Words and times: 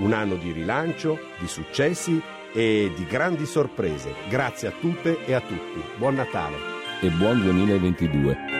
un 0.00 0.12
anno 0.12 0.34
di 0.34 0.52
rilancio, 0.52 1.18
di 1.38 1.46
successi 1.46 2.20
e 2.52 2.92
di 2.94 3.06
grandi 3.06 3.46
sorprese. 3.46 4.14
Grazie 4.28 4.68
a 4.68 4.72
tutte 4.78 5.24
e 5.24 5.32
a 5.32 5.40
tutti. 5.40 5.80
Buon 5.96 6.16
Natale 6.16 6.56
e 7.00 7.08
buon 7.10 7.40
2022. 7.40 8.59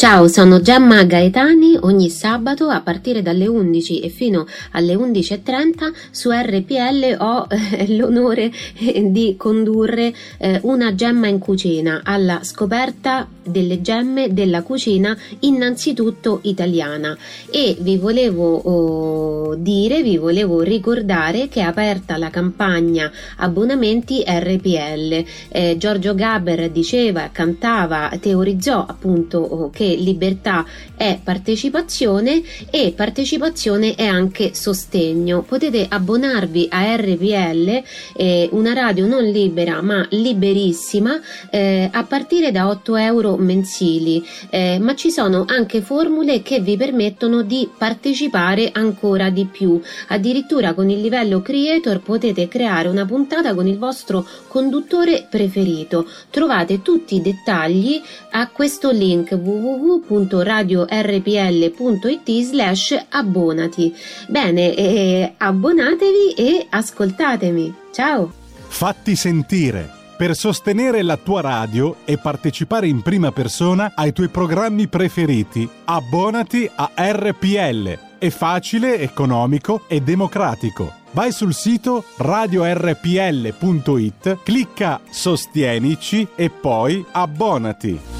Ciao, 0.00 0.28
sono 0.28 0.62
Gemma 0.62 1.02
Gaetani 1.04 1.76
ogni 1.78 2.08
sabato 2.08 2.68
a 2.68 2.80
partire 2.80 3.20
dalle 3.20 3.46
11 3.46 4.00
e 4.00 4.08
fino 4.08 4.46
alle 4.70 4.94
11.30 4.94 5.92
su 6.10 6.30
RPL 6.30 7.16
ho 7.18 7.46
eh, 7.50 7.96
l'onore 7.98 8.50
eh, 8.78 9.10
di 9.10 9.34
condurre 9.36 10.14
eh, 10.38 10.58
una 10.62 10.94
gemma 10.94 11.26
in 11.26 11.38
cucina 11.38 12.00
alla 12.02 12.42
scoperta 12.44 13.28
delle 13.42 13.82
gemme 13.82 14.32
della 14.32 14.62
cucina 14.62 15.14
innanzitutto 15.40 16.38
italiana 16.44 17.14
e 17.50 17.76
vi 17.80 17.98
volevo 17.98 18.54
oh, 18.54 19.54
dire, 19.56 20.02
vi 20.02 20.16
volevo 20.16 20.62
ricordare 20.62 21.48
che 21.48 21.60
è 21.60 21.64
aperta 21.64 22.16
la 22.16 22.30
campagna 22.30 23.10
abbonamenti 23.36 24.24
RPL. 24.26 25.24
Eh, 25.48 25.76
Giorgio 25.76 26.14
Gaber 26.14 26.70
diceva, 26.70 27.28
cantava, 27.30 28.10
teorizzò 28.18 28.86
appunto 28.86 29.38
oh, 29.38 29.70
che 29.70 29.89
libertà 29.96 30.64
è 30.96 31.18
partecipazione 31.22 32.42
e 32.70 32.92
partecipazione 32.94 33.94
è 33.94 34.04
anche 34.04 34.54
sostegno. 34.54 35.42
Potete 35.42 35.86
abbonarvi 35.88 36.68
a 36.70 36.96
RPL, 36.96 37.82
eh, 38.16 38.48
una 38.52 38.72
radio 38.72 39.06
non 39.06 39.24
libera 39.24 39.80
ma 39.82 40.06
liberissima, 40.10 41.20
eh, 41.50 41.88
a 41.90 42.04
partire 42.04 42.50
da 42.52 42.68
8 42.68 42.96
euro 42.96 43.36
mensili, 43.36 44.24
eh, 44.50 44.78
ma 44.78 44.94
ci 44.94 45.10
sono 45.10 45.44
anche 45.46 45.80
formule 45.80 46.42
che 46.42 46.60
vi 46.60 46.76
permettono 46.76 47.42
di 47.42 47.68
partecipare 47.76 48.70
ancora 48.72 49.30
di 49.30 49.46
più. 49.46 49.80
Addirittura 50.08 50.74
con 50.74 50.90
il 50.90 51.00
livello 51.00 51.40
creator 51.40 52.00
potete 52.00 52.48
creare 52.48 52.88
una 52.88 53.04
puntata 53.04 53.54
con 53.54 53.66
il 53.66 53.78
vostro 53.78 54.26
conduttore 54.48 55.26
preferito. 55.30 56.06
Trovate 56.30 56.82
tutti 56.82 57.16
i 57.16 57.22
dettagli 57.22 58.00
a 58.32 58.48
questo 58.48 58.90
link 58.90 59.34
www.radiorpl.it 59.80 62.42
slash 62.42 63.06
abbonati. 63.08 63.96
Bene, 64.28 64.74
eh, 64.74 65.32
abbonatevi 65.36 66.34
e 66.36 66.66
ascoltatemi. 66.68 67.74
Ciao! 67.90 68.32
Fatti 68.68 69.16
sentire! 69.16 69.98
Per 70.20 70.36
sostenere 70.36 71.02
la 71.02 71.16
tua 71.16 71.40
radio 71.40 71.96
e 72.04 72.18
partecipare 72.18 72.86
in 72.86 73.00
prima 73.00 73.32
persona 73.32 73.92
ai 73.94 74.12
tuoi 74.12 74.28
programmi 74.28 74.86
preferiti, 74.86 75.66
abbonati 75.86 76.70
a 76.74 76.90
RPL. 76.94 77.98
È 78.18 78.28
facile, 78.28 78.98
economico 78.98 79.84
e 79.88 80.02
democratico. 80.02 80.92
Vai 81.12 81.32
sul 81.32 81.54
sito 81.54 82.04
radiorpl.it, 82.18 84.42
clicca 84.42 85.00
Sostienici 85.10 86.28
e 86.36 86.50
poi 86.50 87.02
abbonati. 87.12 88.19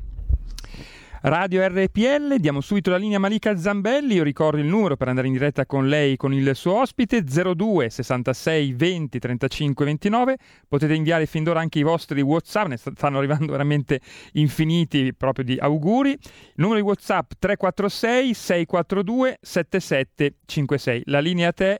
Radio 1.23 1.63
RPL, 1.67 2.37
diamo 2.37 2.61
subito 2.61 2.89
la 2.89 2.97
linea 2.97 3.19
Malika 3.19 3.55
Zambelli, 3.55 4.15
io 4.15 4.23
ricordo 4.23 4.59
il 4.59 4.65
numero 4.65 4.97
per 4.97 5.07
andare 5.07 5.27
in 5.27 5.33
diretta 5.33 5.67
con 5.67 5.87
lei, 5.87 6.17
con 6.17 6.33
il 6.33 6.55
suo 6.55 6.79
ospite, 6.79 7.23
02 7.23 7.91
66 7.91 8.73
20 8.73 9.19
35 9.19 9.85
29, 9.85 10.37
potete 10.67 10.95
inviare 10.95 11.27
fin 11.27 11.43
d'ora 11.43 11.59
anche 11.59 11.77
i 11.77 11.83
vostri 11.83 12.21
Whatsapp, 12.21 12.65
ne 12.69 12.77
stanno 12.77 13.19
arrivando 13.19 13.51
veramente 13.51 14.01
infiniti 14.33 15.13
proprio 15.13 15.45
di 15.45 15.57
auguri, 15.59 16.09
il 16.09 16.19
numero 16.55 16.79
di 16.79 16.85
Whatsapp 16.85 17.33
346 17.37 18.33
642 18.33 19.37
7756, 19.39 21.03
la 21.05 21.19
linea 21.19 21.49
a 21.49 21.53
te 21.53 21.79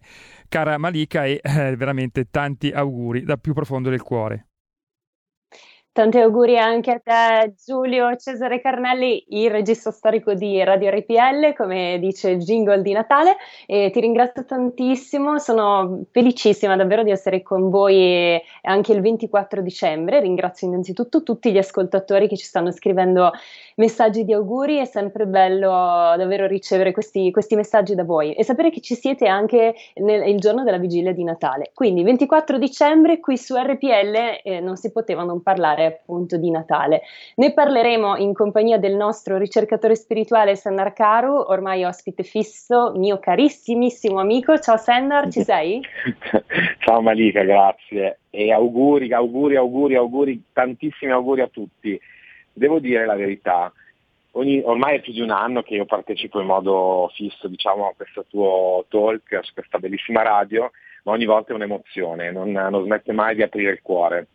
cara 0.50 0.78
Malika 0.78 1.26
e 1.26 1.40
eh, 1.42 1.76
veramente 1.76 2.28
tanti 2.30 2.70
auguri 2.70 3.24
dal 3.24 3.42
più 3.42 3.54
profondo 3.54 3.90
del 3.90 4.04
cuore. 4.04 4.51
Tanti 5.94 6.20
auguri 6.20 6.58
anche 6.58 6.92
a 6.92 7.00
te 7.04 7.54
Giulio 7.66 8.16
Cesare 8.16 8.62
Carnelli, 8.62 9.26
il 9.28 9.52
regista 9.52 9.92
storico 9.92 10.34
di 10.34 10.64
Radio 10.64 10.90
RPL, 10.90 11.54
come 11.54 12.00
dice 12.00 12.30
il 12.30 12.38
jingle 12.38 12.82
di 12.82 12.94
Natale, 12.94 13.36
e 13.66 13.90
ti 13.92 14.00
ringrazio 14.00 14.46
tantissimo, 14.46 15.38
sono 15.38 16.04
felicissima 16.12 16.78
davvero 16.78 17.04
di 17.04 17.12
essere 17.12 17.42
con 17.42 17.70
voi 17.70 18.42
anche 18.62 18.94
il 18.94 19.02
24 19.02 19.62
dicembre, 19.62 20.22
ringrazio 20.22 20.66
innanzitutto 20.66 21.24
tutti 21.24 21.52
gli 21.52 21.58
ascoltatori 21.58 22.30
che 22.30 22.38
ci 22.38 22.46
stanno 22.46 22.72
scrivendo 22.72 23.32
messaggi 23.76 24.24
di 24.24 24.32
auguri, 24.32 24.78
è 24.78 24.86
sempre 24.86 25.26
bello 25.26 25.68
davvero 25.68 26.48
ricevere 26.48 26.94
questi, 26.94 27.32
questi 27.32 27.56
messaggi 27.56 27.96
da 27.96 28.06
voi 28.06 28.32
e 28.32 28.46
sapere 28.46 28.70
che 28.70 28.80
ci 28.80 28.96
siete 28.96 29.28
anche 29.28 29.76
nel, 29.96 30.26
il 30.30 30.40
giorno 30.40 30.64
della 30.64 30.78
vigilia 30.78 31.12
di 31.12 31.26
Natale. 31.26 31.72
Quindi 31.74 32.02
24 32.04 32.58
dicembre 32.58 33.20
qui 33.20 33.38
su 33.38 33.58
RPL 33.58 34.40
eh, 34.42 34.62
non 34.62 34.78
si 34.78 34.90
poteva 34.94 35.24
non 35.24 35.42
parlare 35.42 35.80
particolare 35.82 35.86
appunto 35.86 36.38
di 36.38 36.52
Natale. 36.52 37.02
Ne 37.36 37.54
parleremo 37.54 38.18
in 38.18 38.34
compagnia 38.34 38.78
del 38.78 38.96
nostro 38.96 39.38
ricercatore 39.38 39.96
spirituale 39.96 40.56
Sennar 40.56 40.94
Karu, 40.94 41.34
ormai 41.34 41.84
ospite 41.84 42.24
fisso, 42.24 42.94
mio 42.96 43.20
carissimissimo 43.20 44.20
amico. 44.20 44.60
Ciao 44.60 44.78
Sennar, 44.78 45.32
ci 45.32 45.44
sei? 45.44 45.82
Ciao 46.80 47.02
Malika, 47.02 47.44
grazie. 47.44 48.20
E 48.30 48.52
auguri, 48.52 49.12
auguri, 49.14 49.56
auguri, 49.56 49.96
auguri, 49.96 50.44
tantissimi 50.54 51.12
auguri 51.12 51.42
a 51.42 51.48
tutti. 51.48 52.00
Devo 52.54 52.80
dire 52.80 53.06
la 53.06 53.16
verità, 53.16 53.72
Ogni, 54.36 54.62
ormai 54.64 54.96
è 54.96 55.02
più 55.02 55.12
di 55.12 55.20
un 55.20 55.30
anno 55.30 55.62
che 55.62 55.76
io 55.76 55.84
partecipo 55.84 56.40
in 56.40 56.46
modo 56.46 57.12
fisso 57.14 57.50
diciamo, 57.50 57.90
a 57.90 57.94
questo 57.94 58.24
tuo 58.30 58.86
talk, 58.88 59.40
su 59.42 59.52
questa 59.54 59.78
bellissima 59.78 60.22
radio, 60.22 60.72
ma 61.04 61.12
ogni 61.12 61.26
volta 61.26 61.52
è 61.52 61.56
un'emozione, 61.56 62.32
non, 62.32 62.50
non 62.52 62.86
smette 62.86 63.12
mai 63.12 63.36
di 63.36 63.42
aprire 63.42 63.72
il 63.72 63.82
cuore. 63.82 64.28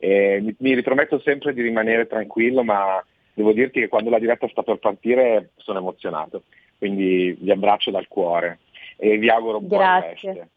Mi, 0.00 0.54
mi, 0.58 0.74
riprometto 0.74 1.18
sempre 1.20 1.52
di 1.52 1.62
rimanere 1.62 2.06
tranquillo, 2.06 2.62
ma 2.62 3.04
devo 3.34 3.52
dirti 3.52 3.80
che 3.80 3.88
quando 3.88 4.10
la 4.10 4.18
diretta 4.18 4.48
sta 4.48 4.62
per 4.62 4.78
partire 4.78 5.50
sono 5.56 5.78
emozionato, 5.78 6.44
quindi 6.78 7.36
vi 7.40 7.50
abbraccio 7.50 7.90
dal 7.90 8.06
cuore 8.06 8.60
e 8.96 9.18
vi 9.18 9.28
auguro 9.28 9.60
buona 9.60 10.00
feste. 10.02 10.48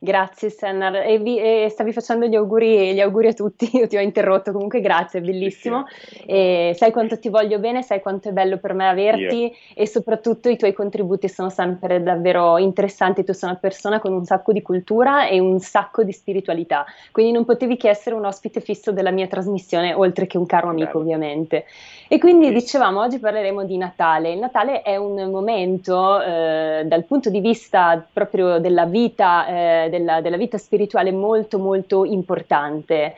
Grazie 0.00 0.48
Sennar, 0.48 0.94
e, 0.94 1.18
vi, 1.18 1.40
e, 1.40 1.66
stavi 1.70 1.92
facendo 1.92 2.26
gli 2.26 2.36
auguri, 2.36 2.94
gli 2.94 3.00
auguri, 3.00 3.26
a 3.26 3.32
tutti, 3.32 3.68
io 3.76 3.88
ti 3.88 3.96
ho 3.96 4.00
interrotto, 4.00 4.52
comunque 4.52 4.80
grazie, 4.80 5.18
è 5.18 5.22
bellissimo, 5.22 5.86
e 6.24 6.72
sai 6.76 6.92
quanto 6.92 7.18
ti 7.18 7.28
voglio 7.28 7.58
bene, 7.58 7.82
sai 7.82 8.00
quanto 8.00 8.28
è 8.28 8.32
bello 8.32 8.58
per 8.58 8.74
me 8.74 8.88
averti 8.88 9.40
yeah. 9.40 9.50
e 9.74 9.88
soprattutto 9.88 10.48
i 10.48 10.56
tuoi 10.56 10.72
contributi 10.72 11.28
sono 11.28 11.50
sempre 11.50 12.00
davvero 12.00 12.58
interessanti, 12.58 13.24
tu 13.24 13.32
sei 13.32 13.48
una 13.48 13.58
persona 13.58 13.98
con 13.98 14.12
un 14.12 14.24
sacco 14.24 14.52
di 14.52 14.62
cultura 14.62 15.26
e 15.26 15.40
un 15.40 15.58
sacco 15.58 16.04
di 16.04 16.12
spiritualità, 16.12 16.86
quindi 17.10 17.32
non 17.32 17.44
potevi 17.44 17.76
che 17.76 17.88
essere 17.88 18.14
un 18.14 18.24
ospite 18.24 18.60
fisso 18.60 18.92
della 18.92 19.10
mia 19.10 19.26
trasmissione, 19.26 19.94
oltre 19.94 20.28
che 20.28 20.38
un 20.38 20.46
caro 20.46 20.68
amico 20.68 20.98
bello. 20.98 21.00
ovviamente. 21.00 21.64
E 22.06 22.18
quindi 22.18 22.52
dicevamo, 22.52 23.00
oggi 23.00 23.18
parleremo 23.18 23.64
di 23.64 23.76
Natale, 23.76 24.30
il 24.30 24.38
Natale 24.38 24.80
è 24.82 24.96
un 24.96 25.28
momento 25.28 26.22
eh, 26.22 26.84
dal 26.86 27.04
punto 27.04 27.28
di 27.28 27.40
vista 27.40 28.02
proprio 28.12 28.60
della 28.60 28.86
vita, 28.86 29.46
eh, 29.46 29.87
della, 29.88 30.20
della 30.20 30.36
vita 30.36 30.58
spirituale 30.58 31.12
molto 31.12 31.58
molto 31.58 32.04
importante. 32.04 33.14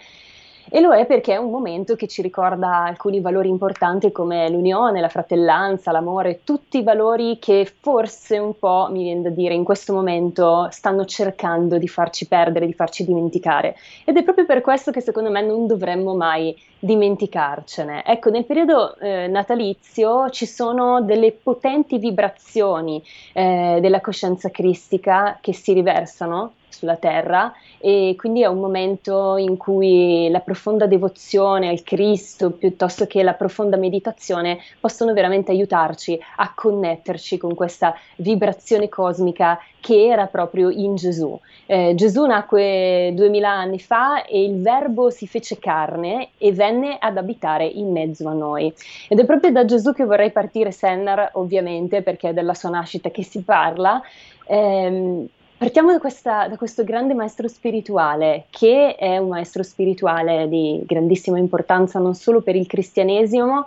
E 0.73 0.81
lo 0.81 0.93
è 0.93 1.05
perché 1.05 1.33
è 1.33 1.37
un 1.37 1.51
momento 1.51 1.97
che 1.97 2.07
ci 2.07 2.23
ricorda 2.23 2.85
alcuni 2.85 3.21
valori 3.21 3.49
importanti 3.49 4.13
come 4.13 4.49
l'unione, 4.49 5.01
la 5.01 5.09
fratellanza, 5.09 5.91
l'amore, 5.91 6.43
tutti 6.45 6.79
i 6.79 6.85
valori 6.85 7.41
che 7.41 7.69
forse 7.81 8.39
un 8.39 8.57
po', 8.57 8.87
mi 8.89 9.03
viene 9.03 9.23
da 9.23 9.31
dire, 9.31 9.55
in 9.55 9.65
questo 9.65 9.93
momento 9.93 10.69
stanno 10.71 11.05
cercando 11.07 11.77
di 11.77 11.89
farci 11.89 12.29
perdere, 12.29 12.67
di 12.67 12.73
farci 12.73 13.05
dimenticare. 13.05 13.75
Ed 14.05 14.17
è 14.17 14.23
proprio 14.23 14.47
per 14.47 14.61
questo 14.61 14.93
che 14.93 15.01
secondo 15.01 15.29
me 15.29 15.43
non 15.43 15.67
dovremmo 15.67 16.15
mai 16.15 16.57
dimenticarcene. 16.81 18.05
Ecco, 18.05 18.31
nel 18.31 18.45
periodo 18.45 18.97
eh, 18.97 19.29
natalizio 19.29 20.31
ci 20.31 20.47
sono 20.47 21.03
delle 21.03 21.31
potenti 21.33 21.99
vibrazioni 21.99 23.03
eh, 23.33 23.79
della 23.81 24.01
coscienza 24.01 24.51
cristica 24.51 25.39
che 25.41 25.53
si 25.53 25.73
riversano 25.73 26.55
sulla 26.81 26.97
terra 26.97 27.53
e 27.79 28.15
quindi 28.17 28.43
è 28.43 28.47
un 28.47 28.59
momento 28.59 29.37
in 29.37 29.57
cui 29.57 30.29
la 30.31 30.41
profonda 30.41 30.87
devozione 30.87 31.69
al 31.69 31.83
Cristo 31.83 32.51
piuttosto 32.51 33.07
che 33.07 33.23
la 33.23 33.35
profonda 33.35 33.77
meditazione 33.77 34.59
possono 34.79 35.13
veramente 35.13 35.51
aiutarci 35.51 36.19
a 36.37 36.53
connetterci 36.55 37.37
con 37.37 37.55
questa 37.55 37.95
vibrazione 38.17 38.89
cosmica 38.89 39.59
che 39.81 40.07
era 40.07 40.27
proprio 40.27 40.71
in 40.71 40.95
Gesù. 40.95 41.39
Eh, 41.67 41.95
Gesù 41.95 42.27
nacque 42.27 43.13
duemila 43.15 43.51
anni 43.51 43.79
fa 43.79 44.25
e 44.25 44.45
il 44.45 44.61
Verbo 44.61 45.11
si 45.11 45.27
fece 45.27 45.59
carne 45.59 46.31
e 46.39 46.53
venne 46.53 46.97
ad 46.99 47.17
abitare 47.17 47.67
in 47.67 47.91
mezzo 47.91 48.29
a 48.29 48.33
noi. 48.33 48.73
Ed 49.09 49.19
è 49.19 49.25
proprio 49.25 49.51
da 49.51 49.65
Gesù 49.65 49.93
che 49.93 50.05
vorrei 50.05 50.31
partire, 50.31 50.73
Sennar, 50.73 51.31
ovviamente, 51.35 52.03
perché 52.03 52.31
è 52.31 52.33
della 52.33 52.55
sua 52.55 52.71
nascita 52.71 53.11
che 53.11 53.25
si 53.25 53.43
parla. 53.43 54.03
Eh, 54.47 55.29
Partiamo 55.61 55.93
da, 55.93 55.99
questa, 55.99 56.49
da, 56.49 56.57
questo 56.57 56.85
grande 56.85 57.13
maestro 57.13 57.47
spirituale, 57.47 58.47
che 58.49 58.95
è 58.95 59.19
un 59.19 59.29
maestro 59.29 59.63
spirituale 59.63 60.49
di 60.49 60.83
grandissima 60.87 61.37
importanza 61.37 61.99
non 61.99 62.15
solo 62.15 62.41
per 62.41 62.57
il 62.57 62.67
cristianesimo, 62.67 63.67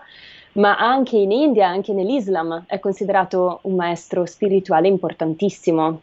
ma 0.53 0.77
anche 0.77 1.17
in 1.17 1.31
India, 1.31 1.67
anche 1.67 1.93
nell'Islam, 1.93 2.65
è 2.67 2.79
considerato 2.79 3.59
un 3.63 3.75
maestro 3.75 4.25
spirituale 4.25 4.87
importantissimo. 4.87 6.01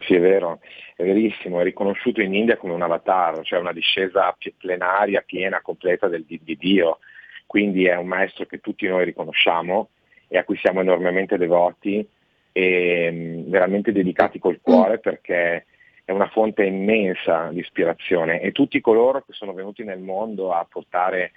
Sì, 0.00 0.14
è 0.14 0.20
vero, 0.20 0.60
è 0.96 1.04
verissimo, 1.04 1.60
è 1.60 1.64
riconosciuto 1.64 2.20
in 2.20 2.34
India 2.34 2.56
come 2.56 2.72
un 2.72 2.82
avatar, 2.82 3.42
cioè 3.42 3.58
una 3.58 3.72
discesa 3.72 4.34
plenaria, 4.56 5.22
piena, 5.26 5.60
completa 5.60 6.08
del, 6.08 6.24
di, 6.24 6.40
di 6.42 6.56
Dio. 6.56 6.98
Quindi 7.46 7.86
è 7.86 7.96
un 7.96 8.06
maestro 8.06 8.46
che 8.46 8.60
tutti 8.60 8.86
noi 8.86 9.04
riconosciamo 9.04 9.88
e 10.28 10.38
a 10.38 10.44
cui 10.44 10.56
siamo 10.58 10.80
enormemente 10.80 11.36
devoti 11.36 12.06
e 12.52 13.10
mm, 13.10 13.50
veramente 13.50 13.92
dedicati 13.92 14.38
col 14.38 14.60
cuore 14.60 14.98
perché 14.98 15.66
è 16.04 16.12
una 16.12 16.28
fonte 16.28 16.64
immensa 16.64 17.48
di 17.50 17.60
ispirazione 17.60 18.40
e 18.40 18.52
tutti 18.52 18.80
coloro 18.80 19.22
che 19.26 19.32
sono 19.32 19.52
venuti 19.52 19.84
nel 19.84 19.98
mondo 19.98 20.52
a 20.52 20.66
portare 20.68 21.32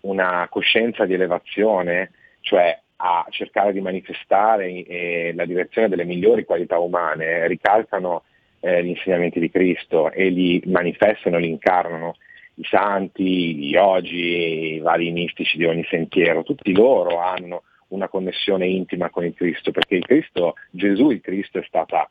una 0.00 0.46
coscienza 0.50 1.04
di 1.04 1.14
elevazione, 1.14 2.12
cioè 2.40 2.78
a 2.96 3.26
cercare 3.28 3.72
di 3.72 3.80
manifestare 3.80 4.68
eh, 4.68 5.32
la 5.34 5.44
direzione 5.44 5.88
delle 5.88 6.04
migliori 6.04 6.44
qualità 6.44 6.78
umane, 6.78 7.46
ricalcano 7.46 8.22
eh, 8.60 8.82
gli 8.82 8.88
insegnamenti 8.88 9.38
di 9.38 9.50
Cristo 9.50 10.10
e 10.10 10.28
li 10.28 10.62
manifestano, 10.66 11.38
li 11.38 11.48
incarnano 11.48 12.16
i 12.54 12.64
santi, 12.64 13.54
gli 13.54 13.70
yogi, 13.70 14.74
i 14.74 14.78
vari 14.78 15.10
mistici 15.10 15.58
di 15.58 15.66
ogni 15.66 15.84
sentiero, 15.88 16.42
tutti 16.42 16.74
loro 16.74 17.18
hanno 17.18 17.62
una 17.88 18.08
connessione 18.08 18.66
intima 18.66 19.10
con 19.10 19.24
il 19.24 19.34
Cristo, 19.34 19.70
perché 19.70 19.96
il 19.96 20.06
Cristo, 20.06 20.54
Gesù 20.70 21.10
il 21.10 21.20
Cristo 21.20 21.58
è 21.58 21.64
stata, 21.66 22.08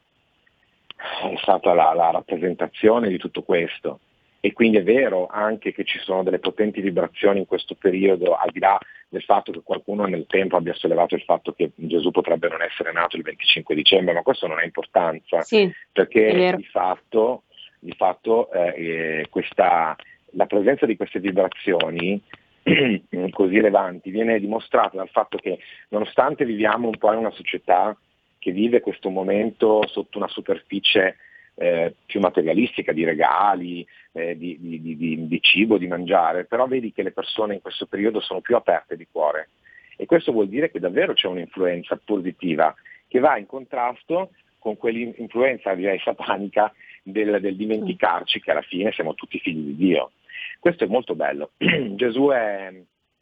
è 0.96 1.36
stata 1.42 1.74
la, 1.74 1.94
la 1.94 2.12
rappresentazione 2.12 3.10
di 3.10 3.18
tutto 3.18 3.42
questo. 3.42 4.00
E 4.46 4.54
quindi 4.54 4.78
è 4.78 4.84
vero 4.84 5.26
anche 5.26 5.74
che 5.74 5.84
ci 5.84 5.98
sono 5.98 6.22
delle 6.22 6.38
potenti 6.38 6.80
vibrazioni 6.80 7.40
in 7.40 7.48
questo 7.48 7.74
periodo, 7.74 8.36
al 8.36 8.52
di 8.52 8.60
là 8.60 8.78
del 9.10 9.24
fatto 9.24 9.52
che 9.52 9.62
qualcuno 9.64 10.06
nel 10.06 10.28
tempo 10.28 10.56
abbia 10.56 10.76
sollevato 10.76 11.16
il 11.16 11.24
fatto 11.24 11.54
che 11.54 11.72
Gesù 11.74 12.12
potrebbe 12.12 12.48
non 12.48 12.62
essere 12.62 12.92
nato 12.92 13.18
il 13.18 13.24
25 13.24 13.74
dicembre, 13.74 14.14
ma 14.14 14.22
questo 14.22 14.46
non 14.46 14.60
ha 14.60 14.64
importanza, 14.64 15.42
sì, 15.42 15.68
perché 15.92 16.54
di 16.58 16.64
fatto, 16.66 17.46
di 17.80 17.92
fatto 17.94 18.52
eh, 18.52 19.26
questa, 19.32 19.96
la 20.34 20.46
presenza 20.46 20.86
di 20.86 20.96
queste 20.96 21.20
vibrazioni 21.20 22.22
così 23.32 23.58
elevanti 23.58 24.12
viene 24.12 24.40
dimostrata 24.40 24.96
dal 24.96 25.10
fatto 25.10 25.40
che 25.40 25.58
nonostante 25.88 26.46
viviamo 26.46 26.88
un 26.88 26.98
po' 27.00 27.12
in 27.14 27.18
una 27.18 27.32
società 27.32 27.98
che 28.38 28.52
vive 28.52 28.82
questo 28.82 29.10
momento 29.10 29.82
sotto 29.88 30.20
una 30.20 30.28
superficie 30.28 31.16
eh, 31.56 31.96
più 32.06 32.20
materialistica 32.20 32.92
di 32.92 33.04
regali, 33.04 33.86
eh, 34.12 34.38
di, 34.38 34.58
di, 34.60 34.96
di, 34.98 35.28
di, 35.28 35.42
cibo, 35.42 35.78
di 35.78 35.88
mangiare, 35.88 36.46
però 36.46 36.68
vedi 36.68 36.92
che 36.92 37.04
le 37.04 37.12
persone 37.12 37.56
in 37.56 37.62
questo 37.62 37.86
periodo 37.86 38.20
sono 38.20 38.42
più 38.42 38.56
aperte 38.56 38.96
di 38.96 39.08
cuore 39.12 39.50
e 39.98 40.06
questo 40.06 40.32
vuol 40.32 40.50
dire 40.50 40.70
che 40.70 40.80
davvero 40.80 41.14
c'è 41.14 41.28
un'influenza 41.28 42.00
positiva 42.04 42.74
che 43.08 43.20
va 43.20 43.38
in 43.38 43.46
contrasto 43.46 44.32
con 44.60 44.78
quell'influenza 44.78 45.74
direi 45.76 46.00
satanica 46.00 46.74
del, 47.04 47.40
del 47.40 47.56
dimenticarci 47.56 48.42
che 48.42 48.52
alla 48.52 48.62
fine 48.64 48.92
siamo 48.92 49.14
tutti 49.14 49.40
figli 49.40 49.74
di 49.74 49.76
Dio. 49.76 50.12
Questo 50.60 50.86
è 50.86 50.88
molto 50.88 51.16
bello. 51.16 51.52
Gesù 51.96 52.30
è 52.30 52.74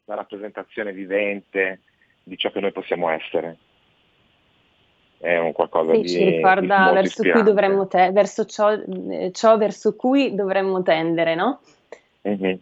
la 0.05 0.15
rappresentazione 0.15 0.93
vivente 0.93 1.81
di 2.23 2.37
ciò 2.37 2.49
che 2.49 2.61
noi 2.61 2.71
possiamo 2.71 3.09
essere. 3.09 3.57
È 5.23 5.37
un 5.37 5.53
qualcosa 5.53 5.93
sì, 5.93 6.01
di 6.01 6.07
ci 6.09 6.23
ricorda 6.23 6.87
di 6.89 6.93
verso, 6.93 7.23
cui 7.23 7.43
dovremmo 7.43 7.87
te- 7.87 8.11
verso 8.11 8.43
ciò, 8.45 8.73
eh, 8.73 9.31
ciò, 9.31 9.57
verso 9.57 9.95
cui 9.95 10.35
dovremmo 10.35 10.81
tendere, 10.81 11.33
no? 11.33 11.61
Mm-hmm. 12.27 12.55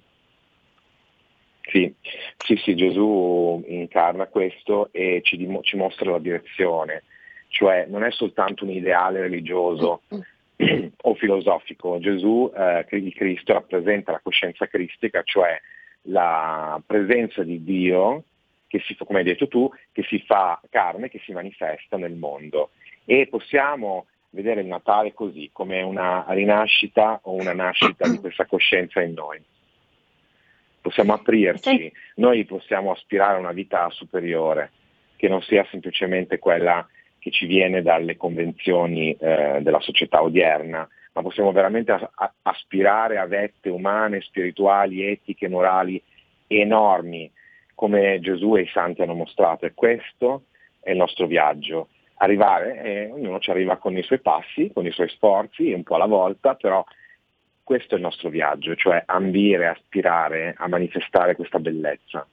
Sì. 1.63 1.91
sì, 2.37 2.55
sì, 2.57 2.75
Gesù 2.75 3.63
incarna 3.65 4.27
questo 4.27 4.89
e 4.91 5.21
ci, 5.23 5.37
dim- 5.37 5.61
ci, 5.63 5.75
mostra 5.75 6.11
la 6.11 6.19
direzione, 6.19 7.03
cioè 7.47 7.87
non 7.87 8.03
è 8.03 8.11
soltanto 8.11 8.63
un 8.65 8.71
ideale 8.71 9.21
religioso 9.21 10.01
mm 10.13 10.19
o 11.01 11.15
filosofico. 11.15 11.99
Gesù, 11.99 12.51
eh, 12.55 12.85
il 12.91 13.13
Cristo, 13.13 13.53
rappresenta 13.53 14.11
la 14.11 14.21
coscienza 14.21 14.67
cristica, 14.67 15.23
cioè 15.23 15.59
la 16.03 16.79
presenza 16.85 17.43
di 17.43 17.63
Dio, 17.63 18.23
che 18.71 18.79
si, 18.85 18.95
come 18.95 19.19
hai 19.19 19.25
detto 19.25 19.49
tu, 19.49 19.69
che 19.91 20.01
si 20.03 20.23
fa 20.25 20.61
carne, 20.69 21.09
che 21.09 21.19
si 21.25 21.33
manifesta 21.33 21.97
nel 21.97 22.13
mondo. 22.13 22.69
E 23.03 23.27
possiamo 23.29 24.05
vedere 24.29 24.61
il 24.61 24.67
Natale 24.67 25.13
così, 25.13 25.49
come 25.51 25.81
una 25.81 26.23
rinascita 26.29 27.19
o 27.23 27.33
una 27.33 27.51
nascita 27.51 28.07
di 28.07 28.17
questa 28.17 28.45
coscienza 28.45 29.01
in 29.01 29.11
noi. 29.11 29.43
Possiamo 30.79 31.13
aprirci, 31.13 31.91
noi 32.15 32.45
possiamo 32.45 32.91
aspirare 32.91 33.35
a 33.35 33.39
una 33.39 33.51
vita 33.51 33.89
superiore, 33.89 34.71
che 35.17 35.27
non 35.27 35.41
sia 35.41 35.67
semplicemente 35.69 36.39
quella 36.39 36.87
che 37.19 37.29
ci 37.29 37.45
viene 37.47 37.81
dalle 37.81 38.15
convenzioni 38.15 39.11
eh, 39.11 39.59
della 39.61 39.81
società 39.81 40.23
odierna, 40.23 40.87
ma 41.11 41.21
possiamo 41.21 41.51
veramente 41.51 41.91
a- 41.91 42.33
aspirare 42.43 43.17
a 43.17 43.27
vette 43.27 43.69
umane, 43.69 44.21
spirituali, 44.21 45.05
etiche, 45.05 45.49
morali 45.49 46.01
enormi, 46.47 47.29
come 47.81 48.19
Gesù 48.19 48.55
e 48.55 48.61
i 48.61 48.67
santi 48.71 49.01
hanno 49.01 49.15
mostrato. 49.15 49.65
E 49.65 49.73
questo 49.73 50.43
è 50.79 50.91
il 50.91 50.97
nostro 50.97 51.25
viaggio. 51.25 51.87
Arrivare, 52.17 52.79
e 52.83 53.11
ognuno 53.11 53.39
ci 53.39 53.49
arriva 53.49 53.77
con 53.77 53.97
i 53.97 54.03
suoi 54.03 54.19
passi, 54.19 54.69
con 54.71 54.85
i 54.85 54.91
suoi 54.91 55.09
sforzi, 55.09 55.71
un 55.71 55.81
po' 55.81 55.95
alla 55.95 56.05
volta, 56.05 56.53
però 56.53 56.85
questo 57.63 57.95
è 57.95 57.97
il 57.97 58.03
nostro 58.03 58.29
viaggio, 58.29 58.75
cioè 58.75 59.01
ambire, 59.07 59.65
aspirare 59.65 60.53
a 60.55 60.67
manifestare 60.67 61.35
questa 61.35 61.57
bellezza. 61.57 62.23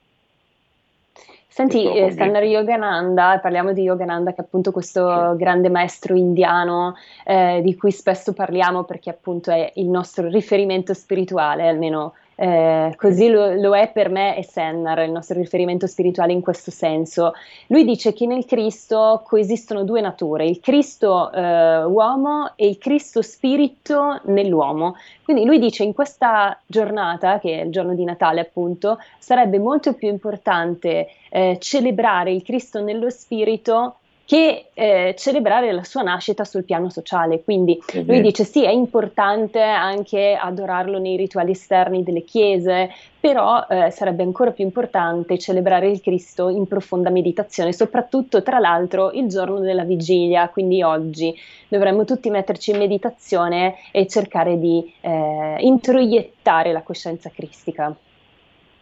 Senti, 1.47 1.91
eh, 1.91 2.11
Stannar 2.11 2.43
Yogananda, 2.43 3.39
parliamo 3.41 3.73
di 3.73 3.81
Yogananda 3.81 4.33
che 4.33 4.41
è 4.41 4.43
appunto 4.43 4.71
questo 4.71 5.35
grande 5.35 5.69
maestro 5.69 6.15
indiano 6.15 6.93
eh, 7.25 7.61
di 7.63 7.75
cui 7.75 7.91
spesso 7.91 8.33
parliamo 8.33 8.83
perché 8.83 9.09
appunto 9.09 9.49
è 9.49 9.71
il 9.75 9.87
nostro 9.87 10.27
riferimento 10.27 10.93
spirituale, 10.93 11.67
almeno 11.67 12.13
eh, 12.41 12.93
così 12.95 13.27
lo, 13.27 13.53
lo, 13.55 13.75
è 13.75 13.91
per 13.91 14.09
me 14.09 14.37
e 14.37 14.45
Sennar, 14.45 14.99
il 14.99 15.11
nostro 15.11 15.37
riferimento 15.37 15.87
spirituale 15.87 16.31
in 16.31 16.39
questo 16.39 16.71
senso. 16.71 17.33
Lui 17.67 17.83
dice 17.83 18.13
che 18.13 18.25
nel 18.25 18.45
Cristo 18.45 19.21
coesistono 19.25 19.83
due 19.83 19.99
nature, 19.99 20.45
il 20.45 20.61
Cristo 20.61 21.29
eh, 21.33 21.83
uomo 21.83 22.53
e 22.55 22.69
il 22.69 22.77
Cristo 22.77 23.21
spirito 23.21 24.21
nell'uomo. 24.25 24.95
Quindi 25.21 25.43
lui 25.43 25.59
dice 25.59 25.83
in 25.83 25.93
questa 25.93 26.57
giornata, 26.65 27.39
che 27.39 27.59
è 27.59 27.63
il 27.65 27.71
giorno 27.71 27.93
di 27.93 28.05
Natale 28.05 28.39
appunto, 28.39 28.99
sarebbe 29.17 29.59
molto 29.59 29.93
più 29.93 30.07
importante 30.07 31.09
eh, 31.29 31.57
celebrare 31.59 32.31
il 32.31 32.41
Cristo 32.41 32.81
nello 32.81 33.09
spirito 33.09 33.97
che 34.29 34.65
eh, 34.75 35.15
celebrare 35.17 35.71
la 35.71 35.83
sua 35.83 36.03
nascita 36.03 36.43
sul 36.43 36.63
piano 36.63 36.91
sociale. 36.91 37.41
Quindi 37.41 37.81
lui 38.05 38.21
dice 38.21 38.43
sì, 38.43 38.63
è 38.63 38.69
importante 38.69 39.59
anche 39.59 40.37
adorarlo 40.39 40.99
nei 40.99 41.17
rituali 41.17 41.53
esterni 41.53 42.03
delle 42.03 42.21
chiese, 42.21 42.93
però 43.19 43.65
eh, 43.67 43.89
sarebbe 43.89 44.21
ancora 44.21 44.51
più 44.51 44.63
importante 44.63 45.39
celebrare 45.39 45.89
il 45.89 45.99
Cristo 45.99 46.49
in 46.49 46.67
profonda 46.67 47.09
meditazione, 47.09 47.73
soprattutto 47.73 48.43
tra 48.43 48.59
l'altro 48.59 49.11
il 49.13 49.29
giorno 49.29 49.61
della 49.61 49.83
vigilia, 49.83 50.47
quindi 50.49 50.83
oggi 50.83 51.35
dovremmo 51.67 52.05
tutti 52.05 52.29
metterci 52.29 52.69
in 52.69 52.77
meditazione 52.77 53.77
e 53.91 54.05
cercare 54.05 54.59
di 54.59 54.93
eh, 55.01 55.55
introiettare 55.57 56.71
la 56.71 56.83
coscienza 56.83 57.31
cristica. 57.31 57.95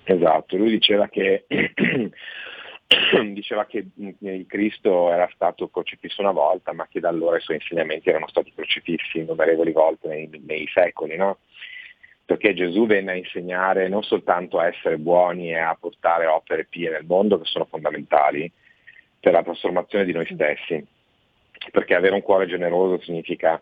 Esatto, 0.04 0.58
lui 0.58 0.72
diceva 0.72 1.08
che 1.08 1.46
diceva 3.34 3.66
che 3.66 3.86
il 3.98 4.46
Cristo 4.48 5.12
era 5.12 5.30
stato 5.34 5.68
crocifisso 5.70 6.22
una 6.22 6.32
volta, 6.32 6.72
ma 6.72 6.88
che 6.88 7.00
da 7.00 7.10
allora 7.10 7.38
i 7.38 7.42
suoi 7.42 7.58
insegnamenti 7.58 8.10
erano 8.10 8.28
stati 8.28 8.54
crocifissi 8.54 9.20
innumerevoli 9.20 9.72
volte 9.72 10.08
nei, 10.08 10.30
nei 10.46 10.68
secoli, 10.74 11.18
no? 11.18 11.40
Perché 12.24 12.54
Gesù 12.54 12.86
venne 12.86 13.12
a 13.12 13.16
insegnare 13.16 13.88
non 13.88 14.04
soltanto 14.04 14.60
a 14.60 14.68
essere 14.68 14.98
buoni 14.98 15.52
e 15.52 15.58
a 15.58 15.78
portare 15.80 16.26
opere 16.26 16.66
pie 16.66 16.90
nel 16.90 17.06
mondo, 17.06 17.40
che 17.40 17.46
sono 17.46 17.66
fondamentali 17.66 18.52
per 19.20 19.34
la 19.34 19.44
trasformazione 19.44 20.06
di 20.06 20.14
noi 20.14 20.26
stessi, 20.26 20.86
perché 21.72 21.96
avere 21.96 22.16
un 22.16 22.22
cuore 22.22 22.48
generoso 22.48 23.02
significa 23.02 23.62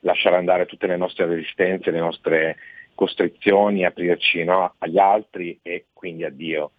lasciare 0.00 0.36
andare 0.36 0.66
tutte 0.66 0.86
le 0.86 0.96
nostre 0.96 1.26
resistenze, 1.26 1.90
le 1.90 1.98
nostre 1.98 2.56
costrizioni, 2.94 3.84
aprirci 3.84 4.44
no? 4.44 4.74
agli 4.78 4.98
altri 4.98 5.58
e 5.62 5.86
quindi 5.92 6.24
a 6.24 6.30
Dio 6.30 6.72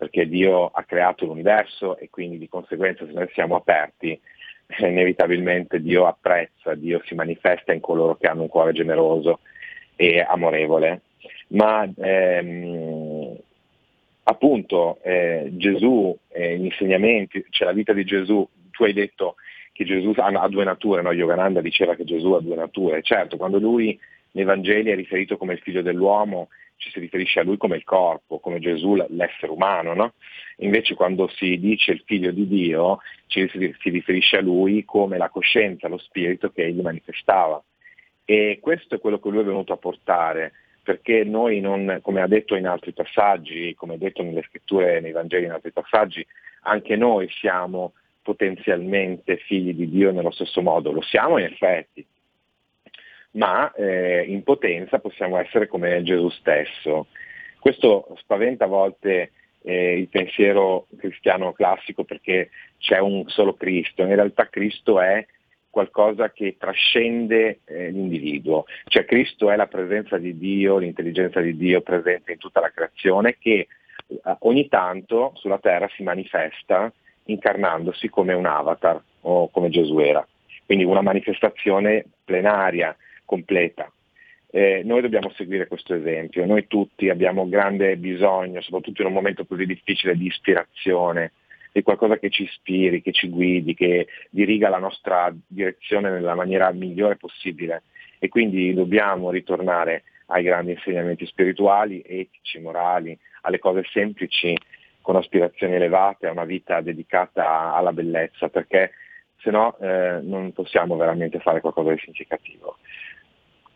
perché 0.00 0.26
Dio 0.26 0.64
ha 0.64 0.82
creato 0.84 1.26
l'universo 1.26 1.98
e 1.98 2.08
quindi 2.08 2.38
di 2.38 2.48
conseguenza 2.48 3.04
se 3.04 3.12
noi 3.12 3.28
siamo 3.34 3.54
aperti, 3.54 4.18
eh, 4.66 4.88
inevitabilmente 4.88 5.82
Dio 5.82 6.06
apprezza, 6.06 6.74
Dio 6.74 7.02
si 7.04 7.14
manifesta 7.14 7.74
in 7.74 7.80
coloro 7.80 8.16
che 8.16 8.26
hanno 8.26 8.40
un 8.40 8.48
cuore 8.48 8.72
generoso 8.72 9.40
e 9.96 10.24
amorevole. 10.26 11.02
Ma 11.48 11.86
ehm, 11.98 13.36
appunto 14.22 15.00
eh, 15.02 15.50
Gesù, 15.52 16.16
eh, 16.28 16.56
gli 16.56 16.64
insegnamenti, 16.64 17.44
cioè 17.50 17.68
la 17.68 17.74
vita 17.74 17.92
di 17.92 18.04
Gesù, 18.04 18.48
tu 18.70 18.84
hai 18.84 18.94
detto 18.94 19.34
che 19.70 19.84
Gesù 19.84 20.14
ha, 20.16 20.28
ha 20.28 20.48
due 20.48 20.64
nature, 20.64 21.02
no? 21.02 21.12
Yogananda 21.12 21.60
diceva 21.60 21.94
che 21.94 22.04
Gesù 22.04 22.32
ha 22.32 22.40
due 22.40 22.56
nature, 22.56 23.02
certo 23.02 23.36
quando 23.36 23.58
lui 23.58 24.00
nei 24.30 24.44
Vangeli 24.44 24.92
è 24.92 24.94
riferito 24.94 25.36
come 25.36 25.52
il 25.52 25.58
figlio 25.58 25.82
dell'uomo, 25.82 26.48
ci 26.80 26.90
si 26.90 26.98
riferisce 26.98 27.40
a 27.40 27.42
lui 27.42 27.58
come 27.58 27.76
il 27.76 27.84
corpo, 27.84 28.38
come 28.38 28.58
Gesù 28.58 28.94
l'essere 28.94 29.52
umano, 29.52 29.92
no? 29.92 30.14
Invece 30.56 30.94
quando 30.94 31.28
si 31.28 31.58
dice 31.58 31.92
il 31.92 32.02
figlio 32.06 32.30
di 32.32 32.48
Dio 32.48 33.00
ci 33.26 33.46
si 33.48 33.90
riferisce 33.90 34.38
a 34.38 34.40
lui 34.40 34.84
come 34.84 35.18
la 35.18 35.28
coscienza, 35.28 35.88
lo 35.88 35.98
spirito 35.98 36.50
che 36.50 36.64
egli 36.64 36.80
manifestava. 36.80 37.62
E 38.24 38.58
questo 38.62 38.94
è 38.94 38.98
quello 38.98 39.20
che 39.20 39.28
lui 39.28 39.40
è 39.40 39.44
venuto 39.44 39.74
a 39.74 39.76
portare, 39.76 40.52
perché 40.82 41.22
noi 41.22 41.60
non, 41.60 41.98
come 42.00 42.22
ha 42.22 42.26
detto 42.26 42.54
in 42.54 42.66
altri 42.66 42.92
passaggi, 42.92 43.74
come 43.74 43.94
ha 43.94 43.98
detto 43.98 44.22
nelle 44.22 44.44
scritture, 44.48 45.00
nei 45.00 45.12
Vangeli, 45.12 45.44
in 45.44 45.52
altri 45.52 45.72
passaggi, 45.72 46.26
anche 46.62 46.96
noi 46.96 47.28
siamo 47.30 47.92
potenzialmente 48.22 49.36
figli 49.36 49.74
di 49.74 49.88
Dio 49.88 50.12
nello 50.12 50.30
stesso 50.30 50.62
modo, 50.62 50.92
lo 50.92 51.02
siamo 51.02 51.36
in 51.36 51.44
effetti, 51.44 52.06
ma 53.32 53.72
eh, 53.72 54.24
in 54.26 54.42
potenza 54.42 54.98
possiamo 54.98 55.38
essere 55.38 55.66
come 55.66 56.02
Gesù 56.02 56.28
stesso. 56.30 57.06
Questo 57.58 58.16
spaventa 58.18 58.64
a 58.64 58.68
volte 58.68 59.32
eh, 59.62 59.98
il 59.98 60.08
pensiero 60.08 60.86
cristiano 60.98 61.52
classico 61.52 62.04
perché 62.04 62.50
c'è 62.78 62.98
un 62.98 63.24
solo 63.28 63.54
Cristo, 63.54 64.02
in 64.02 64.14
realtà 64.14 64.48
Cristo 64.48 65.00
è 65.00 65.24
qualcosa 65.68 66.30
che 66.32 66.56
trascende 66.58 67.60
eh, 67.64 67.90
l'individuo, 67.90 68.64
cioè 68.86 69.04
Cristo 69.04 69.50
è 69.50 69.56
la 69.56 69.68
presenza 69.68 70.18
di 70.18 70.36
Dio, 70.36 70.78
l'intelligenza 70.78 71.40
di 71.40 71.56
Dio 71.56 71.80
presente 71.80 72.32
in 72.32 72.38
tutta 72.38 72.60
la 72.60 72.70
creazione 72.70 73.36
che 73.38 73.68
eh, 74.06 74.36
ogni 74.40 74.68
tanto 74.68 75.32
sulla 75.36 75.58
terra 75.58 75.88
si 75.94 76.02
manifesta 76.02 76.92
incarnandosi 77.24 78.08
come 78.08 78.34
un 78.34 78.46
avatar 78.46 79.00
o 79.22 79.48
come 79.50 79.68
Gesù 79.68 79.98
era. 80.00 80.26
Quindi 80.66 80.84
una 80.84 81.02
manifestazione 81.02 82.04
plenaria 82.24 82.96
completa. 83.30 83.88
Eh, 84.50 84.82
noi 84.84 85.02
dobbiamo 85.02 85.30
seguire 85.36 85.68
questo 85.68 85.94
esempio, 85.94 86.44
noi 86.44 86.66
tutti 86.66 87.08
abbiamo 87.08 87.48
grande 87.48 87.96
bisogno, 87.96 88.60
soprattutto 88.60 89.02
in 89.02 89.06
un 89.06 89.14
momento 89.14 89.46
così 89.46 89.66
difficile, 89.66 90.16
di 90.16 90.26
ispirazione, 90.26 91.30
di 91.70 91.82
qualcosa 91.82 92.18
che 92.18 92.28
ci 92.30 92.42
ispiri, 92.42 93.00
che 93.00 93.12
ci 93.12 93.28
guidi, 93.28 93.74
che 93.74 94.08
diriga 94.30 94.68
la 94.68 94.78
nostra 94.78 95.32
direzione 95.46 96.10
nella 96.10 96.34
maniera 96.34 96.72
migliore 96.72 97.14
possibile 97.14 97.84
e 98.18 98.28
quindi 98.28 98.74
dobbiamo 98.74 99.30
ritornare 99.30 100.02
ai 100.26 100.42
grandi 100.42 100.72
insegnamenti 100.72 101.24
spirituali, 101.26 102.02
etici, 102.04 102.58
morali, 102.58 103.16
alle 103.42 103.60
cose 103.60 103.84
semplici, 103.92 104.56
con 105.00 105.14
aspirazioni 105.14 105.74
elevate, 105.74 106.26
a 106.26 106.32
una 106.32 106.44
vita 106.44 106.80
dedicata 106.80 107.72
alla 107.74 107.92
bellezza, 107.92 108.48
perché 108.48 108.90
se 109.42 109.50
no 109.50 109.76
eh, 109.78 110.20
non 110.22 110.52
possiamo 110.52 110.96
veramente 110.96 111.38
fare 111.38 111.60
qualcosa 111.60 111.92
di 111.92 111.98
significativo. 112.00 112.78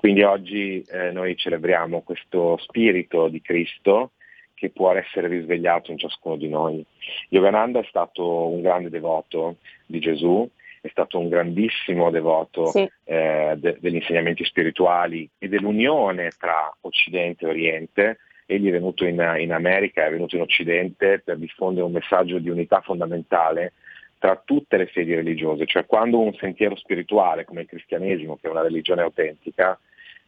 Quindi 0.04 0.22
oggi 0.22 0.84
eh, 0.86 1.12
noi 1.12 1.34
celebriamo 1.34 2.02
questo 2.02 2.58
spirito 2.58 3.28
di 3.28 3.40
Cristo 3.40 4.10
che 4.52 4.68
può 4.68 4.92
essere 4.92 5.28
risvegliato 5.28 5.92
in 5.92 5.96
ciascuno 5.96 6.36
di 6.36 6.46
noi. 6.46 6.84
Yogananda 7.30 7.80
è 7.80 7.86
stato 7.88 8.48
un 8.48 8.60
grande 8.60 8.90
devoto 8.90 9.56
di 9.86 10.00
Gesù, 10.00 10.46
è 10.82 10.88
stato 10.88 11.18
un 11.18 11.30
grandissimo 11.30 12.10
devoto 12.10 12.66
sì. 12.66 12.86
eh, 13.04 13.54
de- 13.56 13.78
degli 13.80 13.94
insegnamenti 13.94 14.44
spirituali 14.44 15.26
e 15.38 15.48
dell'unione 15.48 16.32
tra 16.38 16.70
Occidente 16.82 17.46
e 17.46 17.48
Oriente. 17.48 18.18
Egli 18.44 18.68
è 18.68 18.72
venuto 18.72 19.06
in, 19.06 19.36
in 19.38 19.54
America, 19.54 20.04
è 20.04 20.10
venuto 20.10 20.36
in 20.36 20.42
Occidente 20.42 21.22
per 21.24 21.38
diffondere 21.38 21.86
un 21.86 21.92
messaggio 21.92 22.38
di 22.38 22.50
unità 22.50 22.82
fondamentale 22.82 23.72
tra 24.18 24.38
tutte 24.44 24.76
le 24.76 24.86
fedi 24.86 25.14
religiose, 25.14 25.64
cioè 25.64 25.86
quando 25.86 26.20
un 26.20 26.34
sentiero 26.34 26.76
spirituale 26.76 27.46
come 27.46 27.62
il 27.62 27.68
cristianesimo, 27.68 28.36
che 28.36 28.48
è 28.48 28.50
una 28.50 28.60
religione 28.60 29.00
autentica, 29.00 29.78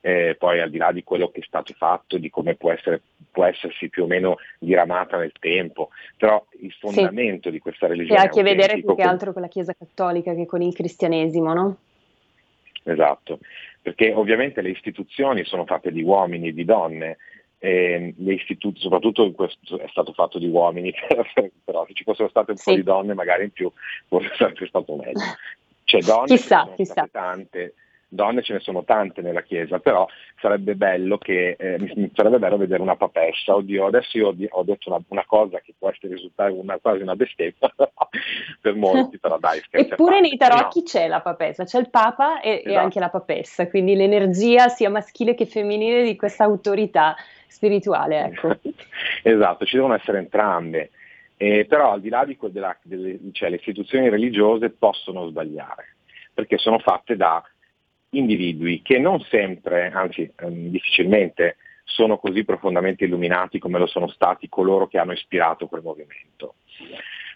eh, 0.06 0.36
poi 0.38 0.60
al 0.60 0.70
di 0.70 0.78
là 0.78 0.92
di 0.92 1.02
quello 1.02 1.30
che 1.30 1.40
è 1.40 1.44
stato 1.44 1.74
fatto, 1.76 2.16
di 2.16 2.30
come 2.30 2.54
può, 2.54 2.70
essere, 2.70 3.02
può 3.32 3.44
essersi 3.44 3.88
più 3.88 4.04
o 4.04 4.06
meno 4.06 4.36
diramata 4.60 5.16
nel 5.16 5.32
tempo, 5.40 5.88
però 6.16 6.46
il 6.60 6.72
fondamento 6.78 7.48
sì. 7.48 7.50
di 7.50 7.58
questa 7.58 7.88
religione... 7.88 8.20
Che 8.20 8.24
ha 8.24 8.30
a 8.30 8.32
che 8.32 8.42
vedere 8.44 8.80
più 8.80 8.94
che 8.94 9.02
altro 9.02 9.32
con 9.32 9.42
la 9.42 9.48
Chiesa 9.48 9.74
Cattolica 9.76 10.32
che 10.32 10.46
con 10.46 10.62
il 10.62 10.72
cristianesimo, 10.72 11.52
no? 11.52 11.76
Esatto, 12.84 13.40
perché 13.82 14.12
ovviamente 14.12 14.60
le 14.60 14.70
istituzioni 14.70 15.44
sono 15.44 15.66
fatte 15.66 15.90
di 15.90 16.04
uomini 16.04 16.48
e 16.48 16.52
di 16.52 16.64
donne, 16.64 17.16
e 17.58 18.14
le 18.16 18.32
istituti, 18.32 18.78
soprattutto 18.78 19.28
questo 19.32 19.76
è 19.80 19.88
stato 19.88 20.12
fatto 20.12 20.38
di 20.38 20.46
uomini, 20.46 20.94
però 21.64 21.84
se 21.84 21.94
ci 21.94 22.04
fossero 22.04 22.28
state 22.28 22.52
un 22.52 22.58
sì. 22.58 22.70
po' 22.70 22.76
di 22.76 22.82
donne 22.84 23.14
magari 23.14 23.42
in 23.42 23.50
più 23.50 23.72
forse 24.06 24.30
sarebbe 24.36 24.68
stato 24.68 24.94
meglio. 24.94 25.34
C'è 25.82 25.98
donne 25.98 26.26
chissà, 26.26 26.64
che 26.68 26.74
chissà. 26.76 27.08
tante, 27.10 27.74
donne 28.16 28.42
ce 28.42 28.54
ne 28.54 28.58
sono 28.58 28.82
tante 28.82 29.22
nella 29.22 29.42
Chiesa, 29.42 29.78
però 29.78 30.06
sarebbe 30.40 30.74
bello, 30.74 31.18
che, 31.18 31.54
eh, 31.56 32.10
sarebbe 32.14 32.40
bello 32.40 32.56
vedere 32.56 32.82
una 32.82 32.96
papessa. 32.96 33.54
Oddio, 33.54 33.86
adesso 33.86 34.18
io 34.18 34.34
ho 34.50 34.62
detto 34.64 34.88
una, 34.88 35.00
una 35.08 35.24
cosa 35.24 35.60
che 35.60 35.74
può 35.78 35.88
essere 35.88 36.14
risultare 36.14 36.50
una, 36.50 36.78
quasi 36.78 37.02
una 37.02 37.14
bestemmia 37.14 37.72
per 38.60 38.74
molti, 38.74 39.18
però 39.18 39.38
dai, 39.38 39.62
Eppure 39.70 40.20
nei 40.20 40.36
tarocchi 40.36 40.80
no. 40.80 40.84
c'è 40.84 41.06
la 41.06 41.20
papessa, 41.20 41.64
c'è 41.64 41.78
il 41.78 41.90
Papa 41.90 42.40
e, 42.40 42.54
esatto. 42.54 42.68
e 42.68 42.74
anche 42.74 42.98
la 42.98 43.10
papessa, 43.10 43.68
quindi 43.68 43.94
l'energia 43.94 44.68
sia 44.68 44.90
maschile 44.90 45.34
che 45.34 45.46
femminile 45.46 46.02
di 46.02 46.16
questa 46.16 46.44
autorità 46.44 47.14
spirituale. 47.46 48.14
Ecco. 48.36 48.56
esatto, 49.22 49.64
ci 49.64 49.76
devono 49.76 49.94
essere 49.94 50.18
entrambe. 50.18 50.90
Eh, 51.36 51.66
però 51.68 51.92
al 51.92 52.00
di 52.00 52.08
là 52.08 52.24
di 52.24 52.36
della, 52.50 52.76
delle, 52.82 53.18
cioè, 53.32 53.50
le 53.50 53.56
istituzioni 53.56 54.08
religiose 54.08 54.70
possono 54.70 55.28
sbagliare, 55.28 55.96
perché 56.32 56.56
sono 56.56 56.78
fatte 56.78 57.14
da 57.14 57.42
individui 58.10 58.82
che 58.82 58.98
non 58.98 59.20
sempre, 59.20 59.90
anzi 59.90 60.30
ehm, 60.36 60.68
difficilmente, 60.70 61.56
sono 61.84 62.18
così 62.18 62.44
profondamente 62.44 63.04
illuminati 63.04 63.58
come 63.58 63.78
lo 63.78 63.86
sono 63.86 64.08
stati 64.08 64.48
coloro 64.48 64.88
che 64.88 64.98
hanno 64.98 65.12
ispirato 65.12 65.68
quel 65.68 65.82
movimento. 65.82 66.56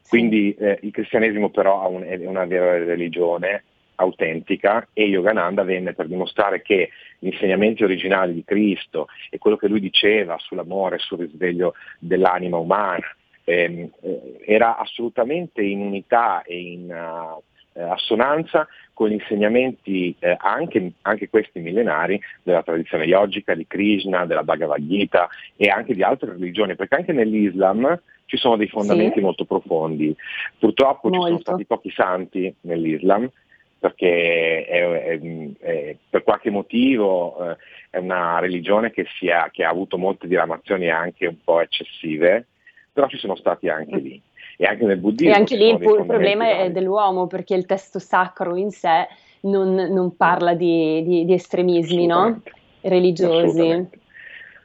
Quindi 0.08 0.54
eh, 0.54 0.78
il 0.82 0.90
cristianesimo 0.90 1.50
però 1.50 1.88
un, 1.88 2.02
è 2.02 2.16
una 2.26 2.44
vera 2.44 2.84
religione 2.84 3.64
autentica 3.94 4.88
e 4.92 5.04
Yogananda 5.04 5.62
venne 5.62 5.92
per 5.92 6.06
dimostrare 6.08 6.62
che 6.62 6.90
gli 7.18 7.26
insegnamenti 7.26 7.84
originali 7.84 8.34
di 8.34 8.44
Cristo 8.44 9.08
e 9.28 9.38
quello 9.38 9.56
che 9.56 9.68
lui 9.68 9.78
diceva 9.78 10.36
sull'amore, 10.38 10.98
sul 10.98 11.18
risveglio 11.18 11.74
dell'anima 11.98 12.56
umana, 12.56 13.06
ehm, 13.44 13.90
eh, 14.02 14.40
era 14.46 14.78
assolutamente 14.78 15.62
in 15.62 15.80
unità 15.80 16.42
e 16.42 16.58
in 16.58 16.90
uh, 16.90 17.42
assonanza 17.80 18.66
con 19.00 19.08
gli 19.08 19.14
insegnamenti 19.14 20.14
eh, 20.18 20.36
anche, 20.38 20.92
anche, 21.00 21.30
questi 21.30 21.58
millenari 21.58 22.20
della 22.42 22.62
tradizione 22.62 23.06
yogica, 23.06 23.54
di 23.54 23.66
Krishna, 23.66 24.26
della 24.26 24.42
Bhagavad 24.42 24.86
Gita 24.86 25.26
e 25.56 25.70
anche 25.70 25.94
di 25.94 26.02
altre 26.02 26.32
religioni, 26.32 26.76
perché 26.76 26.96
anche 26.96 27.14
nell'Islam 27.14 27.98
ci 28.26 28.36
sono 28.36 28.58
dei 28.58 28.68
fondamenti 28.68 29.14
sì. 29.14 29.24
molto 29.24 29.46
profondi. 29.46 30.14
Purtroppo 30.58 31.08
molto. 31.08 31.22
ci 31.24 31.28
sono 31.28 31.40
stati 31.40 31.64
pochi 31.64 31.90
santi 31.92 32.54
nell'Islam 32.60 33.30
perché 33.78 34.66
è, 34.66 34.82
è, 34.82 35.20
è, 35.60 35.96
per 36.10 36.22
qualche 36.22 36.50
motivo 36.50 37.52
eh, 37.52 37.56
è 37.88 37.96
una 37.96 38.38
religione 38.38 38.90
che, 38.90 39.06
ha, 39.32 39.48
che 39.50 39.64
ha 39.64 39.70
avuto 39.70 39.96
molte 39.96 40.28
diramazioni 40.28 40.90
anche 40.90 41.26
un 41.26 41.36
po' 41.42 41.62
eccessive, 41.62 42.48
però 42.92 43.08
ci 43.08 43.16
sono 43.16 43.34
stati 43.34 43.70
anche 43.70 43.96
lì. 43.96 44.20
E 44.60 44.66
anche 44.66 44.84
nel 44.84 44.98
buddismo. 44.98 45.32
E 45.32 45.38
anche 45.38 45.56
lì 45.56 45.68
il, 45.70 45.80
il 45.80 46.04
problema 46.06 46.46
è 46.46 46.70
dell'uomo, 46.70 47.26
perché 47.26 47.54
il 47.54 47.64
testo 47.64 47.98
sacro 47.98 48.56
in 48.56 48.70
sé 48.70 49.08
non, 49.42 49.74
non 49.74 50.14
parla 50.16 50.52
di, 50.52 51.02
di, 51.02 51.24
di 51.24 51.32
estremismi 51.32 52.04
no? 52.04 52.42
religiosi. 52.82 53.46
Assolutamente. 53.46 53.98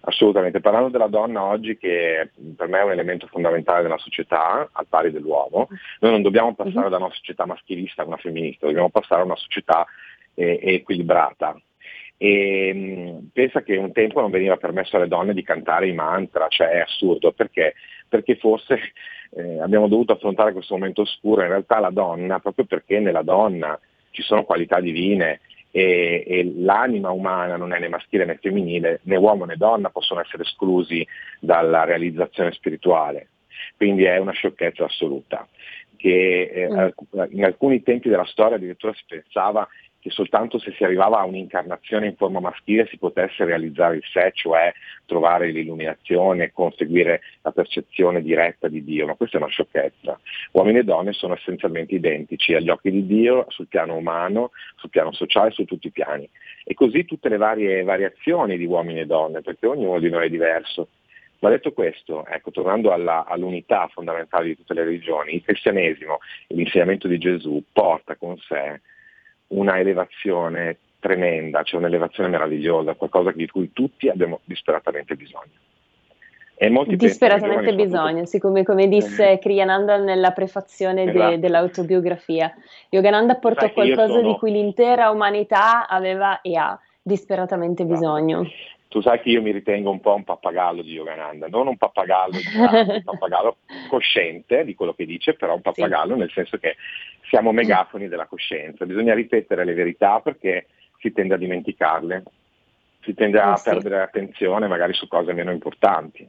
Assolutamente, 0.01 0.59
parlando 0.59 0.89
della 0.89 1.07
donna 1.07 1.45
oggi 1.45 1.77
che 1.77 2.29
per 2.57 2.67
me 2.67 2.79
è 2.79 2.83
un 2.83 2.91
elemento 2.91 3.25
fondamentale 3.27 3.83
della 3.83 3.97
società, 3.97 4.69
al 4.69 4.85
pari 4.87 5.11
dell'uomo, 5.11 5.69
noi 6.01 6.11
non 6.11 6.21
dobbiamo 6.21 6.53
passare 6.53 6.85
uh-huh. 6.85 6.91
da 6.91 6.97
una 6.97 7.11
società 7.11 7.45
maschilista 7.45 8.01
a 8.01 8.05
una 8.05 8.17
femminista, 8.17 8.67
dobbiamo 8.67 8.89
passare 8.89 9.21
a 9.21 9.25
una 9.25 9.37
società 9.37 9.85
eh, 10.33 10.59
equilibrata. 10.61 11.57
E, 12.17 12.73
mh, 12.73 13.29
pensa 13.33 13.61
che 13.61 13.75
un 13.77 13.91
tempo 13.91 14.21
non 14.21 14.31
veniva 14.31 14.57
permesso 14.57 14.95
alle 14.95 15.07
donne 15.07 15.33
di 15.33 15.43
cantare 15.43 15.87
i 15.87 15.93
mantra, 15.93 16.47
cioè 16.47 16.69
è 16.69 16.79
assurdo, 16.79 17.31
perché? 17.31 17.73
Perché 18.07 18.35
forse 18.35 18.79
eh, 19.35 19.59
abbiamo 19.59 19.87
dovuto 19.87 20.13
affrontare 20.13 20.53
questo 20.53 20.75
momento 20.75 21.01
oscuro, 21.01 21.41
in 21.41 21.49
realtà 21.49 21.79
la 21.79 21.91
donna, 21.91 22.39
proprio 22.39 22.65
perché 22.65 22.99
nella 22.99 23.23
donna 23.23 23.77
ci 24.11 24.21
sono 24.21 24.45
qualità 24.45 24.79
divine 24.79 25.41
e, 25.75 26.23
e, 26.25 26.53
l'anima 26.55 27.11
umana 27.11 27.57
non 27.57 27.73
è 27.73 27.79
né 27.79 27.89
maschile 27.89 28.23
né 28.23 28.37
femminile, 28.41 29.01
né 29.03 29.17
uomo 29.17 29.43
né 29.43 29.57
donna 29.57 29.89
possono 29.89 30.21
essere 30.21 30.43
esclusi 30.43 31.05
dalla 31.41 31.83
realizzazione 31.83 32.53
spirituale. 32.53 33.27
Quindi 33.75 34.05
è 34.05 34.17
una 34.17 34.31
sciocchezza 34.31 34.85
assoluta. 34.85 35.45
Che, 35.97 36.41
eh, 36.43 36.69
mm. 36.69 37.23
in 37.31 37.43
alcuni 37.43 37.83
tempi 37.83 38.07
della 38.07 38.25
storia 38.25 38.55
addirittura 38.55 38.93
si 38.93 39.03
pensava 39.05 39.67
che 40.05 40.11
soltanto 40.11 40.59
se 40.59 40.71
si 40.73 40.83
arrivava 40.83 41.17
a 41.17 41.25
un'incarnazione 41.25 42.05
in 42.05 42.15
forma 42.15 42.39
maschile 42.39 42.85
si 42.85 42.99
potesse 42.99 43.43
realizzare 43.43 43.95
il 43.95 44.03
sé, 44.03 44.29
cioè 44.35 44.71
trovare 45.07 45.49
l'illuminazione, 45.49 46.51
conseguire 46.51 47.21
la 47.41 47.51
percezione 47.51 48.21
diretta 48.21 48.67
di 48.67 48.83
Dio, 48.83 49.07
ma 49.07 49.15
questa 49.15 49.39
è 49.39 49.41
una 49.41 49.49
sciocchezza. 49.49 50.19
Uomini 50.51 50.77
e 50.77 50.83
donne 50.83 51.11
sono 51.13 51.33
essenzialmente 51.33 51.95
identici 51.95 52.53
agli 52.53 52.69
occhi 52.69 52.91
di 52.91 53.07
Dio, 53.07 53.47
sul 53.47 53.65
piano 53.65 53.95
umano, 53.95 54.51
sul 54.75 54.91
piano 54.91 55.11
sociale, 55.11 55.49
su 55.49 55.65
tutti 55.65 55.87
i 55.87 55.91
piani. 55.91 56.29
E 56.63 56.75
così 56.75 57.03
tutte 57.05 57.27
le 57.27 57.37
varie 57.37 57.81
variazioni 57.81 58.59
di 58.59 58.65
uomini 58.65 58.99
e 58.99 59.05
donne, 59.07 59.41
perché 59.41 59.65
ognuno 59.65 59.97
di 59.97 60.11
noi 60.11 60.27
è 60.27 60.29
diverso. 60.29 60.89
Ma 61.39 61.49
detto 61.49 61.73
questo, 61.73 62.27
ecco, 62.27 62.51
tornando 62.51 62.91
alla, 62.91 63.25
all'unità 63.25 63.87
fondamentale 63.87 64.49
di 64.49 64.55
tutte 64.55 64.75
le 64.75 64.83
religioni, 64.83 65.33
il 65.33 65.43
cristianesimo 65.43 66.19
e 66.45 66.53
l'insegnamento 66.53 67.07
di 67.07 67.17
Gesù 67.17 67.63
porta 67.73 68.15
con 68.15 68.37
sé 68.37 68.81
una 69.47 69.79
elevazione 69.79 70.77
tremenda, 70.99 71.61
cioè 71.63 71.79
un'elevazione 71.79 72.29
meravigliosa, 72.29 72.95
qualcosa 72.95 73.31
di 73.31 73.47
cui 73.47 73.71
tutti 73.71 74.09
abbiamo 74.09 74.39
disperatamente 74.43 75.15
bisogno. 75.15 75.51
E 76.57 76.69
molti 76.69 76.95
disperatamente 76.95 77.75
bisogno, 77.75 78.25
sì, 78.25 78.39
come, 78.39 78.63
disse 78.87 79.31
eh. 79.31 79.39
Kriyananda 79.39 79.97
nella 79.97 80.31
prefazione 80.31 81.03
esatto. 81.03 81.29
de, 81.31 81.39
dell'autobiografia. 81.39 82.53
Yogananda 82.89 83.35
portò 83.35 83.69
qualcosa 83.73 84.13
sono... 84.13 84.31
di 84.31 84.37
cui 84.37 84.51
l'intera 84.51 85.09
umanità 85.09 85.85
aveva 85.85 86.39
e 86.41 86.55
ha 86.55 86.79
disperatamente 87.01 87.83
esatto. 87.83 87.99
bisogno. 87.99 88.47
Tu 88.87 89.01
sai 89.01 89.19
che 89.19 89.29
io 89.29 89.41
mi 89.41 89.51
ritengo 89.51 89.91
un 89.91 89.99
po' 89.99 90.15
un 90.15 90.23
pappagallo 90.23 90.81
di 90.81 90.93
Yogananda, 90.93 91.47
non 91.47 91.67
un 91.67 91.75
pappagallo, 91.75 92.35
un 92.35 93.01
pappagallo 93.03 93.57
cosciente 93.89 94.63
di 94.63 94.73
quello 94.73 94.93
che 94.93 95.05
dice, 95.05 95.33
però 95.33 95.55
un 95.55 95.61
pappagallo 95.61 96.13
sì. 96.13 96.19
nel 96.19 96.31
senso 96.31 96.57
che 96.57 96.75
siamo 97.29 97.51
megafoni 97.51 98.07
della 98.07 98.27
coscienza, 98.27 98.85
bisogna 98.85 99.13
ripetere 99.13 99.65
le 99.65 99.73
verità 99.73 100.21
perché 100.21 100.67
si 100.99 101.11
tende 101.11 101.33
a 101.33 101.37
dimenticarle, 101.37 102.23
si 103.01 103.13
tende 103.13 103.39
a 103.39 103.53
oh, 103.53 103.61
perdere 103.61 104.01
attenzione 104.01 104.67
magari 104.67 104.93
su 104.93 105.07
cose 105.07 105.33
meno 105.33 105.51
importanti. 105.51 106.27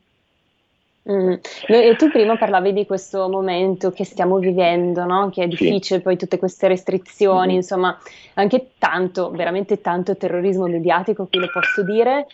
Mm. 1.10 1.34
E 1.68 1.94
tu 1.96 2.10
prima 2.10 2.36
parlavi 2.36 2.72
di 2.72 2.84
questo 2.84 3.28
momento 3.28 3.92
che 3.92 4.04
stiamo 4.04 4.38
vivendo, 4.38 5.04
no? 5.04 5.30
che 5.30 5.44
è 5.44 5.46
difficile, 5.46 5.98
sì. 5.98 6.04
poi 6.04 6.16
tutte 6.16 6.38
queste 6.38 6.66
restrizioni, 6.66 7.48
mm-hmm. 7.48 7.56
insomma, 7.56 7.96
anche 8.34 8.70
tanto, 8.78 9.30
veramente 9.30 9.80
tanto 9.80 10.16
terrorismo 10.16 10.66
mediatico, 10.66 11.26
qui 11.26 11.38
lo 11.38 11.48
posso 11.52 11.84
dire, 11.84 12.26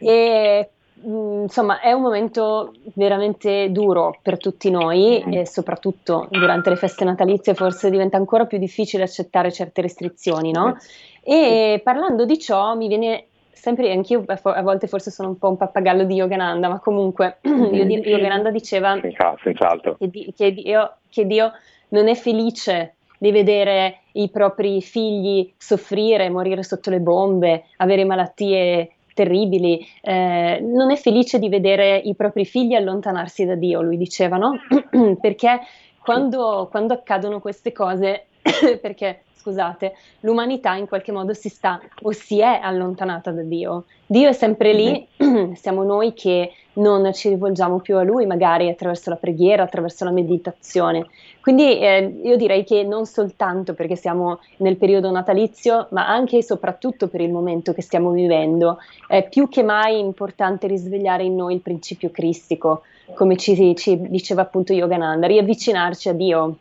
e 0.00 0.68
mm, 1.06 1.42
insomma 1.42 1.80
è 1.80 1.92
un 1.92 2.02
momento 2.02 2.72
veramente 2.94 3.70
duro 3.70 4.18
per 4.20 4.38
tutti 4.38 4.70
noi 4.70 5.22
mm-hmm. 5.24 5.38
e 5.38 5.46
soprattutto 5.46 6.26
durante 6.28 6.70
le 6.70 6.76
feste 6.76 7.04
natalizie 7.04 7.54
forse 7.54 7.90
diventa 7.90 8.16
ancora 8.16 8.46
più 8.46 8.58
difficile 8.58 9.04
accettare 9.04 9.52
certe 9.52 9.82
restrizioni, 9.82 10.50
no? 10.50 10.76
E 11.22 11.80
parlando 11.82 12.24
di 12.24 12.38
ciò 12.40 12.74
mi 12.74 12.88
viene 12.88 13.26
sempre 13.56 13.90
anch'io 13.90 14.24
a 14.26 14.62
volte 14.62 14.86
forse 14.86 15.10
sono 15.10 15.30
un 15.30 15.38
po' 15.38 15.48
un 15.48 15.56
pappagallo 15.56 16.04
di 16.04 16.14
Yogananda, 16.14 16.68
ma 16.68 16.78
comunque 16.78 17.38
Yogananda 17.42 18.50
diceva 18.50 18.98
Senz'altro. 19.42 19.96
Che, 19.96 20.32
che, 20.36 20.52
Dio, 20.52 20.96
che 21.08 21.26
Dio 21.26 21.52
non 21.88 22.08
è 22.08 22.14
felice 22.14 22.94
di 23.18 23.32
vedere 23.32 24.00
i 24.12 24.28
propri 24.28 24.82
figli 24.82 25.52
soffrire, 25.56 26.28
morire 26.28 26.62
sotto 26.62 26.90
le 26.90 27.00
bombe, 27.00 27.64
avere 27.78 28.04
malattie 28.04 28.90
terribili, 29.14 29.84
eh, 30.02 30.60
non 30.60 30.90
è 30.90 30.96
felice 30.96 31.38
di 31.38 31.48
vedere 31.48 31.96
i 31.96 32.14
propri 32.14 32.44
figli 32.44 32.74
allontanarsi 32.74 33.46
da 33.46 33.54
Dio, 33.54 33.80
lui 33.80 33.96
diceva, 33.96 34.36
no? 34.36 34.58
perché 35.18 35.60
quando, 36.02 36.68
quando 36.70 36.92
accadono 36.92 37.40
queste 37.40 37.72
cose, 37.72 38.26
perché 38.80 39.22
scusate, 39.46 39.94
l'umanità 40.20 40.74
in 40.74 40.88
qualche 40.88 41.12
modo 41.12 41.32
si 41.32 41.48
sta 41.48 41.80
o 42.02 42.10
si 42.10 42.40
è 42.40 42.58
allontanata 42.60 43.30
da 43.30 43.42
Dio. 43.42 43.84
Dio 44.04 44.28
è 44.28 44.32
sempre 44.32 44.72
lì, 44.72 45.06
mm-hmm. 45.22 45.52
siamo 45.54 45.84
noi 45.84 46.12
che 46.14 46.52
non 46.74 47.12
ci 47.14 47.28
rivolgiamo 47.28 47.78
più 47.78 47.96
a 47.96 48.02
Lui, 48.02 48.26
magari 48.26 48.68
attraverso 48.68 49.08
la 49.10 49.16
preghiera, 49.16 49.62
attraverso 49.62 50.04
la 50.04 50.10
meditazione. 50.10 51.06
Quindi 51.40 51.78
eh, 51.78 52.20
io 52.22 52.36
direi 52.36 52.64
che 52.64 52.82
non 52.82 53.06
soltanto 53.06 53.72
perché 53.74 53.96
siamo 53.96 54.40
nel 54.58 54.76
periodo 54.76 55.10
natalizio, 55.10 55.86
ma 55.90 56.08
anche 56.08 56.38
e 56.38 56.42
soprattutto 56.42 57.06
per 57.08 57.20
il 57.20 57.30
momento 57.30 57.72
che 57.72 57.82
stiamo 57.82 58.10
vivendo, 58.10 58.78
è 59.06 59.26
più 59.28 59.48
che 59.48 59.62
mai 59.62 60.00
importante 60.00 60.66
risvegliare 60.66 61.22
in 61.22 61.36
noi 61.36 61.54
il 61.54 61.60
principio 61.60 62.10
cristico, 62.10 62.82
come 63.14 63.36
ci, 63.36 63.74
ci 63.76 64.08
diceva 64.08 64.42
appunto 64.42 64.72
Yogananda, 64.72 65.28
riavvicinarci 65.28 66.08
a 66.08 66.12
Dio. 66.12 66.56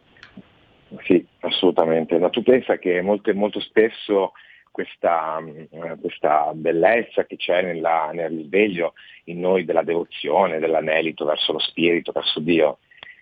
Sì, 1.04 1.26
assolutamente. 1.42 2.18
Ma 2.20 2.30
tu 2.30 2.44
pensa 2.44 2.78
che 2.78 3.02
molto, 3.02 3.34
molto 3.34 3.60
spesso 3.60 4.34
questa, 4.72 5.42
eh, 5.70 5.96
questa, 6.02 6.52
bellezza 6.54 7.26
che 7.26 7.38
c'è 7.38 7.62
nella, 7.62 8.12
nel 8.14 8.30
risveglio 8.30 8.94
in 9.26 9.40
noi 9.40 9.64
della 9.64 9.84
devozione, 9.84 10.60
dell'anelito 10.60 11.24
verso 11.24 11.54
lo 11.54 11.60
spirito, 11.60 12.12
verso 12.12 12.40
Dio, 12.42 12.80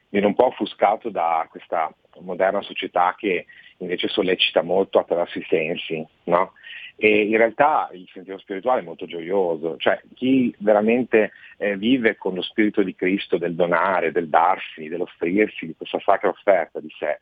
viene 0.10 0.26
un 0.26 0.34
po' 0.34 0.48
offuscato 0.48 1.10
da 1.10 1.48
questa 1.50 1.94
moderna 2.20 2.62
società 2.62 3.16
che 3.18 3.46
invece 3.78 4.08
sollecita 4.08 4.62
molto 4.62 5.00
attraverso 5.00 5.40
i 5.40 5.46
sensi, 5.48 6.06
no? 6.26 6.54
E 6.96 7.24
in 7.24 7.38
realtà 7.38 7.90
il 7.94 8.08
sentiero 8.14 8.40
spirituale 8.40 8.82
è 8.82 8.84
molto 8.84 9.06
gioioso, 9.06 9.78
cioè 9.78 10.02
chi 10.14 10.54
veramente 10.60 11.32
eh, 11.58 11.76
vive 11.76 12.16
con 12.16 12.36
lo 12.36 12.42
spirito 12.42 12.84
di 12.84 12.96
Cristo, 12.96 13.38
del 13.38 13.56
donare, 13.56 14.12
del 14.12 14.30
darsi, 14.30 14.88
dell'offrirsi, 14.88 15.66
di 15.66 15.76
questa 15.76 16.00
sacra 16.00 16.30
offerta 16.30 16.80
di 16.80 16.94
sé, 16.98 17.20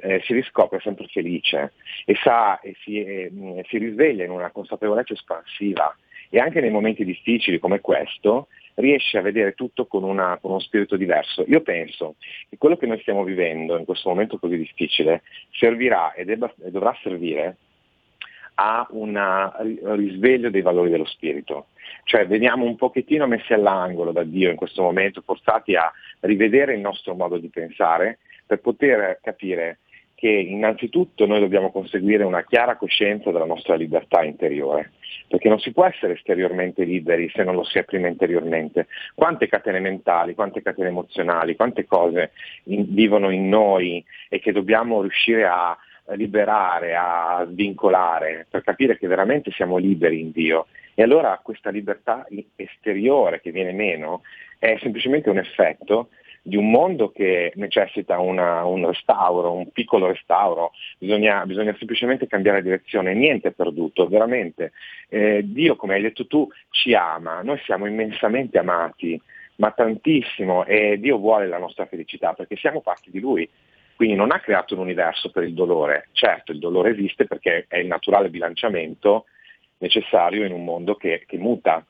eh, 0.00 0.20
si 0.24 0.32
riscopre 0.32 0.80
sempre 0.80 1.06
felice 1.06 1.72
e 2.04 2.14
sa 2.22 2.60
e 2.60 2.74
si, 2.82 3.02
eh, 3.02 3.64
si 3.68 3.78
risveglia 3.78 4.24
in 4.24 4.30
una 4.30 4.50
consapevolezza 4.50 5.12
espansiva 5.12 5.94
e 6.30 6.38
anche 6.38 6.60
nei 6.60 6.70
momenti 6.70 7.04
difficili 7.04 7.58
come 7.58 7.80
questo 7.80 8.48
riesce 8.74 9.18
a 9.18 9.22
vedere 9.22 9.54
tutto 9.54 9.86
con, 9.86 10.04
una, 10.04 10.38
con, 10.40 10.50
uno 10.50 10.60
spirito 10.60 10.96
diverso. 10.96 11.44
Io 11.48 11.62
penso 11.62 12.16
che 12.48 12.56
quello 12.58 12.76
che 12.76 12.86
noi 12.86 13.00
stiamo 13.00 13.24
vivendo 13.24 13.76
in 13.76 13.84
questo 13.84 14.08
momento 14.08 14.38
così 14.38 14.56
difficile 14.56 15.22
servirà 15.50 16.12
e, 16.12 16.24
debba, 16.24 16.52
e 16.64 16.70
dovrà 16.70 16.96
servire 17.02 17.56
a 18.60 18.86
un 18.90 19.16
risveglio 19.96 20.50
dei 20.50 20.62
valori 20.62 20.90
dello 20.90 21.06
spirito. 21.06 21.68
Cioè 22.04 22.26
veniamo 22.26 22.64
un 22.64 22.76
pochettino 22.76 23.26
messi 23.26 23.52
all'angolo 23.52 24.12
da 24.12 24.24
Dio 24.24 24.50
in 24.50 24.56
questo 24.56 24.82
momento, 24.82 25.22
forzati 25.22 25.74
a 25.74 25.90
rivedere 26.20 26.74
il 26.74 26.80
nostro 26.80 27.14
modo 27.14 27.38
di 27.38 27.48
pensare 27.48 28.18
per 28.48 28.60
poter 28.60 29.20
capire 29.22 29.80
che 30.14 30.28
innanzitutto 30.28 31.26
noi 31.26 31.38
dobbiamo 31.38 31.70
conseguire 31.70 32.24
una 32.24 32.42
chiara 32.42 32.76
coscienza 32.76 33.30
della 33.30 33.44
nostra 33.44 33.76
libertà 33.76 34.24
interiore, 34.24 34.90
perché 35.28 35.48
non 35.48 35.60
si 35.60 35.70
può 35.70 35.84
essere 35.84 36.14
esteriormente 36.14 36.82
liberi 36.82 37.30
se 37.32 37.44
non 37.44 37.54
lo 37.54 37.62
si 37.62 37.78
è 37.78 37.84
prima 37.84 38.08
interiormente. 38.08 38.88
Quante 39.14 39.46
catene 39.46 39.78
mentali, 39.78 40.34
quante 40.34 40.60
catene 40.60 40.88
emozionali, 40.88 41.54
quante 41.54 41.86
cose 41.86 42.32
in, 42.64 42.86
vivono 42.88 43.30
in 43.30 43.48
noi 43.48 44.04
e 44.28 44.40
che 44.40 44.50
dobbiamo 44.50 45.02
riuscire 45.02 45.46
a 45.46 45.78
liberare, 46.16 46.96
a 46.96 47.46
svincolare, 47.48 48.46
per 48.50 48.62
capire 48.64 48.98
che 48.98 49.06
veramente 49.06 49.52
siamo 49.52 49.76
liberi 49.76 50.20
in 50.20 50.32
Dio. 50.32 50.66
E 50.94 51.02
allora 51.04 51.38
questa 51.40 51.70
libertà 51.70 52.26
esteriore 52.56 53.40
che 53.40 53.52
viene 53.52 53.70
meno 53.70 54.22
è 54.58 54.76
semplicemente 54.80 55.30
un 55.30 55.38
effetto 55.38 56.08
di 56.48 56.56
un 56.56 56.70
mondo 56.70 57.10
che 57.10 57.52
necessita 57.56 58.18
una, 58.18 58.64
un 58.64 58.86
restauro, 58.86 59.52
un 59.52 59.70
piccolo 59.70 60.06
restauro, 60.06 60.72
bisogna, 60.98 61.44
bisogna, 61.44 61.74
semplicemente 61.76 62.26
cambiare 62.26 62.62
direzione, 62.62 63.12
niente 63.12 63.48
è 63.48 63.52
perduto, 63.52 64.08
veramente. 64.08 64.72
Eh, 65.08 65.42
Dio, 65.44 65.76
come 65.76 65.94
hai 65.94 66.02
detto 66.02 66.26
tu, 66.26 66.48
ci 66.70 66.94
ama, 66.94 67.42
noi 67.42 67.58
siamo 67.64 67.86
immensamente 67.86 68.58
amati, 68.58 69.20
ma 69.56 69.70
tantissimo 69.72 70.64
e 70.64 70.98
Dio 70.98 71.18
vuole 71.18 71.46
la 71.46 71.58
nostra 71.58 71.84
felicità 71.84 72.32
perché 72.32 72.56
siamo 72.56 72.80
fatti 72.80 73.10
di 73.10 73.20
Lui. 73.20 73.48
Quindi 73.94 74.14
non 74.14 74.30
ha 74.30 74.38
creato 74.38 74.74
un 74.74 74.80
universo 74.80 75.30
per 75.30 75.42
il 75.42 75.52
dolore, 75.52 76.08
certo 76.12 76.52
il 76.52 76.60
dolore 76.60 76.90
esiste 76.90 77.26
perché 77.26 77.66
è 77.68 77.76
il 77.78 77.88
naturale 77.88 78.30
bilanciamento 78.30 79.26
necessario 79.78 80.46
in 80.46 80.52
un 80.52 80.64
mondo 80.64 80.94
che, 80.94 81.24
che 81.26 81.36
muta, 81.36 81.84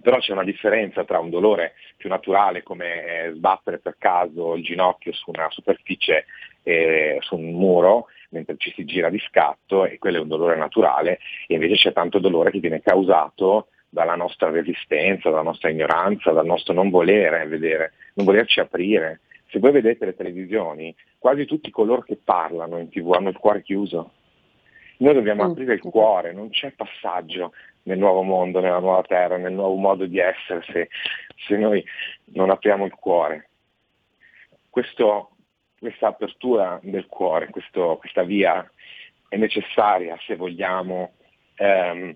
però 0.00 0.18
c'è 0.18 0.32
una 0.32 0.44
differenza 0.44 1.04
tra 1.04 1.18
un 1.18 1.30
dolore 1.30 1.74
più 1.96 2.08
naturale 2.08 2.62
come 2.62 3.32
sbattere 3.34 3.78
per 3.78 3.96
caso 3.98 4.54
il 4.54 4.62
ginocchio 4.62 5.12
su 5.12 5.30
una 5.30 5.48
superficie, 5.50 6.26
eh, 6.62 7.18
su 7.20 7.36
un 7.36 7.52
muro, 7.52 8.06
mentre 8.30 8.56
ci 8.58 8.72
si 8.74 8.84
gira 8.84 9.10
di 9.10 9.18
scatto 9.20 9.84
e 9.84 9.98
quello 9.98 10.18
è 10.18 10.20
un 10.20 10.28
dolore 10.28 10.56
naturale 10.56 11.18
e 11.46 11.54
invece 11.54 11.76
c'è 11.76 11.92
tanto 11.92 12.18
dolore 12.18 12.50
che 12.50 12.60
viene 12.60 12.82
causato 12.82 13.68
dalla 13.88 14.16
nostra 14.16 14.50
resistenza, 14.50 15.30
dalla 15.30 15.42
nostra 15.42 15.70
ignoranza, 15.70 16.32
dal 16.32 16.46
nostro 16.46 16.74
non 16.74 16.90
volere 16.90 17.46
vedere, 17.46 17.92
non 18.14 18.26
volerci 18.26 18.60
aprire. 18.60 19.20
Se 19.50 19.58
voi 19.58 19.72
vedete 19.72 20.04
le 20.04 20.14
televisioni, 20.14 20.94
quasi 21.16 21.46
tutti 21.46 21.70
coloro 21.70 22.02
che 22.02 22.18
parlano 22.22 22.78
in 22.78 22.90
tv 22.90 23.12
hanno 23.12 23.30
il 23.30 23.38
cuore 23.38 23.62
chiuso. 23.62 24.12
Noi 24.98 25.14
dobbiamo 25.14 25.44
mm. 25.46 25.50
aprire 25.50 25.74
il 25.74 25.80
cuore, 25.80 26.32
non 26.32 26.50
c'è 26.50 26.72
passaggio 26.72 27.52
nel 27.84 27.98
nuovo 27.98 28.22
mondo, 28.22 28.60
nella 28.60 28.78
nuova 28.78 29.02
terra, 29.02 29.36
nel 29.36 29.52
nuovo 29.52 29.76
modo 29.76 30.06
di 30.06 30.18
essere 30.18 30.62
se, 30.70 30.88
se 31.36 31.56
noi 31.56 31.84
non 32.32 32.50
apriamo 32.50 32.84
il 32.84 32.94
cuore. 32.94 33.48
Questo, 34.68 35.30
questa 35.78 36.08
apertura 36.08 36.78
del 36.82 37.06
cuore, 37.06 37.48
questo, 37.48 37.96
questa 37.98 38.22
via 38.22 38.68
è 39.28 39.36
necessaria 39.36 40.16
se 40.26 40.36
vogliamo, 40.36 41.12
ehm, 41.56 42.14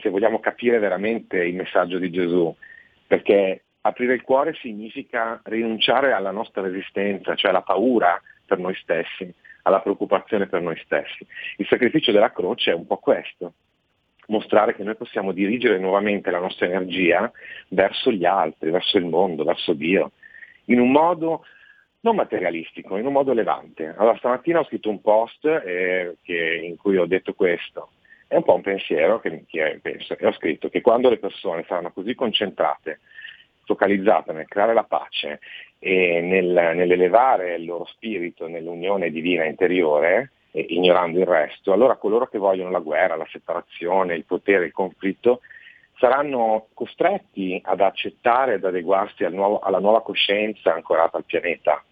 se 0.00 0.08
vogliamo 0.08 0.40
capire 0.40 0.78
veramente 0.78 1.38
il 1.38 1.54
messaggio 1.54 1.98
di 1.98 2.10
Gesù, 2.10 2.54
perché 3.06 3.64
aprire 3.82 4.14
il 4.14 4.22
cuore 4.22 4.54
significa 4.54 5.40
rinunciare 5.44 6.12
alla 6.12 6.30
nostra 6.30 6.62
resistenza, 6.62 7.34
cioè 7.34 7.50
alla 7.50 7.62
paura 7.62 8.20
per 8.46 8.58
noi 8.58 8.74
stessi, 8.76 9.32
alla 9.62 9.80
preoccupazione 9.80 10.46
per 10.46 10.62
noi 10.62 10.80
stessi. 10.84 11.26
Il 11.56 11.66
sacrificio 11.66 12.12
della 12.12 12.32
croce 12.32 12.70
è 12.70 12.74
un 12.74 12.86
po' 12.86 12.98
questo, 12.98 13.54
mostrare 14.26 14.74
che 14.74 14.82
noi 14.82 14.96
possiamo 14.96 15.32
dirigere 15.32 15.78
nuovamente 15.78 16.30
la 16.30 16.38
nostra 16.38 16.66
energia 16.66 17.30
verso 17.68 18.10
gli 18.10 18.24
altri, 18.24 18.70
verso 18.70 18.98
il 18.98 19.06
mondo, 19.06 19.44
verso 19.44 19.72
Dio, 19.72 20.12
in 20.66 20.80
un 20.80 20.90
modo 20.90 21.44
non 22.00 22.16
materialistico, 22.16 22.96
in 22.96 23.06
un 23.06 23.12
modo 23.12 23.32
levante. 23.32 23.94
Allora 23.96 24.16
stamattina 24.18 24.60
ho 24.60 24.64
scritto 24.64 24.90
un 24.90 25.00
post 25.00 25.44
eh, 25.46 26.16
che, 26.22 26.60
in 26.62 26.76
cui 26.76 26.96
ho 26.96 27.06
detto 27.06 27.32
questo, 27.34 27.90
è 28.28 28.36
un 28.36 28.42
po' 28.42 28.54
un 28.54 28.62
pensiero 28.62 29.20
che, 29.20 29.44
che 29.46 29.78
penso, 29.80 30.16
e 30.18 30.26
ho 30.26 30.32
scritto 30.32 30.68
che 30.68 30.80
quando 30.80 31.08
le 31.08 31.18
persone 31.18 31.64
saranno 31.66 31.92
così 31.92 32.14
concentrate, 32.14 33.00
focalizzate 33.64 34.32
nel 34.32 34.46
creare 34.46 34.74
la 34.74 34.84
pace 34.84 35.40
e 35.78 36.20
nel, 36.20 36.72
nell'elevare 36.74 37.54
il 37.54 37.64
loro 37.64 37.86
spirito 37.86 38.46
nell'unione 38.48 39.10
divina 39.10 39.44
interiore, 39.44 40.32
eh, 40.54 40.66
ignorando 40.68 41.18
il 41.18 41.26
resto, 41.26 41.72
allora 41.72 41.96
coloro 41.96 42.28
che 42.28 42.38
vogliono 42.38 42.70
la 42.70 42.78
guerra, 42.78 43.16
la 43.16 43.26
separazione, 43.28 44.14
il 44.14 44.24
potere, 44.24 44.66
il 44.66 44.72
conflitto, 44.72 45.40
saranno 45.98 46.68
costretti 46.74 47.60
ad 47.64 47.80
accettare 47.80 48.54
ed 48.54 48.64
adeguarsi 48.64 49.24
al 49.24 49.32
nuovo, 49.32 49.58
alla 49.58 49.80
nuova 49.80 50.02
coscienza 50.02 50.72
ancorata 50.72 51.16
al 51.16 51.24
pianeta. 51.24 51.82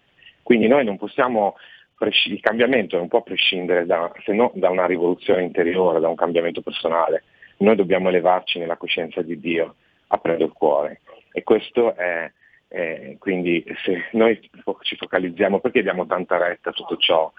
Quindi 0.41 0.67
noi 0.67 0.85
non 0.85 0.97
possiamo, 0.97 1.55
il 1.99 2.39
cambiamento 2.39 2.97
non 2.97 3.09
può 3.09 3.21
prescindere 3.21 3.85
da, 3.85 4.11
se 4.23 4.31
no 4.31 4.51
da 4.55 4.69
una 4.69 4.85
rivoluzione 4.85 5.43
interiore, 5.43 5.99
da 5.99 6.07
un 6.07 6.15
cambiamento 6.15 6.61
personale. 6.61 7.23
Noi 7.57 7.75
dobbiamo 7.75 8.09
elevarci 8.09 8.59
nella 8.59 8.77
coscienza 8.77 9.21
di 9.21 9.39
Dio, 9.39 9.75
aprendo 10.07 10.45
il 10.45 10.53
cuore. 10.53 11.01
E 11.33 11.43
questo 11.43 11.95
è, 11.95 12.31
è 12.73 13.15
quindi 13.19 13.63
se 13.83 14.05
noi 14.13 14.39
ci 14.81 14.95
focalizziamo, 14.95 15.59
perché 15.59 15.83
diamo 15.83 16.07
tanta 16.07 16.37
retta 16.37 16.71
a 16.71 16.73
tutto 16.73 16.97
ciò? 16.97 17.31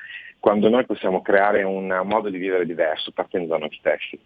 quando 0.45 0.69
noi 0.69 0.85
possiamo 0.85 1.23
creare 1.23 1.63
un 1.63 2.03
modo 2.05 2.29
di 2.29 2.37
vivere 2.37 2.67
diverso 2.67 3.13
partendo 3.13 3.47
da 3.47 3.57
noi 3.57 3.75
stessi. 3.79 4.21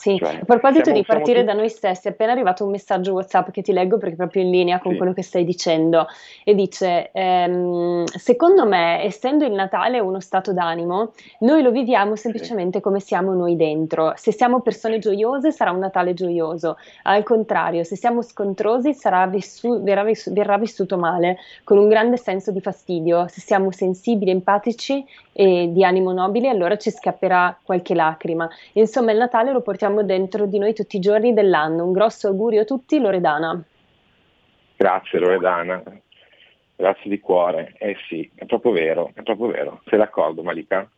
Sì, 0.00 0.16
cioè, 0.16 0.36
a 0.36 0.44
proposito 0.44 0.84
siamo, 0.84 1.00
di 1.00 1.04
partire 1.04 1.42
da 1.42 1.54
noi 1.54 1.68
stessi, 1.68 2.06
è 2.06 2.12
appena 2.12 2.30
arrivato 2.30 2.64
un 2.64 2.70
messaggio 2.70 3.14
WhatsApp 3.14 3.50
che 3.50 3.62
ti 3.62 3.72
leggo 3.72 3.98
perché 3.98 4.14
è 4.14 4.16
proprio 4.16 4.42
in 4.44 4.50
linea 4.50 4.78
con 4.78 4.92
sì. 4.92 4.96
quello 4.96 5.12
che 5.12 5.24
stai 5.24 5.44
dicendo 5.44 6.06
e 6.44 6.54
dice, 6.54 7.10
ehm, 7.10 8.04
secondo 8.04 8.64
me, 8.64 9.02
essendo 9.02 9.44
il 9.44 9.50
Natale 9.50 9.98
uno 9.98 10.20
stato 10.20 10.52
d'animo, 10.52 11.14
noi 11.40 11.62
lo 11.62 11.72
viviamo 11.72 12.14
semplicemente 12.14 12.80
come 12.80 13.00
siamo 13.00 13.34
noi 13.34 13.56
dentro. 13.56 14.12
Se 14.14 14.30
siamo 14.30 14.60
persone 14.60 15.00
gioiose 15.00 15.50
sarà 15.50 15.72
un 15.72 15.80
Natale 15.80 16.14
gioioso, 16.14 16.76
al 17.02 17.24
contrario, 17.24 17.82
se 17.82 17.96
siamo 17.96 18.22
scontrosi 18.22 18.94
vissu- 19.28 19.82
verrà, 19.82 20.04
vissu- 20.04 20.32
verrà 20.32 20.58
vissuto 20.58 20.96
male, 20.96 21.38
con 21.64 21.76
un 21.76 21.88
grande 21.88 22.18
senso 22.18 22.52
di 22.52 22.60
fastidio. 22.60 23.26
Se 23.26 23.40
siamo 23.40 23.72
sensibili, 23.72 24.30
empatici 24.30 25.04
e 25.32 25.70
di 25.72 25.82
animo 25.82 26.12
nobile, 26.12 26.48
allora 26.48 26.76
ci 26.76 26.92
scapperà 26.92 27.58
qualche 27.60 27.94
lacrima. 27.94 28.48
Insomma, 28.74 29.10
il 29.10 29.18
Natale 29.18 29.50
lo 29.50 29.60
portiamo 29.60 29.86
portiamo 29.88 30.02
dentro 30.02 30.46
di 30.46 30.58
noi 30.58 30.74
tutti 30.74 30.96
i 30.96 31.00
giorni 31.00 31.32
dell'anno. 31.32 31.84
Un 31.84 31.92
grosso 31.92 32.28
augurio 32.28 32.62
a 32.62 32.64
tutti, 32.64 32.98
Loredana. 32.98 33.62
Grazie 34.76 35.18
Loredana, 35.18 35.82
grazie 36.76 37.10
di 37.10 37.18
cuore. 37.18 37.74
Eh 37.78 37.96
sì, 38.08 38.30
è 38.34 38.44
proprio 38.44 38.72
vero, 38.72 39.10
è 39.14 39.22
proprio 39.22 39.48
vero. 39.48 39.80
Sei 39.86 39.98
d'accordo 39.98 40.42
Malika? 40.42 40.88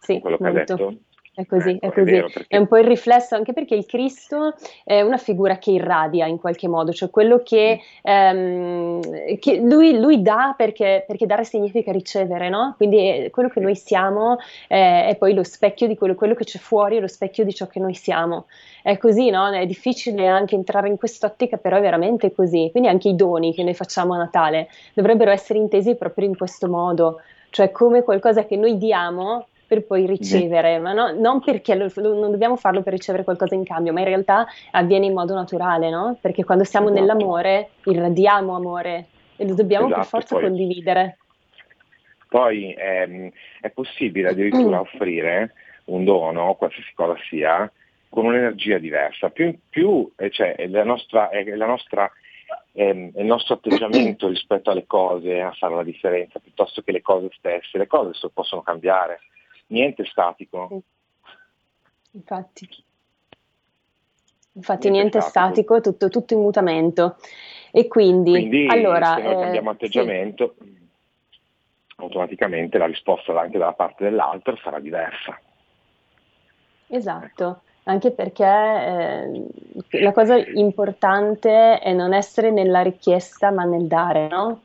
Sì, 0.00 0.20
con 0.20 0.20
quello 0.20 0.36
molto. 0.40 0.54
che 0.64 0.72
hai 0.72 0.88
detto? 0.88 1.00
È 1.36 1.44
così, 1.44 1.72
ecco, 1.72 1.86
è 1.86 1.92
così. 1.92 2.08
È, 2.08 2.12
vero, 2.12 2.30
perché... 2.32 2.46
è, 2.48 2.56
un 2.56 2.66
po' 2.66 2.78
il 2.78 2.86
riflesso, 2.86 3.34
anche 3.34 3.52
perché 3.52 3.74
il 3.74 3.84
Cristo 3.84 4.54
è 4.84 5.02
una 5.02 5.18
figura 5.18 5.58
che 5.58 5.72
irradia 5.72 6.24
in 6.24 6.38
qualche 6.38 6.66
modo, 6.66 6.94
cioè 6.94 7.10
quello 7.10 7.42
che, 7.42 7.78
ehm, 8.00 9.38
che 9.38 9.56
lui, 9.58 9.98
lui, 9.98 10.22
dà 10.22 10.54
perché, 10.56 11.04
perché, 11.06 11.26
dare 11.26 11.44
significa 11.44 11.92
ricevere, 11.92 12.48
no? 12.48 12.72
Quindi 12.78 13.28
quello 13.30 13.50
che 13.50 13.60
noi 13.60 13.76
siamo 13.76 14.38
eh, 14.66 15.08
è 15.08 15.16
poi 15.18 15.34
lo 15.34 15.42
specchio 15.42 15.86
di 15.86 15.94
quello, 15.94 16.14
quello, 16.14 16.34
che 16.34 16.44
c'è 16.44 16.58
fuori, 16.58 16.96
è 16.96 17.00
lo 17.00 17.06
specchio 17.06 17.44
di 17.44 17.52
ciò 17.52 17.66
che 17.66 17.80
noi 17.80 17.92
siamo. 17.92 18.46
È 18.82 18.96
così, 18.96 19.28
no? 19.28 19.52
È 19.52 19.66
difficile 19.66 20.26
anche 20.28 20.54
entrare 20.54 20.88
in 20.88 20.96
quest'ottica, 20.96 21.58
però 21.58 21.76
è 21.76 21.82
veramente 21.82 22.32
così. 22.32 22.70
Quindi 22.70 22.88
anche 22.88 23.10
i 23.10 23.14
doni 23.14 23.52
che 23.52 23.62
noi 23.62 23.74
facciamo 23.74 24.14
a 24.14 24.16
Natale 24.16 24.68
dovrebbero 24.94 25.30
essere 25.30 25.58
intesi 25.58 25.96
proprio 25.96 26.26
in 26.26 26.34
questo 26.34 26.66
modo, 26.66 27.20
cioè 27.50 27.70
come 27.70 28.02
qualcosa 28.02 28.46
che 28.46 28.56
noi 28.56 28.78
diamo 28.78 29.48
per 29.66 29.84
poi 29.84 30.06
ricevere, 30.06 30.78
ma 30.78 30.92
no, 30.92 31.12
non 31.12 31.40
perché 31.40 31.74
lo, 31.74 31.90
non 31.96 32.30
dobbiamo 32.30 32.56
farlo 32.56 32.82
per 32.82 32.92
ricevere 32.92 33.24
qualcosa 33.24 33.54
in 33.54 33.64
cambio, 33.64 33.92
ma 33.92 34.00
in 34.00 34.06
realtà 34.06 34.46
avviene 34.70 35.06
in 35.06 35.12
modo 35.12 35.34
naturale, 35.34 35.90
no? 35.90 36.16
Perché 36.20 36.44
quando 36.44 36.64
siamo 36.64 36.88
esatto. 36.88 37.00
nell'amore 37.00 37.70
irradiamo 37.84 38.54
amore 38.54 39.06
e 39.36 39.46
lo 39.46 39.54
dobbiamo 39.54 39.86
esatto, 39.86 40.00
per 40.00 40.08
forza 40.08 40.34
poi, 40.36 40.44
condividere. 40.44 41.18
Poi 42.28 42.74
ehm, 42.76 43.30
è 43.60 43.70
possibile 43.70 44.30
addirittura 44.30 44.80
offrire 44.80 45.52
un 45.86 46.04
dono, 46.04 46.54
qualsiasi 46.54 46.92
cosa 46.94 47.16
sia, 47.28 47.70
con 48.08 48.26
un'energia 48.26 48.78
diversa. 48.78 49.30
Più, 49.30 49.56
più 49.68 50.10
eh, 50.16 50.30
cioè, 50.30 50.54
è 50.54 50.66
la 50.68 50.84
nostra, 50.84 51.28
è 51.28 51.44
la 51.44 51.66
nostra 51.66 52.10
ehm, 52.72 53.12
il 53.16 53.24
nostro 53.24 53.54
atteggiamento 53.54 54.28
rispetto 54.28 54.70
alle 54.70 54.86
cose 54.86 55.40
a 55.40 55.52
fare 55.52 55.74
la 55.74 55.82
differenza, 55.82 56.38
piuttosto 56.38 56.82
che 56.82 56.92
le 56.92 57.02
cose 57.02 57.28
stesse. 57.36 57.78
Le 57.78 57.86
cose 57.86 58.12
possono 58.32 58.62
cambiare, 58.62 59.20
niente 59.68 60.04
statico. 60.04 60.82
Infatti. 62.12 62.68
Infatti 64.52 64.88
niente, 64.88 65.18
niente 65.18 65.18
è 65.18 65.20
statico, 65.20 65.80
tutto, 65.80 66.08
tutto, 66.08 66.34
in 66.34 66.40
mutamento. 66.40 67.16
E 67.70 67.88
quindi, 67.88 68.30
quindi 68.30 68.66
allora, 68.68 69.16
se 69.16 69.22
noi 69.22 69.42
cambiamo 69.42 69.70
eh, 69.70 69.74
atteggiamento, 69.74 70.54
sì. 70.58 70.88
automaticamente 71.96 72.78
la 72.78 72.86
risposta 72.86 73.38
anche 73.38 73.58
dalla 73.58 73.74
parte 73.74 74.04
dell'altro 74.04 74.56
sarà 74.56 74.80
diversa. 74.80 75.38
Esatto 76.88 77.60
anche 77.88 78.10
perché 78.10 78.44
eh, 78.44 80.02
la 80.02 80.12
cosa 80.12 80.36
importante 80.36 81.78
è 81.78 81.92
non 81.92 82.14
essere 82.14 82.50
nella 82.50 82.82
richiesta 82.82 83.50
ma 83.50 83.64
nel 83.64 83.86
dare, 83.86 84.28
no? 84.28 84.60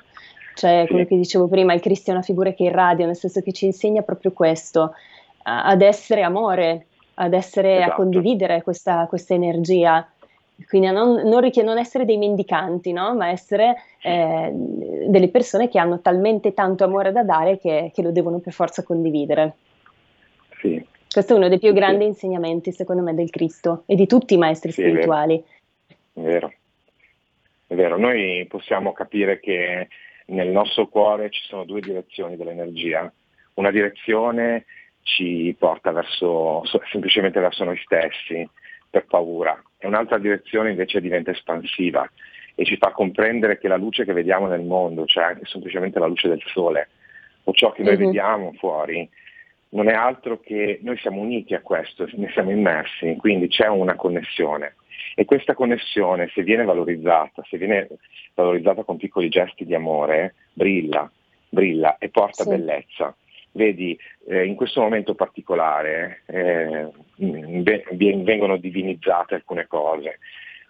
Cioè, 0.53 0.85
quello 0.87 1.05
che 1.05 1.15
dicevo 1.15 1.47
prima, 1.47 1.73
il 1.73 1.81
Cristo 1.81 2.11
è 2.11 2.13
una 2.13 2.23
figura 2.23 2.51
che 2.51 2.63
irradia, 2.63 3.05
nel 3.05 3.15
senso 3.15 3.41
che 3.41 3.51
ci 3.51 3.65
insegna 3.65 4.01
proprio 4.01 4.31
questo, 4.31 4.93
ad 5.43 5.81
essere 5.81 6.21
amore, 6.21 6.87
ad 7.15 7.33
essere, 7.33 7.77
esatto. 7.77 7.91
a 7.91 7.95
condividere 7.95 8.61
questa, 8.61 9.05
questa 9.07 9.33
energia. 9.33 10.07
Quindi 10.67 10.87
a 10.87 10.91
non, 10.91 11.27
non, 11.27 11.41
richied- 11.41 11.65
non, 11.65 11.79
essere 11.79 12.05
dei 12.05 12.17
mendicanti, 12.17 12.91
no? 12.91 13.15
ma 13.15 13.29
essere 13.29 13.75
eh, 14.01 14.51
delle 14.53 15.29
persone 15.29 15.69
che 15.69 15.79
hanno 15.79 16.01
talmente 16.01 16.53
tanto 16.53 16.83
amore 16.83 17.11
da 17.11 17.23
dare 17.23 17.57
che, 17.57 17.91
che 17.93 18.01
lo 18.03 18.11
devono 18.11 18.37
per 18.37 18.53
forza 18.53 18.83
condividere. 18.83 19.53
Sì, 20.59 20.85
questo 21.11 21.33
è 21.33 21.37
uno 21.37 21.49
dei 21.49 21.59
più 21.59 21.73
grandi 21.73 22.05
insegnamenti, 22.05 22.71
secondo 22.71 23.01
me, 23.01 23.13
del 23.13 23.29
Cristo 23.29 23.83
e 23.85 23.95
di 23.95 24.07
tutti 24.07 24.35
i 24.35 24.37
maestri 24.37 24.71
sì, 24.71 24.81
spirituali. 24.81 25.43
È 26.13 26.21
vero. 26.21 26.53
è 27.67 27.75
vero. 27.75 27.97
Noi 27.97 28.45
possiamo 28.47 28.93
capire 28.93 29.39
che 29.41 29.89
nel 30.31 30.49
nostro 30.49 30.87
cuore 30.87 31.29
ci 31.29 31.41
sono 31.43 31.63
due 31.65 31.81
direzioni 31.81 32.35
dell'energia. 32.35 33.11
Una 33.55 33.71
direzione 33.71 34.65
ci 35.03 35.55
porta 35.57 35.91
verso, 35.91 36.63
semplicemente 36.89 37.39
verso 37.39 37.63
noi 37.63 37.77
stessi, 37.77 38.47
per 38.89 39.05
paura, 39.05 39.61
e 39.77 39.87
un'altra 39.87 40.17
direzione 40.17 40.71
invece 40.71 40.99
diventa 40.99 41.31
espansiva 41.31 42.09
e 42.55 42.65
ci 42.65 42.77
fa 42.77 42.91
comprendere 42.91 43.57
che 43.57 43.67
la 43.67 43.77
luce 43.77 44.03
che 44.03 44.13
vediamo 44.13 44.47
nel 44.47 44.61
mondo, 44.61 45.05
cioè 45.05 45.23
anche 45.23 45.45
semplicemente 45.45 45.99
la 45.99 46.07
luce 46.07 46.27
del 46.27 46.41
sole, 46.47 46.89
o 47.45 47.53
ciò 47.53 47.71
che 47.71 47.83
noi 47.83 47.95
mm-hmm. 47.95 48.05
vediamo 48.05 48.53
fuori, 48.53 49.09
non 49.69 49.87
è 49.87 49.93
altro 49.93 50.39
che 50.39 50.79
noi 50.83 50.97
siamo 50.97 51.21
uniti 51.21 51.53
a 51.53 51.61
questo, 51.61 52.07
ne 52.13 52.29
siamo 52.31 52.51
immersi, 52.51 53.15
quindi 53.17 53.47
c'è 53.47 53.67
una 53.67 53.95
connessione. 53.95 54.75
E 55.15 55.25
questa 55.25 55.54
connessione, 55.54 56.30
se 56.34 56.43
viene 56.43 56.63
valorizzata, 56.63 57.43
se 57.47 57.58
viene 57.58 57.88
valorizzata 58.34 58.84
con 58.84 58.97
piccoli 58.97 59.30
gesti 59.30 59.65
di 59.65 59.75
amore, 59.75 60.36
brilla, 60.54 61.10
brilla 61.49 61.97
e 61.97 62.10
porta 62.10 62.43
sì. 62.43 62.49
bellezza. 62.49 63.15
Vedi, 63.54 63.97
eh, 64.27 64.45
in 64.45 64.56
questo 64.56 64.80
momento 64.82 65.13
particolare 65.13 66.21
eh, 66.27 66.88
vengono 67.17 68.58
divinizzate 68.58 69.36
alcune 69.36 69.67
cose. 69.67 70.19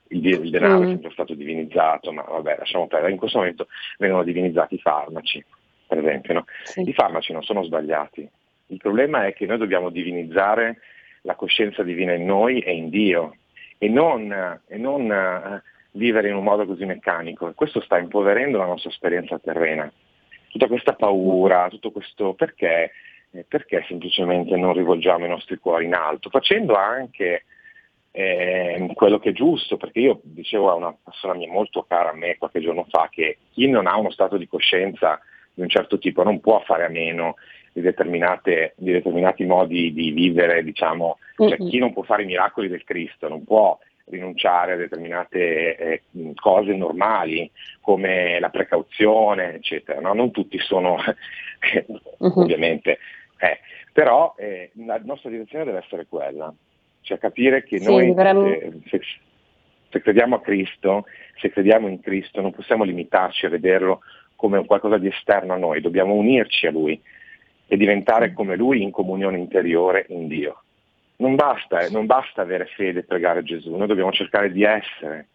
Il, 0.08 0.26
il 0.26 0.50
denaro 0.50 0.80
mm. 0.80 0.84
è 0.84 0.88
sempre 0.88 1.12
stato 1.12 1.34
divinizzato, 1.36 2.12
ma 2.12 2.24
vabbè, 2.24 2.56
lasciamo 2.58 2.88
perdere. 2.88 3.12
In 3.12 3.20
questo 3.20 3.38
momento 3.38 3.68
vengono 3.98 4.24
divinizzati 4.24 4.76
i 4.76 4.80
farmaci, 4.80 5.44
per 5.88 6.00
esempio. 6.00 6.34
No? 6.34 6.46
Sì. 6.64 6.82
I 6.82 6.94
farmaci 6.94 7.32
non 7.34 7.44
sono 7.44 7.64
sbagliati, 7.64 8.28
il 8.72 8.78
problema 8.78 9.26
è 9.26 9.34
che 9.34 9.46
noi 9.46 9.58
dobbiamo 9.58 9.90
divinizzare 9.90 10.80
la 11.22 11.36
coscienza 11.36 11.84
divina 11.84 12.14
in 12.14 12.26
noi 12.26 12.60
e 12.60 12.74
in 12.74 12.90
Dio 12.90 13.36
e 13.84 13.89
non, 13.89 14.32
e 14.67 14.78
non 14.78 15.10
uh, 15.10 15.60
vivere 15.98 16.30
in 16.30 16.36
un 16.36 16.44
modo 16.44 16.67
così 16.67 16.86
meccanico. 16.86 17.52
Questo 17.56 17.82
sta 17.82 17.98
impoverendo 17.98 18.60
la 18.60 18.67
nostra 18.67 18.91
esperienza 18.91 19.39
terrena. 19.39 19.91
Tutta 20.50 20.67
questa 20.67 20.94
paura, 20.94 21.67
tutto 21.67 21.89
questo 21.89 22.36
perché, 22.36 22.91
eh, 23.32 23.44
perché 23.48 23.84
semplicemente 23.88 24.56
non 24.56 24.74
rivolgiamo 24.74 25.26
i 25.26 25.30
nostri 25.30 25.58
cuori 25.58 25.86
in 25.86 25.96
alto, 25.96 26.30
facendo 26.30 26.76
anche 26.76 27.46
eh, 28.12 28.88
quello 28.94 29.17
che 29.17 29.30
è 29.30 29.34
giusto, 29.34 29.78
perché 29.78 30.00
io 30.00 30.20
dicevo 30.26 30.70
a 30.70 30.76
una 30.76 30.96
persona 31.04 31.34
mia 31.34 31.52
molto 31.52 31.82
cara 31.82 32.12
a 32.12 32.15
me 32.15 32.38
qualche 32.38 32.62
giorno 32.62 32.86
fa 32.88 33.10
che 33.10 33.39
chi 33.52 33.67
non 33.67 33.88
ha 33.88 33.98
uno 33.98 34.12
stato 34.12 34.38
di 34.38 34.48
coscienza 34.48 35.20
di 35.56 35.63
un 35.63 35.70
certo 35.70 35.98
tipo 35.98 36.22
non 36.22 36.39
può 36.39 36.60
fare 36.60 36.86
a 36.86 36.89
meno 36.89 37.34
di, 37.74 37.82
di 37.82 38.92
determinati 38.92 39.46
modi 39.46 39.94
di 39.94 40.12
vivere, 40.12 40.64
diciamo, 40.64 41.18
cioè, 41.36 41.58
chi 41.58 41.78
non 41.80 41.94
può 41.94 42.04
fare 42.04 42.24
i 42.24 42.28
miracoli 42.28 42.68
del 42.68 42.84
Cristo, 42.84 43.28
non 43.28 43.44
può 43.44 43.78
rinunciare 44.06 44.74
a 44.74 44.78
determinate 44.78 45.76
eh, 45.78 46.02
cose 46.36 46.74
normali 46.76 47.50
come 47.80 48.40
la 48.40 48.50
precauzione, 48.50 49.56
eccetera. 49.56 50.00
No? 50.00 50.14
Non 50.14 50.32
tutti 50.32 50.60
sono, 50.60 50.98
uh-huh. 52.18 52.42
ovviamente, 52.42 53.00
eh. 53.38 53.60
però 53.92 54.36
eh, 54.38 54.72
la 54.86 55.00
nostra 55.04 55.30
direzione 55.30 55.66
deve 55.66 55.80
essere 55.80 56.06
quella, 56.08 56.54
cioè 57.02 57.18
capire 57.18 57.64
che 57.64 57.80
sì, 57.80 57.86
noi 57.86 58.14
eh, 58.16 58.72
se, 58.90 59.02
se 59.90 60.02
crediamo 60.02 60.36
a 60.36 60.42
Cristo, 60.42 61.06
se 61.40 61.50
crediamo 61.50 61.88
in 61.88 62.00
Cristo, 62.02 62.42
non 62.42 62.52
possiamo 62.52 62.84
limitarci 62.84 63.46
a 63.46 63.50
vederlo 63.50 64.02
come 64.36 64.66
qualcosa 64.66 64.98
di 64.98 65.08
esterno 65.08 65.54
a 65.54 65.58
noi, 65.58 65.82
dobbiamo 65.82 66.14
unirci 66.14 66.68
a 66.68 66.72
Lui, 66.72 67.00
e 67.72 67.78
diventare 67.78 68.34
come 68.34 68.58
lui 68.58 68.82
in 68.82 68.92
comunione 68.92 69.38
interiore 69.38 70.06
in 70.10 70.28
Dio. 70.28 70.64
Non 71.18 71.36
basta, 71.36 71.80
eh, 71.80 71.90
non 71.90 72.06
basta 72.06 72.42
avere 72.42 72.66
fede 72.66 73.00
e 73.00 73.04
pregare 73.04 73.44
Gesù, 73.44 73.74
noi 73.78 73.88
dobbiamo 73.88 74.12
cercare 74.12 74.52
di 74.52 74.64
essere 74.64 75.28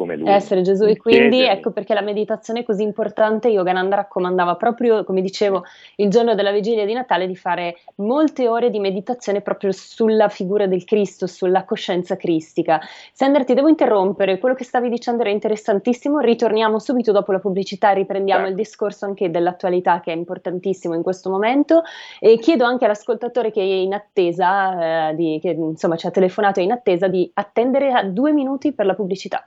come 0.00 0.16
lui. 0.16 0.30
Essere 0.30 0.62
Gesù 0.62 0.84
e 0.84 0.96
quindi 0.96 1.36
chiedere. 1.36 1.58
ecco 1.58 1.72
perché 1.72 1.92
la 1.92 2.00
meditazione 2.00 2.60
è 2.60 2.64
così 2.64 2.82
importante, 2.82 3.48
Yogananda 3.48 3.96
raccomandava 3.96 4.56
proprio, 4.56 5.04
come 5.04 5.20
dicevo, 5.20 5.64
il 5.96 6.08
giorno 6.08 6.34
della 6.34 6.52
vigilia 6.52 6.86
di 6.86 6.94
Natale 6.94 7.26
di 7.26 7.36
fare 7.36 7.76
molte 7.96 8.48
ore 8.48 8.70
di 8.70 8.78
meditazione 8.78 9.42
proprio 9.42 9.72
sulla 9.72 10.28
figura 10.28 10.66
del 10.66 10.84
Cristo, 10.84 11.26
sulla 11.26 11.64
coscienza 11.64 12.16
cristica. 12.16 12.80
Sandra 13.12 13.44
ti 13.44 13.52
devo 13.52 13.68
interrompere, 13.68 14.38
quello 14.38 14.54
che 14.54 14.64
stavi 14.64 14.88
dicendo 14.88 15.20
era 15.20 15.30
interessantissimo, 15.30 16.20
ritorniamo 16.20 16.78
subito 16.78 17.12
dopo 17.12 17.32
la 17.32 17.38
pubblicità, 17.38 17.90
riprendiamo 17.90 18.48
il 18.48 18.54
discorso 18.54 19.04
anche 19.04 19.30
dell'attualità 19.30 20.00
che 20.00 20.12
è 20.12 20.16
importantissimo 20.16 20.94
in 20.94 21.02
questo 21.02 21.28
momento 21.28 21.82
e 22.18 22.38
chiedo 22.38 22.64
anche 22.64 22.86
all'ascoltatore 22.86 23.50
che 23.50 23.60
è 23.60 23.64
in 23.64 23.92
attesa, 23.92 25.10
eh, 25.10 25.14
di, 25.14 25.38
che 25.42 25.50
insomma 25.50 25.96
ci 25.96 26.06
ha 26.06 26.10
telefonato 26.10 26.60
in 26.60 26.72
attesa 26.72 27.06
di 27.06 27.30
attendere 27.34 27.92
a 27.92 28.02
due 28.02 28.32
minuti 28.32 28.72
per 28.72 28.86
la 28.86 28.94
pubblicità. 28.94 29.46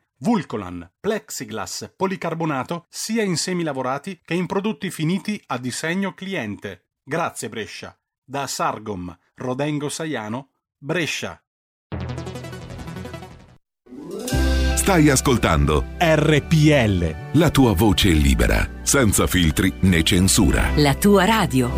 Vulcolan, 0.23 0.87
plexiglass, 0.99 1.93
policarbonato 1.95 2.85
sia 2.89 3.23
in 3.23 3.37
semi 3.37 3.63
lavorati 3.63 4.21
che 4.23 4.35
in 4.35 4.45
prodotti 4.45 4.91
finiti 4.91 5.41
a 5.47 5.57
disegno 5.57 6.13
cliente. 6.13 6.89
Grazie 7.03 7.49
Brescia. 7.49 7.97
Da 8.23 8.45
Sargom, 8.45 9.17
Rodengo 9.33 9.89
Saiano, 9.89 10.51
Brescia. 10.77 11.41
Stai 14.75 15.09
ascoltando 15.09 15.85
RPL. 15.97 17.39
La 17.39 17.49
tua 17.49 17.73
voce 17.73 18.09
libera, 18.09 18.69
senza 18.83 19.25
filtri 19.25 19.73
né 19.81 20.03
censura. 20.03 20.69
La 20.75 20.93
tua 20.93 21.25
radio. 21.25 21.71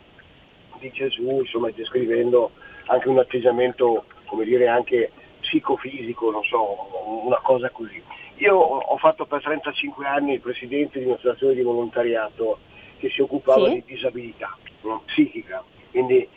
di 0.80 0.92
Gesù, 0.92 1.40
insomma, 1.40 1.70
descrivendo 1.72 2.52
anche 2.88 3.08
un 3.08 3.20
atteggiamento, 3.20 4.06
come 4.26 4.44
dire, 4.46 4.68
anche 4.68 5.12
psicofisico, 5.42 6.32
non 6.32 6.44
so, 6.44 6.90
una 7.26 7.40
cosa 7.42 7.70
così. 7.70 8.02
Io 8.36 8.56
ho 8.56 8.98
fatto 8.98 9.26
per 9.26 9.42
35 9.42 10.06
anni 10.06 10.34
il 10.34 10.42
presidente 10.42 11.00
di 11.00 11.06
un'associazione 11.06 11.54
di 11.56 11.62
volontariato 11.62 12.60
che 13.00 13.10
si 13.10 13.22
occupava 13.22 13.68
Sì. 13.68 13.74
di 13.76 13.84
disabilità 13.86 14.56
no? 14.82 15.04
psichica, 15.06 15.64
quindi 15.92 16.28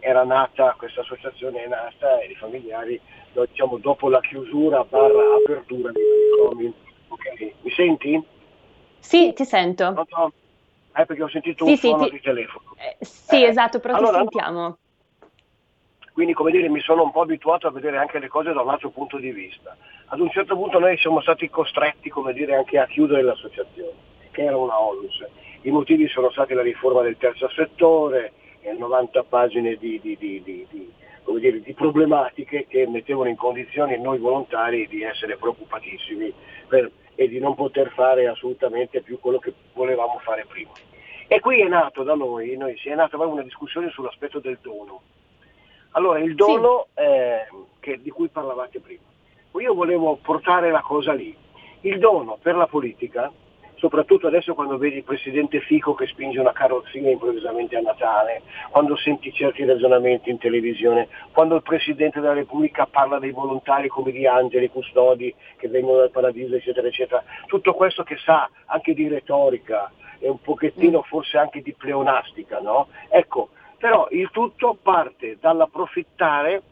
era 0.00 0.24
nata, 0.24 0.74
questa 0.78 1.00
associazione 1.02 1.64
è 1.64 1.68
nata 1.68 2.20
e 2.20 2.30
i 2.30 2.34
familiari, 2.36 3.00
no, 3.32 3.44
diciamo, 3.44 3.76
dopo 3.78 4.08
la 4.08 4.20
chiusura 4.20 4.84
barra 4.84 5.34
apertura 5.36 5.92
dei 5.92 6.02
manicomi. 6.38 6.74
Ok, 7.08 7.52
Mi 7.60 7.70
senti? 7.72 8.24
Sì, 8.98 9.32
ti 9.34 9.44
sento. 9.44 9.92
Pronto? 9.92 10.32
Eh, 10.96 11.04
perché 11.06 11.22
ho 11.22 11.28
sentito 11.28 11.64
Sì, 11.64 11.70
un 11.72 11.76
sì, 11.76 11.88
suono 11.88 12.04
ti- 12.04 12.10
di 12.10 12.20
telefono. 12.20 12.64
Sì, 13.00 13.42
Eh, 13.44 13.48
esatto, 13.48 13.78
però 13.80 13.94
allora, 13.96 14.12
ti 14.12 14.28
sentiamo. 14.30 14.78
Quindi 16.12 16.32
come 16.32 16.50
dire 16.50 16.68
mi 16.70 16.80
sono 16.80 17.02
un 17.02 17.12
po' 17.12 17.20
abituato 17.20 17.66
a 17.66 17.70
vedere 17.70 17.98
anche 17.98 18.18
le 18.18 18.28
cose 18.28 18.52
da 18.54 18.62
un 18.62 18.70
altro 18.70 18.88
punto 18.88 19.18
di 19.18 19.30
vista. 19.32 19.76
Ad 20.06 20.20
un 20.20 20.30
certo 20.30 20.56
punto 20.56 20.78
noi 20.78 20.96
siamo 20.96 21.20
stati 21.20 21.50
costretti 21.50 22.08
come 22.08 22.32
dire, 22.32 22.54
anche 22.54 22.78
a 22.78 22.86
chiudere 22.86 23.20
l'associazione, 23.22 23.92
che 24.30 24.44
era 24.44 24.56
una 24.56 24.80
onlus. 24.80 25.22
I 25.62 25.70
motivi 25.70 26.08
sono 26.08 26.30
stati 26.30 26.54
la 26.54 26.62
riforma 26.62 27.02
del 27.02 27.18
terzo 27.18 27.48
settore, 27.50 28.32
90 28.74 29.22
pagine 29.24 29.76
di, 29.76 30.00
di- 30.00 30.16
di- 30.16 30.42
di- 30.42 30.66
di- 30.70 30.92
come 31.22 31.40
dire, 31.40 31.60
di 31.60 31.72
problematiche 31.74 32.66
che 32.66 32.86
mettevano 32.86 33.28
in 33.28 33.36
condizione 33.36 33.96
noi 33.98 34.18
volontari 34.18 34.86
di 34.86 35.02
essere 35.02 35.36
preoccupatissimi 35.36 36.32
per- 36.68 36.90
e 37.14 37.28
di 37.28 37.38
non 37.38 37.54
poter 37.54 37.90
fare 37.90 38.28
assolutamente 38.28 39.00
più 39.00 39.18
quello 39.18 39.38
che 39.38 39.52
volevamo 39.72 40.18
fare 40.22 40.44
prima. 40.46 40.70
E 41.26 41.40
qui 41.40 41.60
è 41.60 41.66
nato 41.66 42.02
da 42.04 42.14
noi, 42.14 42.56
noi 42.56 42.76
si 42.78 42.88
è 42.88 42.94
nata 42.94 43.16
una 43.16 43.42
discussione 43.42 43.90
sull'aspetto 43.90 44.38
del 44.38 44.58
dono. 44.60 45.00
Allora, 45.92 46.18
il 46.20 46.34
dono 46.34 46.86
eh, 46.94 47.46
che- 47.80 48.00
di 48.00 48.10
cui 48.10 48.28
parlavate 48.28 48.80
prima. 48.80 49.02
Io 49.58 49.74
volevo 49.74 50.16
portare 50.20 50.70
la 50.70 50.82
cosa 50.82 51.12
lì. 51.14 51.34
Il 51.80 51.98
dono 51.98 52.38
per 52.40 52.54
la 52.54 52.66
politica, 52.66 53.32
soprattutto 53.76 54.26
adesso 54.26 54.54
quando 54.54 54.76
vedi 54.76 54.96
il 54.96 55.04
presidente 55.04 55.60
Fico 55.60 55.94
che 55.94 56.06
spinge 56.06 56.40
una 56.40 56.52
carrozzina 56.52 57.10
improvvisamente 57.10 57.76
a 57.76 57.80
Natale, 57.80 58.42
quando 58.70 58.96
senti 58.96 59.32
certi 59.32 59.64
ragionamenti 59.64 60.30
in 60.30 60.38
televisione, 60.38 61.08
quando 61.32 61.56
il 61.56 61.62
presidente 61.62 62.20
della 62.20 62.32
Repubblica 62.32 62.86
parla 62.86 63.18
dei 63.18 63.30
volontari 63.30 63.88
come 63.88 64.12
di 64.12 64.26
angeli, 64.26 64.70
custodi 64.70 65.34
che 65.56 65.68
vengono 65.68 65.98
dal 65.98 66.10
paradiso, 66.10 66.56
eccetera, 66.56 66.86
eccetera. 66.88 67.22
Tutto 67.46 67.74
questo 67.74 68.02
che 68.02 68.16
sa 68.16 68.48
anche 68.66 68.94
di 68.94 69.08
retorica 69.08 69.92
e 70.18 70.28
un 70.28 70.40
pochettino 70.40 71.02
forse 71.02 71.36
anche 71.38 71.60
di 71.62 71.74
pleonastica, 71.74 72.60
no? 72.60 72.88
Ecco, 73.08 73.50
però 73.78 74.08
il 74.10 74.30
tutto 74.32 74.76
parte 74.80 75.36
dall'approfittare 75.38 76.62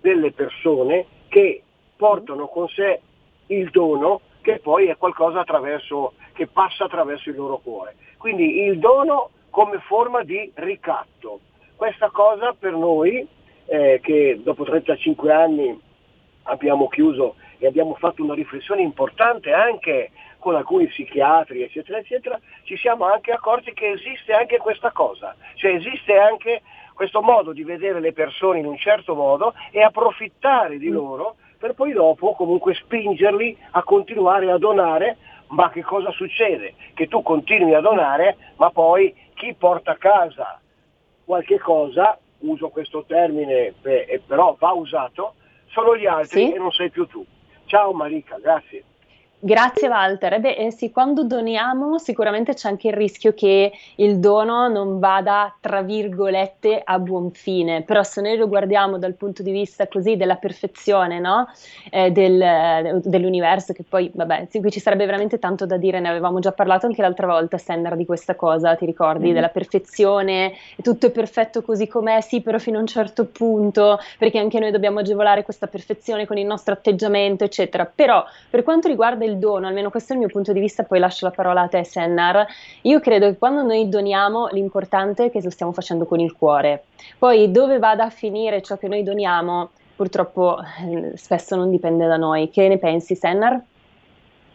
delle 0.00 0.32
persone 0.32 1.04
che 1.28 1.62
portano 1.96 2.46
con 2.48 2.68
sé 2.68 3.00
il 3.48 3.70
dono 3.70 4.20
che 4.46 4.60
poi 4.60 4.86
è 4.86 4.96
qualcosa 4.96 5.40
attraverso, 5.40 6.12
che 6.32 6.46
passa 6.46 6.84
attraverso 6.84 7.30
il 7.30 7.34
loro 7.34 7.58
cuore. 7.58 7.96
Quindi 8.16 8.62
il 8.62 8.78
dono 8.78 9.30
come 9.50 9.80
forma 9.80 10.22
di 10.22 10.52
ricatto. 10.54 11.40
Questa 11.74 12.10
cosa 12.10 12.54
per 12.56 12.72
noi, 12.72 13.26
eh, 13.66 13.98
che 14.00 14.38
dopo 14.44 14.62
35 14.62 15.32
anni 15.32 15.80
abbiamo 16.44 16.86
chiuso 16.86 17.34
e 17.58 17.66
abbiamo 17.66 17.96
fatto 17.96 18.22
una 18.22 18.34
riflessione 18.34 18.82
importante 18.82 19.52
anche 19.52 20.12
con 20.38 20.54
alcuni 20.54 20.86
psichiatri, 20.86 21.62
eccetera, 21.62 21.98
eccetera, 21.98 22.38
ci 22.62 22.76
siamo 22.76 23.04
anche 23.06 23.32
accorti 23.32 23.72
che 23.72 23.88
esiste 23.88 24.32
anche 24.32 24.58
questa 24.58 24.92
cosa, 24.92 25.34
cioè 25.54 25.72
esiste 25.72 26.16
anche 26.16 26.62
questo 26.94 27.20
modo 27.20 27.52
di 27.52 27.64
vedere 27.64 27.98
le 27.98 28.12
persone 28.12 28.60
in 28.60 28.66
un 28.66 28.78
certo 28.78 29.16
modo 29.16 29.54
e 29.72 29.82
approfittare 29.82 30.78
di 30.78 30.88
loro 30.88 31.34
per 31.58 31.74
poi 31.74 31.92
dopo 31.92 32.34
comunque 32.34 32.74
spingerli 32.74 33.56
a 33.72 33.82
continuare 33.82 34.50
a 34.50 34.58
donare, 34.58 35.16
ma 35.48 35.70
che 35.70 35.82
cosa 35.82 36.10
succede? 36.10 36.74
Che 36.94 37.06
tu 37.08 37.22
continui 37.22 37.74
a 37.74 37.80
donare, 37.80 38.36
ma 38.56 38.70
poi 38.70 39.14
chi 39.34 39.54
porta 39.54 39.92
a 39.92 39.96
casa 39.96 40.60
qualche 41.24 41.58
cosa, 41.58 42.18
uso 42.38 42.68
questo 42.68 43.04
termine, 43.06 43.74
eh, 43.82 44.20
però 44.26 44.56
va 44.58 44.72
usato, 44.72 45.34
sono 45.66 45.96
gli 45.96 46.06
altri 46.06 46.46
Sì. 46.46 46.52
e 46.52 46.58
non 46.58 46.70
sei 46.72 46.90
più 46.90 47.06
tu. 47.06 47.24
Ciao 47.66 47.92
Marica, 47.92 48.38
grazie. 48.38 48.84
Grazie 49.38 49.88
Walter. 49.88 50.32
Eh 50.32 50.40
beh, 50.40 50.54
eh 50.56 50.70
sì, 50.72 50.90
quando 50.90 51.22
doniamo 51.22 51.98
sicuramente 51.98 52.54
c'è 52.54 52.68
anche 52.68 52.88
il 52.88 52.94
rischio 52.94 53.34
che 53.34 53.70
il 53.96 54.18
dono 54.18 54.66
non 54.68 54.98
vada, 54.98 55.54
tra 55.60 55.82
virgolette, 55.82 56.80
a 56.82 56.98
buon 56.98 57.30
fine, 57.32 57.82
però 57.82 58.02
se 58.02 58.22
noi 58.22 58.36
lo 58.38 58.48
guardiamo 58.48 58.96
dal 58.98 59.14
punto 59.14 59.42
di 59.42 59.50
vista 59.52 59.86
così 59.88 60.16
della 60.16 60.36
perfezione 60.36 61.20
no? 61.20 61.46
Eh, 61.90 62.10
del- 62.12 62.40
eh, 62.40 63.00
dell'universo, 63.04 63.74
che 63.74 63.84
poi, 63.86 64.10
vabbè, 64.12 64.48
qui 64.50 64.70
ci 64.70 64.80
sarebbe 64.80 65.04
veramente 65.04 65.38
tanto 65.38 65.66
da 65.66 65.76
dire, 65.76 66.00
ne 66.00 66.08
avevamo 66.08 66.38
già 66.40 66.52
parlato 66.52 66.86
anche 66.86 67.02
l'altra 67.02 67.26
volta, 67.26 67.58
Sender, 67.58 67.94
di 67.94 68.06
questa 68.06 68.34
cosa, 68.36 68.74
ti 68.74 68.86
ricordi? 68.86 69.28
Mhm. 69.28 69.34
Della 69.34 69.48
perfezione, 69.50 70.54
tutto 70.82 71.06
è 71.06 71.10
perfetto 71.10 71.60
così 71.62 71.86
com'è, 71.86 72.22
sì, 72.22 72.40
però 72.40 72.58
fino 72.58 72.78
a 72.78 72.80
un 72.80 72.86
certo 72.86 73.26
punto, 73.26 73.98
perché 74.18 74.38
anche 74.38 74.58
noi 74.58 74.70
dobbiamo 74.70 75.00
agevolare 75.00 75.42
questa 75.44 75.66
perfezione 75.66 76.26
con 76.26 76.38
il 76.38 76.46
nostro 76.46 76.72
atteggiamento, 76.72 77.44
eccetera. 77.44 77.84
Però 77.94 78.24
per 78.48 78.62
quanto 78.62 78.88
riguarda 78.88 79.24
del 79.26 79.38
dono, 79.38 79.66
almeno 79.66 79.90
questo 79.90 80.12
è 80.12 80.16
il 80.16 80.22
mio 80.22 80.30
punto 80.30 80.52
di 80.52 80.60
vista, 80.60 80.84
poi 80.84 80.98
lascio 80.98 81.26
la 81.26 81.32
parola 81.32 81.62
a 81.62 81.68
te 81.68 81.84
Sennar, 81.84 82.46
io 82.82 83.00
credo 83.00 83.28
che 83.28 83.36
quando 83.36 83.62
noi 83.62 83.88
doniamo 83.88 84.48
l'importante 84.52 85.26
è 85.26 85.30
che 85.30 85.42
lo 85.42 85.50
stiamo 85.50 85.72
facendo 85.72 86.06
con 86.06 86.20
il 86.20 86.32
cuore. 86.32 86.84
Poi 87.18 87.50
dove 87.50 87.78
vada 87.78 88.04
a 88.04 88.10
finire 88.10 88.62
ciò 88.62 88.76
che 88.76 88.88
noi 88.88 89.02
doniamo, 89.02 89.70
purtroppo 89.96 90.58
eh, 90.60 91.16
spesso 91.16 91.56
non 91.56 91.70
dipende 91.70 92.06
da 92.06 92.16
noi. 92.16 92.50
Che 92.50 92.68
ne 92.68 92.78
pensi 92.78 93.14
Sennar? 93.14 93.60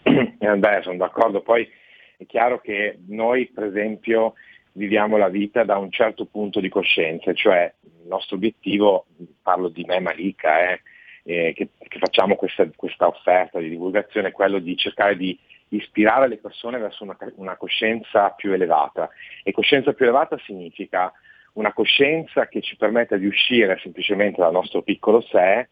Eh, 0.42 0.58
beh, 0.58 0.80
sono 0.82 0.98
d'accordo, 0.98 1.42
poi 1.42 1.70
è 2.18 2.26
chiaro 2.26 2.60
che 2.60 2.98
noi 3.08 3.46
per 3.46 3.66
esempio 3.66 4.34
viviamo 4.74 5.18
la 5.18 5.28
vita 5.28 5.64
da 5.64 5.78
un 5.78 5.92
certo 5.92 6.26
punto 6.26 6.60
di 6.60 6.70
coscienza, 6.70 7.32
cioè 7.34 7.72
il 7.84 8.08
nostro 8.08 8.38
obiettivo, 8.38 9.06
parlo 9.42 9.70
di 9.70 9.84
me 9.84 10.00
Malika, 10.00 10.72
eh, 10.72 10.82
eh, 11.24 11.54
che, 11.56 11.70
che, 11.78 12.00
facciamo 12.00 12.36
questa, 12.36 12.68
questa, 12.76 13.08
offerta 13.08 13.60
di 13.60 13.70
divulgazione 13.70 14.30
è 14.30 14.32
quello 14.32 14.60
di 14.60 14.76
cercare 14.76 15.16
di 15.16 15.38
ispirare 15.70 16.28
le 16.28 16.38
persone 16.38 16.78
verso 16.78 17.04
una, 17.04 17.18
una 17.36 17.56
coscienza 17.56 18.30
più 18.32 18.52
elevata. 18.54 19.10
E 19.44 19.52
coscienza 19.52 19.94
più 19.94 20.06
elevata 20.06 20.38
significa 20.46 21.12
una 21.54 21.74
coscienza 21.74 22.48
che 22.48 22.62
ci 22.62 22.78
permetta 22.78 23.18
di 23.18 23.26
uscire 23.26 23.78
semplicemente 23.82 24.42
dal 24.42 24.52
nostro 24.52 24.82
piccolo 24.82 25.22
sé 25.22 25.68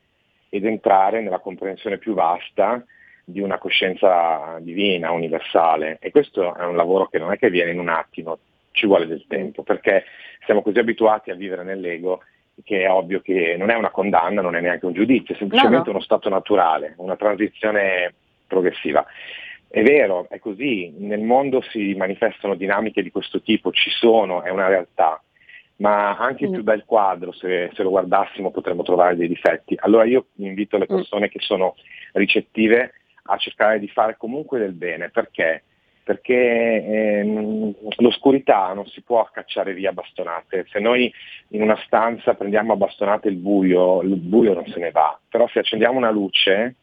ed 0.49 0.65
entrare 0.65 1.21
nella 1.21 1.39
comprensione 1.39 1.97
più 1.97 2.13
vasta 2.13 2.83
di 3.23 3.39
una 3.39 3.59
coscienza 3.59 4.57
divina, 4.59 5.11
universale. 5.11 5.97
E 6.01 6.11
questo 6.11 6.55
è 6.55 6.65
un 6.65 6.75
lavoro 6.75 7.07
che 7.07 7.19
non 7.19 7.31
è 7.31 7.37
che 7.37 7.45
avviene 7.45 7.71
in 7.71 7.79
un 7.79 7.89
attimo, 7.89 8.39
ci 8.71 8.87
vuole 8.87 9.05
del 9.05 9.25
tempo, 9.27 9.63
perché 9.63 10.05
siamo 10.45 10.61
così 10.61 10.79
abituati 10.79 11.29
a 11.29 11.35
vivere 11.35 11.63
nell'ego 11.63 12.21
che 12.63 12.83
è 12.83 12.89
ovvio 12.89 13.21
che 13.21 13.55
non 13.57 13.69
è 13.69 13.75
una 13.75 13.89
condanna, 13.91 14.41
non 14.41 14.55
è 14.55 14.61
neanche 14.61 14.85
un 14.85 14.93
giudizio, 14.93 15.33
è 15.33 15.37
semplicemente 15.37 15.77
no, 15.77 15.83
no. 15.85 15.91
uno 15.91 16.01
stato 16.01 16.29
naturale, 16.29 16.93
una 16.97 17.15
transizione 17.15 18.13
progressiva. 18.47 19.05
È 19.67 19.83
vero, 19.83 20.27
è 20.29 20.39
così, 20.39 20.93
nel 20.97 21.21
mondo 21.21 21.61
si 21.61 21.93
manifestano 21.93 22.55
dinamiche 22.55 23.03
di 23.03 23.11
questo 23.11 23.41
tipo, 23.41 23.71
ci 23.71 23.91
sono, 23.91 24.41
è 24.41 24.49
una 24.49 24.67
realtà, 24.67 25.21
ma 25.77 26.17
anche 26.17 26.47
mm. 26.47 26.53
più 26.53 26.63
bel 26.63 26.85
quadro, 26.85 27.31
se, 27.31 27.69
se, 27.73 27.83
lo 27.83 27.89
guardassimo 27.89 28.51
potremmo 28.51 28.83
trovare 28.83 29.15
dei 29.15 29.27
difetti. 29.27 29.75
Allora 29.79 30.05
io 30.05 30.27
invito 30.37 30.77
le 30.77 30.87
mm. 30.91 30.95
persone 30.95 31.25
mm. 31.27 31.29
che 31.29 31.39
sono 31.39 31.75
ricettive 32.13 32.93
a 33.23 33.37
cercare 33.37 33.79
di 33.79 33.87
fare 33.87 34.17
comunque 34.17 34.59
del 34.59 34.73
bene, 34.73 35.09
perché? 35.09 35.63
Perché 36.09 36.33
ehm, 36.33 37.75
l'oscurità 37.97 38.73
non 38.73 38.87
si 38.87 39.03
può 39.03 39.29
cacciare 39.31 39.75
via 39.75 39.91
a 39.91 39.93
bastonate. 39.93 40.65
Se 40.71 40.79
noi 40.79 41.13
in 41.49 41.61
una 41.61 41.79
stanza 41.85 42.33
prendiamo 42.33 42.73
a 42.73 42.77
bastonate 42.77 43.27
il 43.27 43.35
buio, 43.35 44.01
il 44.01 44.15
buio 44.15 44.55
non 44.55 44.65
se 44.65 44.79
ne 44.79 44.89
va, 44.89 45.19
però 45.29 45.47
se 45.49 45.59
accendiamo 45.59 45.99
una 45.99 46.09
luce, 46.09 46.77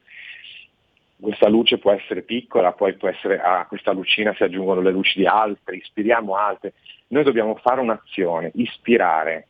questa 1.18 1.48
luce 1.48 1.78
può 1.78 1.90
essere 1.90 2.22
piccola, 2.22 2.70
poi 2.70 2.94
può 2.94 3.08
essere, 3.08 3.40
a 3.40 3.66
questa 3.66 3.90
lucina 3.90 4.32
si 4.32 4.44
aggiungono 4.44 4.80
le 4.80 4.92
luci 4.92 5.18
di 5.18 5.26
altri, 5.26 5.78
ispiriamo 5.78 6.36
altre. 6.36 6.74
Noi 7.08 7.24
dobbiamo 7.24 7.56
fare 7.56 7.80
un'azione, 7.80 8.52
ispirare, 8.54 9.48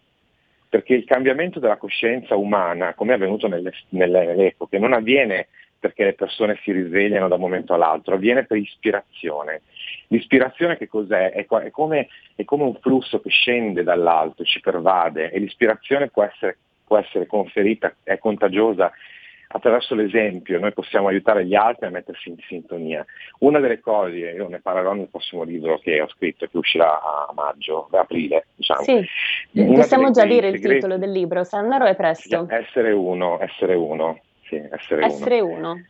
perché 0.71 0.95
il 0.95 1.05
cambiamento 1.05 1.61
della 1.61 1.77
coscienza 1.77 2.35
umana, 2.35 2.95
come 2.95 3.13
è 3.13 3.17
avvenuto 3.17 3.47
nelle, 3.47 3.73
nelle 3.91 4.47
epoche, 4.47 4.79
non 4.79 4.95
avviene 4.95 5.49
perché 5.79 6.05
le 6.05 6.15
persone 6.15 6.59
si 6.63 6.73
risvegliano 6.73 7.29
da 7.29 7.35
un 7.35 7.41
momento 7.41 7.75
all'altro, 7.75 8.15
avviene 8.15 8.45
per 8.45 8.59
ispirazione. 8.59 9.63
L'ispirazione 10.09 10.77
che 10.77 10.89
cos'è? 10.89 11.33
È, 11.33 11.47
è, 11.47 11.71
come, 11.71 12.09
è 12.35 12.45
come, 12.45 12.65
un 12.65 12.75
flusso 12.81 13.21
che 13.21 13.31
scende 13.31 13.83
dall'alto, 13.83 14.45
ci 14.45 14.61
pervade 14.61 15.31
e 15.31 15.39
l'ispirazione 15.39 16.09
può 16.09 16.23
essere, 16.23 16.59
può 16.87 16.97
essere 16.99 17.27
conferita, 17.27 17.95
è 18.03 18.19
contagiosa 18.19 18.93
attraverso 19.49 19.95
l'esempio 19.95 20.59
noi 20.59 20.73
possiamo 20.73 21.09
aiutare 21.09 21.47
gli 21.47 21.55
altri 21.55 21.87
a 21.87 21.91
mettersi 21.91 22.29
in 22.29 22.37
sintonia. 22.47 23.05
Una 23.41 23.61
delle 23.61 23.81
cose, 23.81 24.17
io 24.17 24.49
ne 24.49 24.61
parlerò 24.61 24.93
nel 24.93 25.09
prossimo 25.09 25.43
libro 25.43 25.79
che 25.79 26.01
ho 26.01 26.09
scritto, 26.09 26.47
che 26.47 26.57
uscirà 26.57 27.01
a 27.01 27.33
maggio, 27.35 27.89
a 27.93 28.01
aprile, 28.01 28.47
diciamo. 28.55 28.83
Sì, 28.83 29.07
possiamo 29.75 30.11
già 30.11 30.25
dire 30.25 30.49
il 30.49 30.61
titolo 30.61 30.99
del 30.99 31.11
libro, 31.11 31.45
Sannaro 31.45 31.85
è 31.85 31.95
presto. 31.95 32.47
Essere 32.49 32.93
uno, 32.93 33.39
essere 33.41 33.75
uno. 33.75 34.21
Sì, 34.49 34.57
essere, 34.71 35.05
essere 35.05 35.41
uno. 35.41 35.73
uno. 35.73 35.85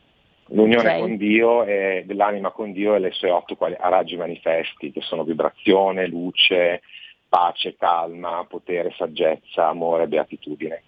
L'unione 0.49 0.87
okay. 0.87 0.99
con 1.01 1.17
Dio 1.17 1.63
e 1.65 2.03
dell'anima 2.05 2.51
con 2.51 2.71
Dio 2.71 2.95
e 2.95 2.99
le 2.99 3.11
sue 3.11 3.29
otto 3.29 3.55
quali, 3.55 3.75
raggi 3.77 4.15
manifesti, 4.15 4.91
che 4.91 5.01
sono 5.01 5.23
vibrazione, 5.23 6.07
luce, 6.07 6.81
pace, 7.27 7.75
calma, 7.75 8.45
potere, 8.47 8.93
saggezza, 8.95 9.67
amore, 9.67 10.07
beatitudine. 10.07 10.83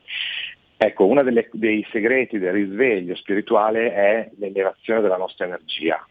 Ecco, 0.77 1.05
uno 1.05 1.23
dei 1.23 1.85
segreti 1.91 2.39
del 2.39 2.53
risveglio 2.53 3.13
spirituale 3.15 3.93
è 3.93 4.29
l'elevazione 4.37 5.01
della 5.01 5.17
nostra 5.17 5.45
energia. 5.45 6.01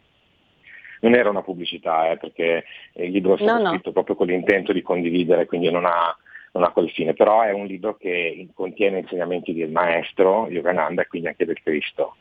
Non 1.01 1.15
era 1.15 1.31
una 1.31 1.43
pubblicità, 1.43 2.11
eh, 2.11 2.19
perché 2.19 2.65
il 2.95 3.11
libro 3.11 3.35
è 3.35 3.39
stato 3.39 3.63
no, 3.63 3.71
scritto 3.71 3.89
no. 3.89 3.93
proprio 3.95 4.15
con 4.15 4.27
l'intento 4.27 4.75
di 4.75 4.83
condividere, 4.83 5.47
quindi 5.47 5.71
non 5.71 5.87
ha 5.87 6.15
non 6.53 6.65
ha 6.65 6.71
quel 6.71 6.91
fine, 6.91 7.15
però 7.15 7.43
è 7.43 7.53
un 7.53 7.67
libro 7.67 7.97
che 7.97 8.49
contiene 8.55 9.01
insegnamenti 9.01 9.55
del 9.55 9.71
maestro 9.71 10.49
Yogananda 10.49 11.03
e 11.03 11.07
quindi 11.07 11.29
anche 11.29 11.45
del 11.45 11.61
Cristo. 11.63 12.17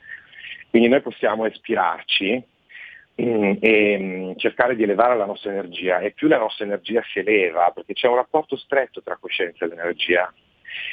Quindi 0.70 0.90
noi 0.90 1.02
possiamo 1.02 1.46
ispirarci 1.46 2.44
mm, 3.22 3.54
e 3.60 3.98
mm, 4.00 4.32
cercare 4.36 4.76
di 4.76 4.84
elevare 4.84 5.18
la 5.18 5.26
nostra 5.26 5.52
energia 5.52 6.00
e 6.00 6.12
più 6.12 6.28
la 6.28 6.38
nostra 6.38 6.66
energia 6.66 7.02
si 7.12 7.20
eleva, 7.20 7.72
perché 7.74 7.94
c'è 7.94 8.08
un 8.08 8.16
rapporto 8.16 8.58
stretto 8.58 9.02
tra 9.02 9.18
coscienza 9.20 9.66
ed 9.66 9.72
energia, 9.72 10.32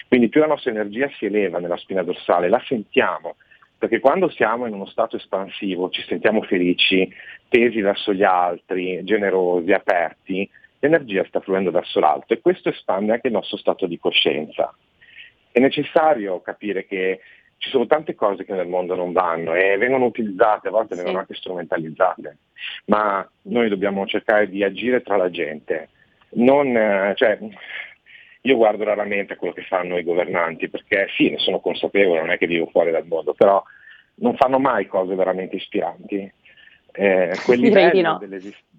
quindi 0.08 0.28
più 0.28 0.40
la 0.40 0.46
nostra 0.46 0.70
energia 0.70 1.10
si 1.18 1.26
eleva 1.26 1.58
nella 1.58 1.76
spina 1.76 2.02
dorsale, 2.02 2.48
la 2.48 2.62
sentiamo, 2.66 3.36
perché 3.76 4.00
quando 4.00 4.30
siamo 4.30 4.66
in 4.66 4.72
uno 4.72 4.86
stato 4.86 5.16
espansivo 5.16 5.90
ci 5.90 6.02
sentiamo 6.06 6.42
felici, 6.42 7.12
tesi 7.48 7.80
verso 7.80 8.14
gli 8.14 8.22
altri, 8.22 9.02
generosi, 9.04 9.72
aperti, 9.72 10.48
l'energia 10.84 11.24
sta 11.24 11.40
fluendo 11.40 11.70
verso 11.70 11.98
l'alto 11.98 12.34
e 12.34 12.40
questo 12.40 12.68
espande 12.68 13.12
anche 13.12 13.28
il 13.28 13.32
nostro 13.32 13.56
stato 13.56 13.86
di 13.86 13.98
coscienza. 13.98 14.74
È 15.50 15.58
necessario 15.58 16.40
capire 16.42 16.84
che 16.84 17.20
ci 17.56 17.70
sono 17.70 17.86
tante 17.86 18.14
cose 18.14 18.44
che 18.44 18.52
nel 18.52 18.66
mondo 18.66 18.94
non 18.94 19.12
vanno 19.12 19.54
e 19.54 19.78
vengono 19.78 20.04
utilizzate, 20.04 20.68
a 20.68 20.72
volte 20.72 20.94
sì. 20.94 21.00
vengono 21.00 21.20
anche 21.20 21.34
strumentalizzate, 21.34 22.36
ma 22.86 23.26
noi 23.42 23.68
dobbiamo 23.68 24.06
cercare 24.06 24.48
di 24.50 24.62
agire 24.62 25.02
tra 25.02 25.16
la 25.16 25.30
gente. 25.30 25.88
Non, 26.36 26.76
eh, 26.76 27.12
cioè, 27.16 27.38
io 28.42 28.56
guardo 28.56 28.84
raramente 28.84 29.36
quello 29.36 29.54
che 29.54 29.62
fanno 29.62 29.96
i 29.96 30.04
governanti 30.04 30.68
perché 30.68 31.06
sì, 31.16 31.30
ne 31.30 31.38
sono 31.38 31.60
consapevole, 31.60 32.20
non 32.20 32.30
è 32.30 32.36
che 32.36 32.46
vivo 32.46 32.66
fuori 32.66 32.90
dal 32.90 33.06
mondo, 33.06 33.32
però 33.32 33.62
non 34.16 34.36
fanno 34.36 34.58
mai 34.58 34.86
cose 34.86 35.14
veramente 35.14 35.56
ispiranti. 35.56 36.30
Eh, 36.96 37.32
Direi 37.56 37.90
di 37.90 38.00
no. 38.00 38.20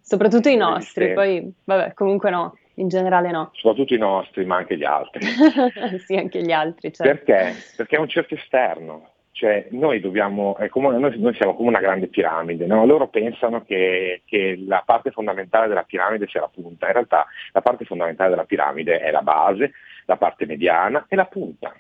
Soprattutto 0.01 0.49
i 0.49 0.55
nostri, 0.55 1.13
poi 1.13 1.51
vabbè, 1.63 1.93
comunque 1.93 2.29
no, 2.29 2.57
in 2.75 2.87
generale 2.87 3.31
no. 3.31 3.51
Soprattutto 3.53 3.93
i 3.93 3.97
nostri, 3.97 4.45
ma 4.45 4.57
anche 4.57 4.77
gli 4.77 4.83
altri. 4.83 5.25
sì, 6.05 6.15
anche 6.15 6.41
gli 6.41 6.51
altri. 6.51 6.93
Certo. 6.93 7.23
Perché? 7.23 7.55
Perché 7.75 7.95
è 7.95 7.99
un 7.99 8.07
certo 8.07 8.35
esterno. 8.35 9.09
Cioè, 9.31 9.67
noi, 9.71 9.99
dobbiamo, 9.99 10.55
come, 10.69 10.97
noi, 10.97 11.19
noi 11.19 11.33
siamo 11.33 11.55
come 11.55 11.67
una 11.67 11.81
grande 11.81 12.07
piramide, 12.07 12.65
no? 12.67 12.85
loro 12.85 13.09
pensano 13.09 13.65
che, 13.65 14.21
che, 14.23 14.57
la 14.65 14.81
parte 14.85 15.11
fondamentale 15.11 15.67
della 15.67 15.83
piramide 15.83 16.25
sia 16.27 16.39
la 16.39 16.47
punta, 16.47 16.87
in 16.87 16.93
realtà 16.93 17.25
la 17.51 17.61
parte 17.61 17.83
fondamentale 17.83 18.29
della 18.29 18.45
piramide 18.45 18.99
è 18.99 19.11
la 19.11 19.23
base, 19.23 19.73
la 20.05 20.15
parte 20.15 20.45
mediana 20.45 21.05
e 21.09 21.17
la 21.17 21.25
punta 21.25 21.75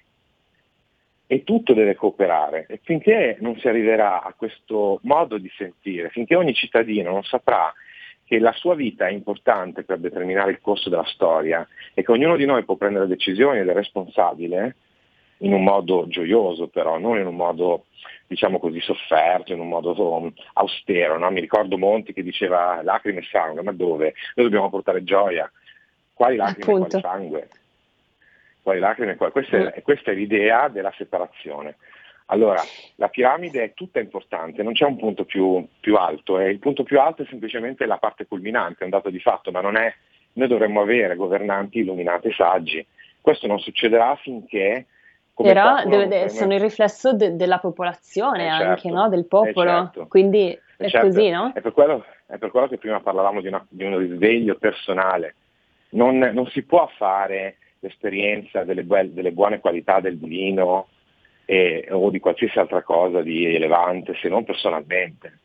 e 1.27 1.43
tutto 1.43 1.73
deve 1.73 1.95
cooperare 1.95 2.65
e 2.67 2.79
finché 2.83 3.37
non 3.39 3.57
si 3.57 3.67
arriverà 3.67 4.21
a 4.21 4.33
questo 4.33 4.99
modo 5.03 5.37
di 5.37 5.51
sentire, 5.57 6.09
finché 6.09 6.35
ogni 6.35 6.53
cittadino 6.53 7.11
non 7.11 7.23
saprà 7.23 7.73
che 8.23 8.39
la 8.39 8.53
sua 8.53 8.75
vita 8.75 9.07
è 9.07 9.11
importante 9.11 9.83
per 9.83 9.99
determinare 9.99 10.51
il 10.51 10.59
corso 10.59 10.89
della 10.89 11.05
storia 11.05 11.67
e 11.93 12.03
che 12.03 12.11
ognuno 12.11 12.35
di 12.35 12.45
noi 12.45 12.63
può 12.63 12.75
prendere 12.75 13.07
decisioni 13.07 13.59
ed 13.59 13.69
è 13.69 13.73
responsabile, 13.73 14.75
in 15.39 15.53
un 15.53 15.63
modo 15.63 16.07
gioioso 16.07 16.67
però, 16.67 16.97
non 16.97 17.19
in 17.19 17.27
un 17.27 17.35
modo 17.35 17.85
diciamo 18.27 18.57
così 18.57 18.79
sofferto, 18.79 19.53
in 19.53 19.59
un 19.59 19.67
modo 19.67 19.93
um, 19.99 20.33
austero. 20.53 21.17
No? 21.17 21.29
Mi 21.29 21.41
ricordo 21.41 21.77
Monti 21.77 22.13
che 22.13 22.23
diceva 22.23 22.81
lacrime 22.83 23.19
e 23.19 23.27
sangue, 23.29 23.61
ma 23.61 23.71
dove? 23.71 24.13
Noi 24.35 24.45
dobbiamo 24.45 24.69
portare 24.69 25.03
gioia. 25.03 25.49
Quali 26.13 26.37
lacrime 26.37 26.63
e 26.63 26.87
quali 26.87 27.01
sangue? 27.01 27.49
Quali 28.65 28.79
lacrime 28.79 29.11
e 29.11 29.15
quali... 29.15 29.31
Questa 29.31 29.73
è, 29.73 29.81
questa 29.83 30.09
è 30.09 30.15
l'idea 30.15 30.69
della 30.69 30.91
separazione. 30.97 31.75
Allora, 32.29 32.59
la 32.95 33.09
piramide 33.09 33.63
è 33.63 33.73
tutta 33.75 33.99
importante, 33.99 34.63
non 34.63 34.73
c'è 34.73 34.85
un 34.85 34.97
punto 34.97 35.23
più, 35.23 35.63
più 35.79 35.95
alto, 35.97 36.39
e 36.39 36.49
il 36.49 36.57
punto 36.57 36.81
più 36.81 36.99
alto 36.99 37.21
è 37.21 37.27
semplicemente 37.29 37.85
la 37.85 37.97
parte 37.97 38.25
culminante, 38.25 38.79
è 38.79 38.85
un 38.85 38.89
dato 38.89 39.11
di 39.11 39.19
fatto, 39.19 39.51
ma 39.51 39.61
non 39.61 39.75
è, 39.75 39.93
noi 40.33 40.47
dovremmo 40.47 40.81
avere 40.81 41.15
governanti 41.15 41.81
illuminati 41.81 42.29
e 42.29 42.33
saggi. 42.33 42.83
Questo 43.21 43.45
non 43.45 43.59
succederà 43.59 44.15
finché... 44.15 44.87
Però 45.35 45.83
deve, 45.85 46.29
sono 46.29 46.55
il 46.55 46.61
riflesso 46.61 47.13
de, 47.13 47.35
della 47.35 47.59
popolazione 47.59 48.45
eh 48.45 48.47
anche, 48.47 48.81
certo, 48.81 48.97
no? 48.97 49.09
del 49.09 49.25
popolo, 49.25 49.69
eh 49.69 49.73
certo. 49.73 50.07
quindi 50.07 50.49
eh 50.49 50.61
è 50.77 50.89
certo. 50.89 51.07
così, 51.07 51.29
no? 51.29 51.51
È 51.53 51.61
per, 51.61 51.73
quello, 51.73 52.03
è 52.25 52.37
per, 52.39 52.49
quello, 52.49 52.67
che 52.67 52.79
prima 52.79 52.99
parlavamo 53.01 53.41
di, 53.41 53.47
una, 53.47 53.63
di 53.69 53.83
un 53.83 53.97
risveglio 53.99 54.55
personale. 54.55 55.35
Non, 55.89 56.17
non, 56.17 56.47
si 56.47 56.63
può 56.63 56.89
fare 56.95 57.57
l'esperienza 57.85 58.63
delle, 58.63 58.85
delle 58.85 59.31
buone 59.31 59.59
qualità 59.59 59.99
del 59.99 60.17
vino, 60.17 60.87
e, 61.45 61.87
o 61.91 62.09
di 62.09 62.19
qualsiasi 62.19 62.57
altra 62.57 62.81
cosa 62.81 63.21
di 63.21 63.45
elevante 63.45 64.15
se 64.15 64.27
non 64.27 64.43
personalmente. 64.43 65.39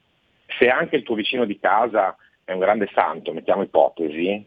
Se 0.58 0.68
anche 0.68 0.96
il 0.96 1.02
tuo 1.02 1.14
vicino 1.14 1.44
di 1.44 1.58
casa 1.58 2.16
è 2.44 2.52
un 2.52 2.58
grande 2.58 2.88
santo, 2.92 3.32
mettiamo 3.32 3.62
ipotesi, 3.62 4.44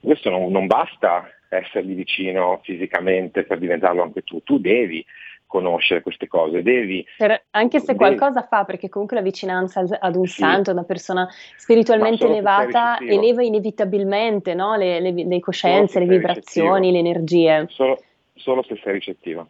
questo 0.00 0.30
non, 0.30 0.50
non 0.50 0.66
basta 0.66 1.28
essergli 1.48 1.94
vicino 1.94 2.60
fisicamente 2.62 3.44
per 3.44 3.58
diventarlo 3.58 4.02
anche 4.02 4.22
tu, 4.22 4.42
tu 4.42 4.58
devi 4.58 5.04
conoscere 5.48 6.02
queste 6.02 6.28
cose, 6.28 6.62
devi... 6.62 7.04
Per, 7.16 7.46
anche 7.50 7.80
se 7.80 7.86
devi, 7.86 7.98
qualcosa 7.98 8.42
fa, 8.42 8.64
perché 8.64 8.88
comunque 8.88 9.16
la 9.16 9.22
vicinanza 9.22 9.84
ad 9.98 10.14
un 10.14 10.26
sì, 10.26 10.42
santo, 10.42 10.70
una 10.70 10.84
persona 10.84 11.28
spiritualmente 11.56 12.26
elevata, 12.26 12.98
eleva 13.00 13.42
inevitabilmente 13.42 14.54
no? 14.54 14.76
le, 14.76 15.00
le, 15.00 15.10
le, 15.10 15.40
coscienze, 15.40 15.98
le 15.98 16.06
vibrazioni, 16.06 16.92
le 16.92 16.98
energie. 16.98 17.66
Solo, 17.70 18.00
solo 18.34 18.62
se 18.62 18.78
sei 18.80 18.92
ricettivo. 18.92 19.48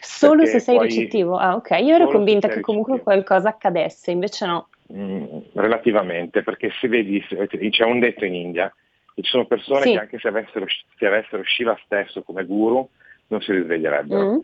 Solo 0.00 0.42
perché 0.42 0.58
se 0.58 0.60
sei 0.60 0.76
poi, 0.76 0.86
ricettivo? 0.86 1.36
Ah 1.36 1.54
ok, 1.54 1.70
io 1.80 1.94
ero 1.94 2.08
convinta 2.08 2.48
che 2.48 2.60
comunque 2.60 2.94
ricettivo. 2.94 3.16
qualcosa 3.16 3.48
accadesse, 3.48 4.10
invece 4.10 4.46
no. 4.46 4.68
Mm, 4.92 5.24
relativamente, 5.54 6.42
perché 6.42 6.70
se 6.80 6.88
vedi, 6.88 7.24
c'è 7.70 7.84
un 7.84 8.00
detto 8.00 8.24
in 8.24 8.34
India, 8.34 8.72
ci 9.14 9.22
sono 9.30 9.46
persone 9.46 9.82
sì. 9.82 9.92
che 9.92 9.98
anche 9.98 10.18
se 10.18 10.28
avessero, 10.28 10.66
se 10.96 11.06
avessero 11.06 11.42
Shiva 11.44 11.78
stesso 11.84 12.22
come 12.22 12.44
guru, 12.44 12.88
non 13.28 13.40
si 13.40 13.52
risveglierebbero. 13.52 14.32
Mm 14.32 14.38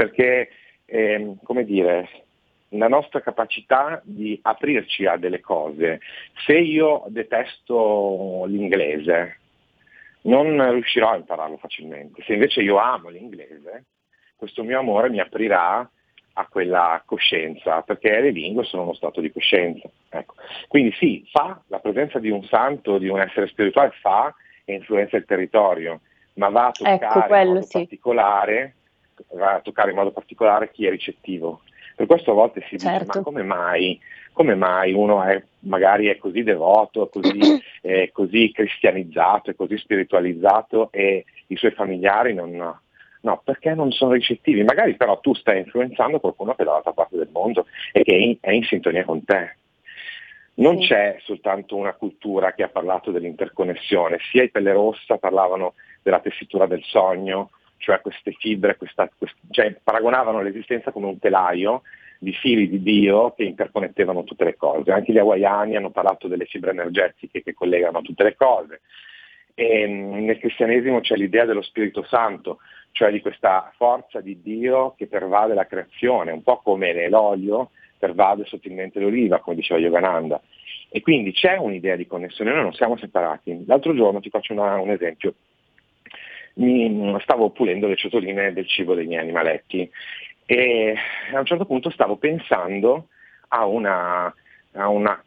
perché, 0.00 0.48
eh, 0.86 1.34
come 1.42 1.62
dire, 1.64 2.08
la 2.70 2.88
nostra 2.88 3.20
capacità 3.20 4.00
di 4.02 4.38
aprirci 4.40 5.04
a 5.04 5.18
delle 5.18 5.40
cose, 5.40 6.00
se 6.46 6.56
io 6.56 7.04
detesto 7.08 8.44
l'inglese, 8.46 9.36
non 10.22 10.70
riuscirò 10.72 11.10
a 11.10 11.16
impararlo 11.16 11.58
facilmente. 11.58 12.22
Se 12.22 12.32
invece 12.32 12.62
io 12.62 12.78
amo 12.78 13.10
l'inglese, 13.10 13.84
questo 14.36 14.64
mio 14.64 14.78
amore 14.78 15.10
mi 15.10 15.20
aprirà 15.20 15.86
a 16.32 16.46
quella 16.46 17.02
coscienza, 17.04 17.82
perché 17.82 18.18
le 18.20 18.30
lingue 18.30 18.64
sono 18.64 18.84
uno 18.84 18.94
stato 18.94 19.20
di 19.20 19.30
coscienza. 19.30 19.86
Ecco. 20.08 20.34
Quindi 20.66 20.92
sì, 20.92 21.28
fa 21.30 21.60
la 21.66 21.80
presenza 21.80 22.18
di 22.18 22.30
un 22.30 22.42
santo, 22.44 22.96
di 22.96 23.08
un 23.08 23.20
essere 23.20 23.48
spirituale, 23.48 23.92
fa 24.00 24.34
e 24.64 24.72
influenza 24.72 25.18
il 25.18 25.26
territorio, 25.26 26.00
ma 26.34 26.48
va 26.48 26.68
a 26.68 26.70
toccare 26.70 26.94
ecco, 26.94 27.34
in 27.34 27.48
modo 27.48 27.62
sì. 27.62 27.72
particolare 27.72 28.74
va 29.32 29.54
a 29.54 29.60
toccare 29.60 29.90
in 29.90 29.96
modo 29.96 30.10
particolare 30.10 30.70
chi 30.70 30.86
è 30.86 30.90
ricettivo. 30.90 31.62
Per 31.94 32.06
questo 32.06 32.30
a 32.30 32.34
volte 32.34 32.64
si 32.68 32.78
certo. 32.78 33.04
dice 33.04 33.18
ma 33.18 33.24
come 33.24 33.42
mai, 33.42 34.00
come 34.32 34.54
mai 34.54 34.92
uno 34.92 35.22
è, 35.22 35.42
magari 35.60 36.06
è 36.06 36.16
così 36.16 36.42
devoto, 36.42 37.08
così, 37.08 37.38
è 37.82 38.10
così 38.12 38.50
cristianizzato, 38.52 39.50
è 39.50 39.54
così 39.54 39.76
spiritualizzato 39.76 40.90
e 40.92 41.24
i 41.48 41.56
suoi 41.56 41.72
familiari 41.72 42.34
non... 42.34 42.78
No, 43.22 43.42
perché 43.44 43.74
non 43.74 43.92
sono 43.92 44.12
ricettivi? 44.12 44.64
Magari 44.64 44.96
però 44.96 45.20
tu 45.20 45.34
stai 45.34 45.58
influenzando 45.58 46.20
qualcuno 46.20 46.54
che 46.54 46.62
è 46.62 46.64
dall'altra 46.64 46.94
parte 46.94 47.18
del 47.18 47.28
mondo 47.30 47.66
e 47.92 48.02
che 48.02 48.14
è 48.14 48.18
in, 48.18 48.38
è 48.40 48.50
in 48.50 48.62
sintonia 48.62 49.04
con 49.04 49.22
te. 49.22 49.56
Non 50.54 50.80
sì. 50.80 50.88
c'è 50.88 51.18
soltanto 51.20 51.76
una 51.76 51.92
cultura 51.92 52.54
che 52.54 52.62
ha 52.62 52.68
parlato 52.68 53.10
dell'interconnessione, 53.10 54.18
sia 54.30 54.42
i 54.42 54.50
Pelle 54.50 54.72
Rossa 54.72 55.18
parlavano 55.18 55.74
della 56.02 56.20
tessitura 56.20 56.66
del 56.66 56.82
sogno, 56.82 57.50
cioè 57.80 58.00
queste 58.00 58.32
fibre, 58.38 58.76
questa, 58.76 59.10
quest, 59.16 59.34
cioè 59.50 59.74
paragonavano 59.82 60.42
l'esistenza 60.42 60.92
come 60.92 61.06
un 61.06 61.18
telaio 61.18 61.82
di 62.18 62.32
fili 62.34 62.68
di 62.68 62.82
Dio 62.82 63.32
che 63.32 63.44
interconnettevano 63.44 64.22
tutte 64.24 64.44
le 64.44 64.56
cose. 64.56 64.92
Anche 64.92 65.12
gli 65.12 65.18
hawaiani 65.18 65.76
hanno 65.76 65.90
parlato 65.90 66.28
delle 66.28 66.44
fibre 66.44 66.70
energetiche 66.70 67.42
che 67.42 67.54
collegano 67.54 68.02
tutte 68.02 68.22
le 68.22 68.36
cose. 68.36 68.82
E 69.54 69.88
mm, 69.88 70.24
nel 70.26 70.38
cristianesimo 70.38 71.00
c'è 71.00 71.16
l'idea 71.16 71.46
dello 71.46 71.62
Spirito 71.62 72.04
Santo, 72.04 72.58
cioè 72.92 73.10
di 73.10 73.22
questa 73.22 73.72
forza 73.76 74.20
di 74.20 74.40
Dio 74.42 74.94
che 74.96 75.06
pervade 75.06 75.54
la 75.54 75.66
creazione, 75.66 76.32
un 76.32 76.42
po' 76.42 76.58
come 76.58 77.08
l'olio 77.08 77.70
pervade 77.98 78.44
sottilmente 78.44 79.00
l'oliva, 79.00 79.40
come 79.40 79.56
diceva 79.56 79.80
Yogananda. 79.80 80.40
E 80.90 81.00
quindi 81.00 81.32
c'è 81.32 81.56
un'idea 81.56 81.96
di 81.96 82.06
connessione, 82.06 82.52
noi 82.52 82.62
non 82.62 82.74
siamo 82.74 82.96
separati. 82.96 83.64
L'altro 83.66 83.94
giorno 83.94 84.20
ti 84.20 84.28
faccio 84.28 84.52
una, 84.52 84.78
un 84.78 84.90
esempio 84.90 85.34
mi 86.60 87.16
stavo 87.20 87.50
pulendo 87.50 87.86
le 87.86 87.96
ciotoline 87.96 88.52
del 88.52 88.68
cibo 88.68 88.94
dei 88.94 89.06
miei 89.06 89.20
animaletti 89.20 89.90
e 90.44 90.94
a 91.32 91.38
un 91.38 91.46
certo 91.46 91.64
punto 91.64 91.90
stavo 91.90 92.16
pensando 92.16 93.08
a 93.48 93.64
una, 93.66 94.32
a 94.72 94.88
una 94.88 95.22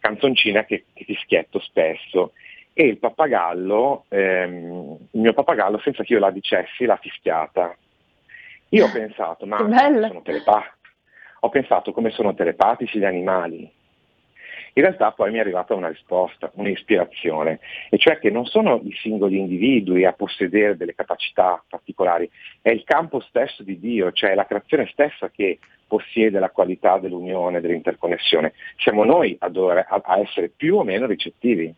canzoncina 0.00 0.64
che, 0.64 0.84
che 0.92 1.04
fischietto 1.04 1.60
spesso. 1.60 2.32
E 2.72 2.86
il 2.86 2.98
pappagallo, 2.98 4.06
ehm, 4.08 4.96
il 5.10 5.20
mio 5.20 5.34
pappagallo 5.34 5.78
senza 5.80 6.04
che 6.04 6.14
io 6.14 6.18
la 6.18 6.30
dicessi 6.30 6.86
l'ha 6.86 6.96
fischiata. 6.96 7.76
Io 8.70 8.86
ho 8.86 8.90
pensato, 8.90 9.44
ma 9.44 9.58
sono 9.58 10.22
telepa- 10.22 10.76
ho 11.40 11.48
pensato 11.50 11.92
come 11.92 12.10
sono 12.10 12.34
telepatici 12.34 12.98
gli 12.98 13.04
animali, 13.04 13.70
in 14.74 14.82
realtà 14.82 15.12
poi 15.12 15.30
mi 15.30 15.36
è 15.36 15.40
arrivata 15.40 15.74
una 15.74 15.88
risposta, 15.88 16.50
un'ispirazione, 16.54 17.60
e 17.90 17.98
cioè 17.98 18.18
che 18.18 18.30
non 18.30 18.46
sono 18.46 18.80
i 18.84 18.92
singoli 18.94 19.38
individui 19.38 20.04
a 20.04 20.12
possedere 20.12 20.76
delle 20.76 20.94
capacità 20.94 21.62
particolari, 21.68 22.28
è 22.62 22.70
il 22.70 22.82
campo 22.84 23.20
stesso 23.20 23.62
di 23.62 23.78
Dio, 23.78 24.12
cioè 24.12 24.34
la 24.34 24.46
creazione 24.46 24.88
stessa 24.90 25.30
che 25.30 25.58
possiede 25.86 26.38
la 26.38 26.48
qualità 26.48 26.96
dell'unione, 26.98 27.60
dell'interconnessione. 27.60 28.54
Siamo 28.78 29.04
noi 29.04 29.36
a, 29.40 29.50
dover, 29.50 29.84
a, 29.86 30.00
a 30.02 30.18
essere 30.18 30.48
più 30.48 30.76
o 30.76 30.84
meno 30.84 31.06
ricettivi 31.06 31.72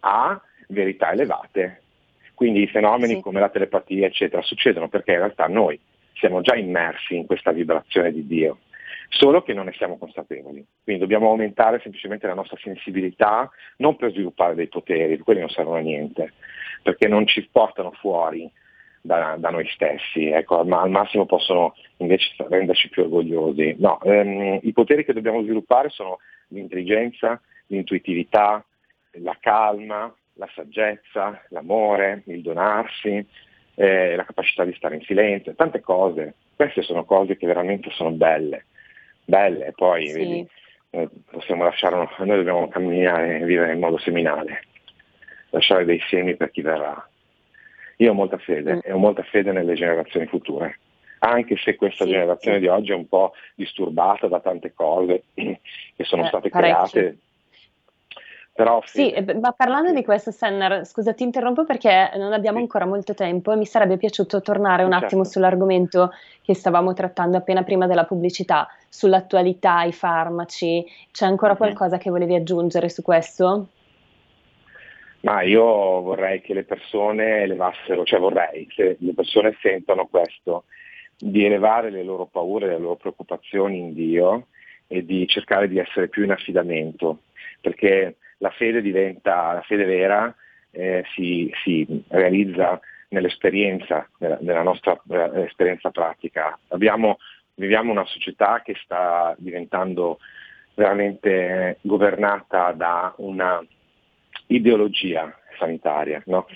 a 0.00 0.40
verità 0.68 1.10
elevate. 1.10 1.80
Quindi 2.34 2.62
i 2.62 2.68
fenomeni 2.68 3.14
sì. 3.16 3.20
come 3.20 3.40
la 3.40 3.48
telepatia, 3.48 4.06
eccetera, 4.06 4.42
succedono 4.42 4.88
perché 4.88 5.12
in 5.12 5.18
realtà 5.18 5.46
noi 5.48 5.78
siamo 6.14 6.40
già 6.40 6.54
immersi 6.54 7.16
in 7.16 7.26
questa 7.26 7.50
vibrazione 7.50 8.12
di 8.12 8.26
Dio 8.26 8.58
solo 9.12 9.42
che 9.42 9.52
non 9.52 9.66
ne 9.66 9.72
siamo 9.72 9.98
consapevoli. 9.98 10.64
Quindi 10.82 11.02
dobbiamo 11.02 11.28
aumentare 11.28 11.80
semplicemente 11.80 12.26
la 12.26 12.34
nostra 12.34 12.56
sensibilità, 12.60 13.50
non 13.76 13.96
per 13.96 14.10
sviluppare 14.10 14.54
dei 14.54 14.68
poteri, 14.68 15.18
quelli 15.18 15.40
non 15.40 15.50
servono 15.50 15.76
a 15.76 15.80
niente, 15.80 16.32
perché 16.82 17.08
non 17.08 17.26
ci 17.26 17.46
portano 17.50 17.92
fuori 17.92 18.50
da, 19.00 19.36
da 19.38 19.50
noi 19.50 19.68
stessi, 19.68 20.28
ecco, 20.28 20.64
ma 20.64 20.80
al 20.80 20.90
massimo 20.90 21.26
possono 21.26 21.74
invece 21.98 22.34
renderci 22.48 22.88
più 22.88 23.02
orgogliosi. 23.02 23.76
No, 23.78 24.00
ehm, 24.00 24.60
I 24.62 24.72
poteri 24.72 25.04
che 25.04 25.12
dobbiamo 25.12 25.42
sviluppare 25.42 25.90
sono 25.90 26.18
l'intelligenza, 26.48 27.40
l'intuitività, 27.66 28.64
la 29.16 29.36
calma, 29.40 30.12
la 30.34 30.48
saggezza, 30.54 31.42
l'amore, 31.50 32.22
il 32.26 32.40
donarsi, 32.40 33.24
eh, 33.74 34.16
la 34.16 34.24
capacità 34.24 34.64
di 34.64 34.74
stare 34.74 34.94
in 34.94 35.02
silenzio, 35.02 35.54
tante 35.54 35.80
cose. 35.80 36.34
Queste 36.56 36.80
sono 36.82 37.04
cose 37.04 37.36
che 37.36 37.46
veramente 37.46 37.90
sono 37.90 38.10
belle 38.12 38.66
belle, 39.24 39.72
poi 39.74 40.08
sì. 40.08 40.12
vedi, 40.12 40.48
eh, 40.90 41.08
possiamo 41.30 41.64
lasciare, 41.64 41.96
noi 41.96 42.36
dobbiamo 42.36 42.68
camminare 42.68 43.40
e 43.40 43.44
vivere 43.44 43.72
in 43.72 43.80
modo 43.80 43.98
seminale, 43.98 44.64
lasciare 45.50 45.84
dei 45.84 46.00
semi 46.08 46.36
per 46.36 46.50
chi 46.50 46.62
verrà. 46.62 47.08
Io 47.96 48.10
ho 48.10 48.14
molta 48.14 48.38
fede 48.38 48.76
mm. 48.76 48.80
e 48.82 48.92
ho 48.92 48.98
molta 48.98 49.22
fede 49.22 49.52
nelle 49.52 49.74
generazioni 49.74 50.26
future, 50.26 50.78
anche 51.20 51.56
se 51.56 51.76
questa 51.76 52.04
sì, 52.04 52.10
generazione 52.10 52.56
sì. 52.56 52.62
di 52.62 52.68
oggi 52.68 52.92
è 52.92 52.94
un 52.94 53.06
po' 53.06 53.32
disturbata 53.54 54.26
da 54.26 54.40
tante 54.40 54.72
cose 54.74 55.24
che 55.34 56.04
sono 56.04 56.24
eh, 56.24 56.28
state 56.28 56.48
parecchio. 56.48 56.90
create 56.90 57.16
però, 58.54 58.82
sì, 58.84 59.10
eh, 59.10 59.34
ma 59.40 59.52
parlando 59.52 59.92
di 59.92 60.04
questo, 60.04 60.30
Senner, 60.30 60.84
scusa, 60.84 61.14
ti 61.14 61.22
interrompo 61.22 61.64
perché 61.64 62.10
non 62.16 62.34
abbiamo 62.34 62.58
sì. 62.58 62.64
ancora 62.64 62.84
molto 62.84 63.14
tempo 63.14 63.50
e 63.50 63.56
mi 63.56 63.64
sarebbe 63.64 63.96
piaciuto 63.96 64.42
tornare 64.42 64.82
un 64.82 64.90
certo. 64.90 65.06
attimo 65.06 65.24
sull'argomento 65.24 66.10
che 66.42 66.54
stavamo 66.54 66.92
trattando 66.92 67.38
appena 67.38 67.62
prima 67.62 67.86
della 67.86 68.04
pubblicità, 68.04 68.68
sull'attualità, 68.90 69.84
i 69.84 69.92
farmaci. 69.92 70.84
C'è 71.10 71.24
ancora 71.24 71.52
mm-hmm. 71.52 71.60
qualcosa 71.60 71.96
che 71.96 72.10
volevi 72.10 72.34
aggiungere 72.34 72.90
su 72.90 73.00
questo? 73.00 73.68
Ma 75.20 75.40
io 75.40 75.64
vorrei 75.64 76.42
che 76.42 76.52
le 76.52 76.64
persone 76.64 77.42
elevassero, 77.42 78.04
cioè 78.04 78.20
vorrei 78.20 78.66
che 78.66 78.96
le 78.98 79.14
persone 79.14 79.56
sentano 79.62 80.08
questo, 80.10 80.64
di 81.16 81.44
elevare 81.44 81.90
le 81.90 82.02
loro 82.02 82.26
paure, 82.26 82.66
le 82.66 82.78
loro 82.78 82.96
preoccupazioni 82.96 83.78
in 83.78 83.94
Dio 83.94 84.48
e 84.88 85.06
di 85.06 85.26
cercare 85.26 85.68
di 85.68 85.78
essere 85.78 86.08
più 86.08 86.24
in 86.24 86.32
affidamento, 86.32 87.20
perché 87.60 88.16
la 88.42 88.50
fede 88.50 88.82
diventa, 88.82 89.52
la 89.52 89.62
fede 89.62 89.84
vera 89.84 90.34
eh, 90.72 91.04
si, 91.14 91.50
si, 91.62 91.86
realizza 92.08 92.78
nell'esperienza, 93.08 94.08
nella, 94.18 94.38
nella 94.40 94.62
nostra 94.62 95.00
esperienza 95.46 95.90
pratica. 95.90 96.58
Abbiamo, 96.68 97.18
viviamo 97.54 97.92
una 97.92 98.04
società 98.04 98.60
che 98.62 98.74
sta 98.82 99.34
diventando 99.38 100.18
veramente 100.74 101.78
governata 101.82 102.72
da 102.72 103.14
una 103.18 103.64
ideologia 104.46 105.32
sanitaria. 105.58 106.20
No? 106.26 106.46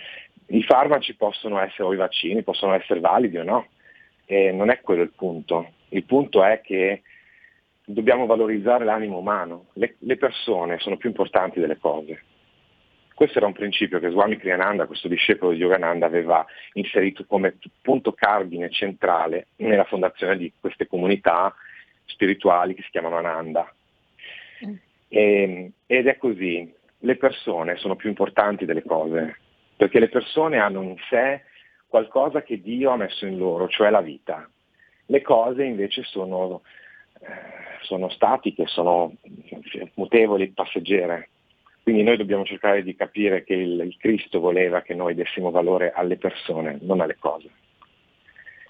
I 0.47 0.63
farmaci 0.65 1.15
possono 1.15 1.61
essere, 1.61 1.85
o 1.85 1.93
i 1.93 1.97
vaccini 1.97 2.43
possono 2.43 2.75
essere 2.75 2.99
validi 2.99 3.39
o 3.39 3.45
no, 3.45 3.67
e 4.25 4.51
non 4.51 4.71
è 4.71 4.81
quello 4.81 5.03
il 5.03 5.13
punto. 5.15 5.73
Il 5.91 6.05
punto 6.05 6.43
è 6.43 6.61
che 6.63 7.03
dobbiamo 7.89 8.27
valorizzare 8.27 8.85
l'animo 8.85 9.19
umano, 9.19 9.67
le, 9.75 9.95
le, 10.01 10.17
persone 10.17 10.79
sono 10.79 10.97
più 10.97 11.09
importanti 11.09 11.61
delle 11.61 11.79
cose. 11.79 12.23
Questo 13.15 13.39
era 13.39 13.47
un 13.47 13.55
principio 13.55 14.01
che 14.01 14.11
Swami 14.11 14.37
Kriyananda, 14.37 14.87
questo 14.87 15.09
discepolo 15.09 15.53
di 15.53 15.59
Yogananda, 15.59 16.05
aveva 16.05 16.45
inserito 16.75 17.25
come 17.25 17.57
punto 17.81 18.13
cardine 18.13 18.69
centrale 18.71 19.47
nella 19.57 19.85
fondazione 19.85 20.37
di 20.37 20.53
queste 20.61 20.87
comunità 20.87 21.55
spirituali 22.05 22.75
che 22.75 22.83
si 22.83 22.91
chiamano 22.91 23.17
Ananda. 23.17 23.73
E, 25.09 25.71
ed 25.87 26.07
è 26.09 26.17
così, 26.19 26.71
le 26.99 27.17
persone 27.17 27.77
sono 27.77 27.97
più 27.97 28.09
importanti 28.09 28.65
delle 28.67 28.83
cose, 28.83 29.39
perché 29.77 30.01
le 30.01 30.09
persone 30.09 30.59
hanno 30.59 30.83
in 30.83 30.97
sé 31.09 31.43
qualcosa 31.87 32.43
che 32.43 32.61
Dio 32.61 32.91
ha 32.91 32.97
messo 32.97 33.25
in 33.27 33.39
loro, 33.39 33.69
cioè 33.69 33.91
la 33.91 34.01
vita. 34.01 34.47
Le 35.07 35.23
cose 35.23 35.63
invece 35.63 36.03
sono, 36.03 36.63
sono 37.83 38.09
statiche, 38.11 38.67
sono 38.67 39.15
mutevoli, 39.95 40.49
passeggere. 40.49 41.31
Quindi 41.83 42.03
noi 42.03 42.17
dobbiamo 42.17 42.45
cercare 42.45 42.83
di 42.83 42.97
capire 42.97 43.45
che 43.45 43.55
il, 43.55 43.81
il 43.81 43.97
Cristo 43.99 44.41
voleva 44.41 44.83
che 44.83 44.95
noi 44.95 45.15
dessimo 45.15 45.51
valore 45.51 45.93
alle 45.93 46.17
persone, 46.17 46.79
non 46.83 47.01
alle 47.01 47.17
cose. 47.17 47.49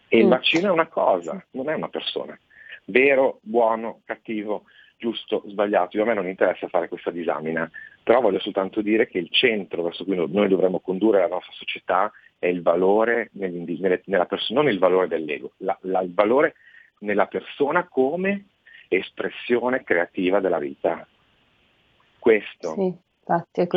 E 0.09 0.19
il 0.19 0.27
mm. 0.27 0.31
vaccino 0.31 0.69
è 0.69 0.71
una 0.71 0.87
cosa, 0.87 1.43
non 1.53 1.71
è 1.71 1.75
una 1.75 1.89
persona. 1.89 2.39
Vero, 2.85 3.39
buono, 3.43 4.03
cattivo, 4.05 4.65
giusto, 4.99 5.43
sbagliato. 5.47 5.97
Io 5.97 6.03
a 6.03 6.07
me 6.07 6.15
non 6.15 6.29
interessa 6.29 6.69
fare 6.69 6.89
questa 6.89 7.11
disamina, 7.11 7.69
però 8.03 8.21
voglio 8.21 8.39
soltanto 8.39 8.83
dire 8.83 9.09
che 9.09 9.19
il 9.19 9.31
centro 9.31 9.83
verso 9.83 10.05
cui 10.05 10.17
noi 10.17 10.49
dovremmo 10.49 10.81
condurre 10.81 11.21
la 11.21 11.29
nostra 11.29 11.53
società 11.55 12.13
è 12.39 12.47
il 12.47 12.63
valore 12.63 13.31
nella 13.33 14.27
persona, 14.27 14.61
non 14.61 14.71
il 14.71 14.79
valore 14.79 15.09
dell'ego, 15.09 15.53
la, 15.59 15.77
la, 15.83 16.03
il 16.03 16.13
valore 16.13 16.55
nella 17.01 17.27
persona 17.27 17.87
come 17.89 18.47
espressione 18.89 19.83
creativa 19.83 20.41
della 20.41 20.59
vita. 20.59 21.07
Questo 22.19 22.75
sì, 22.75 22.95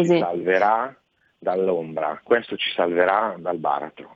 ci 0.03 0.17
salverà 0.17 0.95
dall'ombra, 1.37 2.19
questo 2.23 2.57
ci 2.57 2.71
salverà 2.71 3.35
dal 3.37 3.57
baratro. 3.57 4.15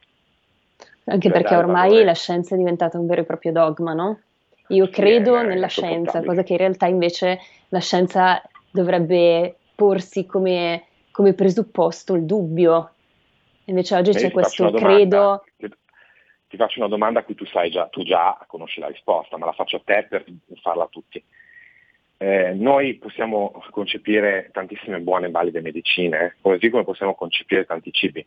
Anche 1.06 1.30
cioè 1.30 1.38
perché 1.38 1.56
ormai 1.56 1.90
valore... 1.90 2.06
la 2.06 2.14
scienza 2.14 2.56
è 2.56 2.58
diventata 2.58 2.98
un 2.98 3.08
vero 3.08 3.22
e 3.22 3.26
proprio 3.26 3.52
dogma, 3.52 3.94
no? 3.94 4.20
Io 4.68 4.90
credo 4.90 5.38
sì, 5.40 5.46
nella 5.46 5.68
scienza, 5.68 6.24
cosa 6.24 6.44
che 6.44 6.54
in 6.54 6.60
realtà 6.60 6.88
invece 6.88 7.40
la 7.70 7.80
scienza 7.80 8.42
dovrebbe 8.72 9.58
porsi 9.76 10.26
come, 10.26 10.86
come 11.12 11.34
presupposto 11.34 12.16
il 12.16 12.24
dubbio. 12.24 12.92
Invece 13.66 13.96
oggi 13.96 14.12
c'è 14.12 14.32
questo 14.32 14.72
credo. 14.72 15.44
Ti, 16.54 16.60
faccio 16.60 16.78
una 16.82 16.88
domanda 16.88 17.22
a 17.22 17.24
cui 17.24 17.34
tu 17.34 17.48
sai 17.48 17.72
già, 17.72 17.88
tu 17.88 18.04
già 18.04 18.38
conosci 18.46 18.80
la 18.80 18.86
risposta, 18.86 19.38
ma 19.38 19.48
la 19.48 19.54
faccio 19.54 19.78
a 19.78 19.82
te 19.84 20.06
per 20.08 20.24
farla 20.62 20.84
a 20.84 20.88
tutti. 20.88 21.24
Eh, 22.18 22.54
noi 22.54 22.94
possiamo 22.94 23.60
concepire 23.72 24.52
tantissime 24.54 25.00
buone 25.00 25.26
e 25.26 25.32
valide 25.32 25.62
medicine, 25.62 26.36
così 26.40 26.70
come 26.70 26.84
possiamo 26.84 27.16
concepire 27.16 27.66
tanti 27.66 27.92
cibi, 27.92 28.24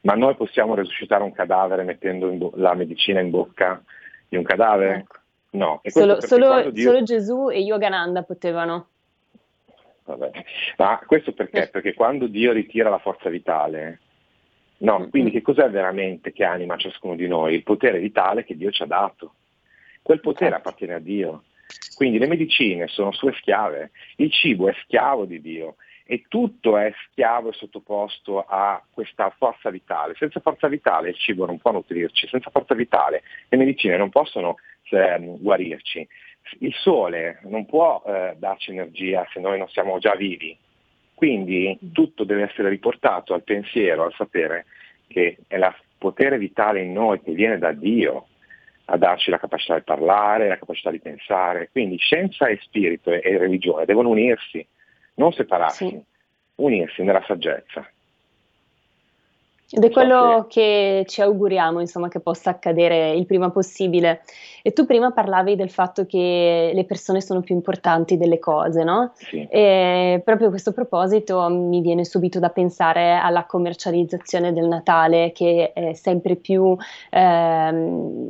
ma 0.00 0.14
noi 0.14 0.36
possiamo 0.36 0.74
resuscitare 0.74 1.22
un 1.22 1.32
cadavere 1.32 1.82
mettendo 1.82 2.30
bo- 2.30 2.52
la 2.54 2.72
medicina 2.72 3.20
in 3.20 3.28
bocca 3.28 3.82
di 4.26 4.38
un 4.38 4.42
cadavere? 4.42 4.94
Ecco. 4.94 5.16
No. 5.50 5.82
Solo, 5.84 6.22
solo, 6.22 6.70
Dio... 6.70 6.90
solo, 6.90 7.02
Gesù 7.02 7.50
e 7.50 7.58
Yogananda 7.58 8.22
potevano. 8.22 8.88
Vabbè. 10.04 10.30
Ma 10.78 10.98
questo 11.04 11.32
perché? 11.32 11.64
Eh. 11.64 11.68
Perché 11.68 11.92
quando 11.92 12.26
Dio 12.26 12.52
ritira 12.52 12.88
la 12.88 13.00
forza 13.00 13.28
vitale, 13.28 14.00
no, 14.78 14.98
mm-hmm. 14.98 15.08
quindi 15.10 15.30
che 15.30 15.42
cos'è 15.42 15.70
veramente 15.70 16.32
che 16.32 16.44
anima 16.44 16.76
ciascuno 16.76 17.14
di 17.14 17.26
noi? 17.26 17.54
Il 17.54 17.62
potere 17.62 17.98
vitale 17.98 18.44
che 18.44 18.56
Dio 18.56 18.70
ci 18.70 18.82
ha 18.82 18.86
dato. 18.86 19.34
Quel 20.02 20.20
potere 20.20 20.54
appartiene 20.54 20.94
a 20.94 20.98
Dio. 20.98 21.44
Quindi 21.96 22.18
le 22.18 22.26
medicine 22.28 22.86
sono 22.86 23.10
sue 23.12 23.32
schiave, 23.32 23.90
il 24.16 24.30
cibo 24.30 24.68
è 24.68 24.74
schiavo 24.84 25.24
di 25.24 25.40
Dio 25.40 25.76
e 26.04 26.24
tutto 26.28 26.76
è 26.76 26.92
schiavo 27.10 27.48
e 27.48 27.52
sottoposto 27.54 28.44
a 28.46 28.80
questa 28.88 29.30
forza 29.36 29.70
vitale. 29.70 30.14
Senza 30.16 30.38
forza 30.40 30.68
vitale 30.68 31.08
il 31.08 31.16
cibo 31.16 31.46
non 31.46 31.58
può 31.58 31.72
nutrirci, 31.72 32.28
senza 32.28 32.50
forza 32.50 32.74
vitale 32.74 33.22
le 33.48 33.56
medicine 33.56 33.96
non 33.96 34.10
possono 34.10 34.56
eh, 34.90 35.18
guarirci. 35.40 36.06
Il 36.60 36.72
sole 36.74 37.40
non 37.44 37.66
può 37.66 38.02
eh, 38.06 38.36
darci 38.38 38.70
energia 38.70 39.26
se 39.32 39.40
noi 39.40 39.58
non 39.58 39.68
siamo 39.68 39.98
già 39.98 40.14
vivi. 40.14 40.56
Quindi 41.16 41.78
tutto 41.94 42.24
deve 42.24 42.42
essere 42.42 42.68
riportato 42.68 43.32
al 43.32 43.42
pensiero, 43.42 44.04
al 44.04 44.12
sapere 44.12 44.66
che 45.08 45.38
è 45.46 45.56
il 45.56 45.74
potere 45.96 46.36
vitale 46.36 46.82
in 46.82 46.92
noi 46.92 47.22
che 47.22 47.32
viene 47.32 47.56
da 47.56 47.72
Dio 47.72 48.26
a 48.84 48.98
darci 48.98 49.30
la 49.30 49.38
capacità 49.38 49.76
di 49.76 49.82
parlare, 49.82 50.46
la 50.46 50.58
capacità 50.58 50.90
di 50.90 51.00
pensare. 51.00 51.70
Quindi 51.72 51.96
scienza 51.96 52.48
e 52.48 52.58
spirito 52.60 53.10
e, 53.10 53.22
e 53.24 53.38
religione 53.38 53.86
devono 53.86 54.10
unirsi 54.10 54.64
non 55.14 55.32
separarsi, 55.32 55.88
sì. 55.88 56.02
unirsi 56.56 57.02
nella 57.02 57.24
saggezza. 57.26 57.90
Ed 59.70 59.84
è 59.84 59.90
quello 59.90 60.46
che... 60.48 61.04
ci 61.06 61.22
auguriamo, 61.22 61.80
insomma, 61.80 62.08
che 62.08 62.20
possa 62.20 62.50
accadere 62.50 63.12
il 63.12 63.26
prima 63.26 63.50
possibile. 63.50 64.22
E 64.62 64.72
tu 64.72 64.84
prima 64.86 65.12
parlavi 65.12 65.56
del 65.56 65.70
fatto 65.70 66.06
che 66.06 66.72
le 66.74 66.84
persone 66.84 67.20
sono 67.20 67.40
più 67.40 67.54
importanti 67.54 68.16
delle 68.16 68.38
cose, 68.38 68.84
no? 68.84 69.12
Sì. 69.14 69.46
E 69.48 70.20
proprio 70.24 70.48
a 70.48 70.50
questo 70.50 70.72
proposito 70.72 71.48
mi 71.48 71.80
viene 71.80 72.04
subito 72.04 72.38
da 72.38 72.48
pensare 72.50 73.14
alla 73.14 73.44
commercializzazione 73.44 74.52
del 74.52 74.66
Natale, 74.66 75.32
che 75.32 75.72
è 75.72 75.92
sempre 75.94 76.36
più 76.36 76.76
eh, 77.10 77.68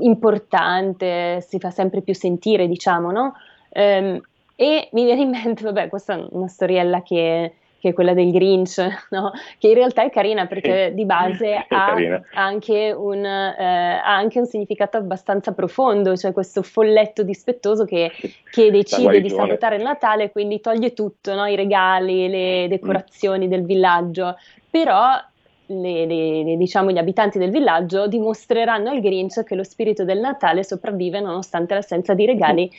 importante, 0.01 1.41
si 1.41 1.59
fa 1.59 1.71
sempre 1.71 2.03
più 2.03 2.15
sentire, 2.15 2.69
diciamo, 2.69 3.11
no? 3.11 3.35
Um, 3.71 4.21
e 4.57 4.89
mi 4.93 5.05
viene 5.05 5.21
in 5.21 5.31
mente, 5.31 5.63
vabbè, 5.63 5.89
questa 5.89 6.15
è 6.15 6.27
una 6.31 6.49
storiella 6.49 7.03
che, 7.03 7.53
che 7.87 7.93
è 7.93 7.95
quella 7.95 8.15
del 8.15 8.33
Grinch, 8.33 8.79
no? 9.11 9.31
che 9.59 9.69
in 9.69 9.75
realtà 9.75 10.03
è 10.03 10.11
carina 10.11 10.47
perché 10.47 10.91
di 10.93 11.05
base 11.05 11.65
ha 11.69 11.95
anche, 12.35 12.93
un, 12.93 13.25
eh, 13.25 14.01
ha 14.03 14.17
anche, 14.17 14.41
un, 14.41 14.47
significato 14.47 14.97
abbastanza 14.97 15.53
profondo, 15.53 16.17
cioè 16.17 16.33
questo 16.33 16.63
folletto 16.63 17.23
dispettoso 17.23 17.85
che, 17.85 18.11
che 18.51 18.71
decide 18.73 19.21
di 19.21 19.31
sabotare 19.31 19.77
il 19.77 19.83
Natale, 19.83 20.33
quindi 20.33 20.61
toglie 20.61 20.93
tutto, 20.93 21.35
no? 21.35 21.47
i 21.47 21.55
regali, 21.55 22.29
le 22.29 22.67
mm. 22.67 22.69
decorazioni 22.69 23.47
mm. 23.47 23.51
del 23.51 23.65
villaggio, 23.65 24.37
però 24.69 25.13
le, 25.67 26.07
le, 26.07 26.57
diciamo, 26.57 26.91
gli 26.91 26.99
abitanti 26.99 27.39
del 27.39 27.51
villaggio 27.51 28.09
dimostreranno 28.09 28.91
al 28.91 29.01
Grinch 29.01 29.45
che 29.45 29.55
lo 29.55 29.65
spirito 29.65 30.05
del 30.05 30.19
Natale 30.19 30.65
sopravvive 30.65 31.21
nonostante 31.21 31.75
l'assenza 31.75 32.15
di 32.15 32.27
regali 32.27 32.71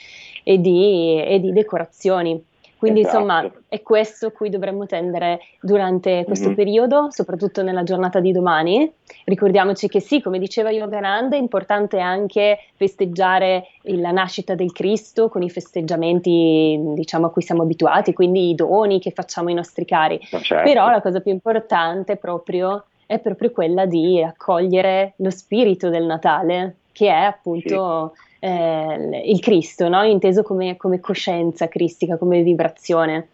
e 0.43 0.59
di, 0.59 1.21
e 1.21 1.39
di 1.39 1.53
decorazioni. 1.53 2.43
Quindi 2.77 3.01
esatto. 3.01 3.17
insomma 3.17 3.51
è 3.67 3.81
questo 3.81 4.31
cui 4.31 4.49
dovremmo 4.49 4.85
tendere 4.85 5.39
durante 5.59 6.23
questo 6.25 6.47
mm-hmm. 6.47 6.55
periodo, 6.55 7.07
soprattutto 7.09 7.63
nella 7.63 7.83
giornata 7.83 8.19
di 8.19 8.31
domani. 8.31 8.91
Ricordiamoci 9.25 9.87
che 9.87 9.99
sì, 9.99 10.21
come 10.21 10.37
diceva 10.37 10.69
Yogananda, 10.69 11.35
è 11.35 11.39
importante 11.39 11.99
anche 11.99 12.59
festeggiare 12.75 13.67
la 13.81 14.11
nascita 14.11 14.53
del 14.55 14.71
Cristo 14.71 15.29
con 15.29 15.41
i 15.41 15.49
festeggiamenti 15.49 16.79
diciamo 16.93 17.27
a 17.27 17.31
cui 17.31 17.41
siamo 17.41 17.63
abituati, 17.63 18.13
quindi 18.13 18.49
i 18.49 18.55
doni 18.55 18.99
che 18.99 19.11
facciamo 19.11 19.49
ai 19.49 19.55
nostri 19.55 19.85
cari. 19.85 20.19
Certo. 20.21 20.63
Però 20.63 20.89
la 20.89 21.01
cosa 21.01 21.19
più 21.19 21.31
importante 21.31 22.15
proprio, 22.15 22.85
è 23.05 23.19
proprio 23.19 23.51
quella 23.51 23.85
di 23.85 24.21
accogliere 24.21 25.13
lo 25.17 25.31
spirito 25.31 25.89
del 25.89 26.05
Natale, 26.05 26.75
che 26.91 27.07
è 27.07 27.23
appunto... 27.23 28.13
Sì 28.13 28.25
eh, 28.39 29.23
il 29.25 29.39
Cristo, 29.39 29.87
no? 29.89 30.03
inteso 30.03 30.43
come, 30.43 30.77
come, 30.77 30.99
coscienza 30.99 31.67
cristica, 31.67 32.17
come 32.17 32.41
vibrazione. 32.41 33.29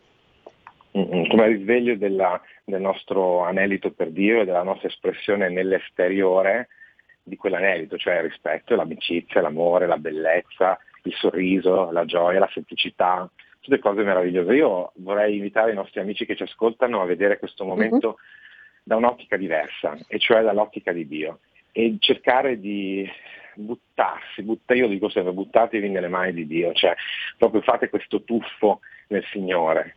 Mm-hmm. 0.97 1.29
Come 1.29 1.47
risveglio 1.47 1.95
della, 1.95 2.39
del 2.63 2.81
nostro 2.81 3.43
anelito 3.43 3.91
per 3.91 4.11
Dio 4.11 4.41
e 4.41 4.45
della 4.45 4.63
nostra 4.63 4.87
espressione 4.87 5.49
nell'esteriore 5.49 6.67
di 7.23 7.35
quell'anelito, 7.35 7.97
cioè 7.97 8.17
il 8.17 8.29
rispetto, 8.29 8.75
l'amicizia, 8.75 9.41
l'amore, 9.41 9.87
la 9.87 9.97
bellezza, 9.97 10.77
il 11.03 11.13
sorriso, 11.13 11.91
la 11.91 12.05
gioia, 12.05 12.39
la 12.39 12.49
semplicità, 12.53 13.29
tutte 13.59 13.79
cose 13.79 14.03
meravigliose. 14.03 14.53
Io 14.53 14.91
vorrei 14.95 15.37
invitare 15.37 15.71
i 15.71 15.75
nostri 15.75 16.01
amici 16.01 16.25
che 16.25 16.35
ci 16.35 16.43
ascoltano 16.43 17.01
a 17.01 17.05
vedere 17.05 17.39
questo 17.39 17.65
momento 17.65 18.07
mm-hmm. 18.07 18.83
da 18.83 18.95
un'ottica 18.97 19.37
diversa, 19.37 19.97
e 20.07 20.19
cioè 20.19 20.43
dall'ottica 20.43 20.91
di 20.91 21.07
Dio, 21.07 21.39
e 21.71 21.95
cercare 21.99 22.59
di 22.59 23.09
buttarsi, 23.55 24.43
butta, 24.43 24.73
io 24.73 24.87
dico 24.87 25.09
sempre 25.09 25.33
buttatevi 25.33 25.89
nelle 25.89 26.07
mani 26.07 26.33
di 26.33 26.47
Dio, 26.47 26.73
cioè 26.73 26.93
proprio 27.37 27.61
fate 27.61 27.89
questo 27.89 28.23
tuffo 28.23 28.79
nel 29.07 29.23
Signore. 29.31 29.95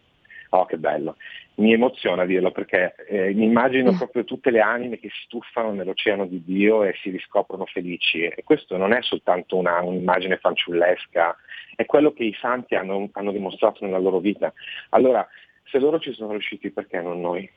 Oh, 0.51 0.65
che 0.65 0.79
bello. 0.79 1.17
Mi 1.57 1.73
emoziona 1.73 2.25
dirlo 2.25 2.51
perché 2.51 2.95
eh, 3.09 3.33
mi 3.35 3.45
immagino 3.45 3.93
mm. 3.93 3.97
proprio 3.97 4.25
tutte 4.25 4.51
le 4.51 4.61
anime 4.61 4.99
che 4.99 5.09
si 5.09 5.27
tuffano 5.29 5.73
nell'oceano 5.73 6.27
di 6.27 6.43
Dio 6.45 6.85
e 6.85 6.95
si 7.03 7.11
riscoprono 7.11 7.65
felici. 7.67 8.23
E 8.25 8.43
questo 8.45 8.77
non 8.77 8.93
è 8.93 9.03
soltanto 9.03 9.57
una, 9.57 9.81
un'immagine 9.83 10.37
fanciullesca, 10.37 11.37
è 11.75 11.85
quello 11.85 12.13
che 12.13 12.25
i 12.25 12.37
santi 12.39 12.75
hanno, 12.75 13.09
hanno 13.13 13.33
dimostrato 13.33 13.85
nella 13.85 13.99
loro 13.99 14.19
vita. 14.19 14.53
Allora, 14.91 15.27
se 15.65 15.79
loro 15.79 15.99
ci 15.99 16.13
sono 16.13 16.31
riusciti, 16.31 16.71
perché 16.71 17.01
non 17.01 17.21
noi? 17.21 17.51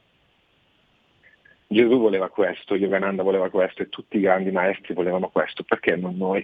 Gesù 1.71 1.99
voleva 1.99 2.29
questo, 2.29 2.75
Yogananda 2.75 3.21
voleva 3.21 3.51
questo 3.51 3.83
e 3.83 3.89
tutti 3.89 4.17
i 4.17 4.21
grandi 4.21 4.49
maestri 4.49 4.95
volevano 4.95 5.29
questo, 5.29 5.61
perché 5.61 5.95
non 5.95 6.17
noi? 6.17 6.43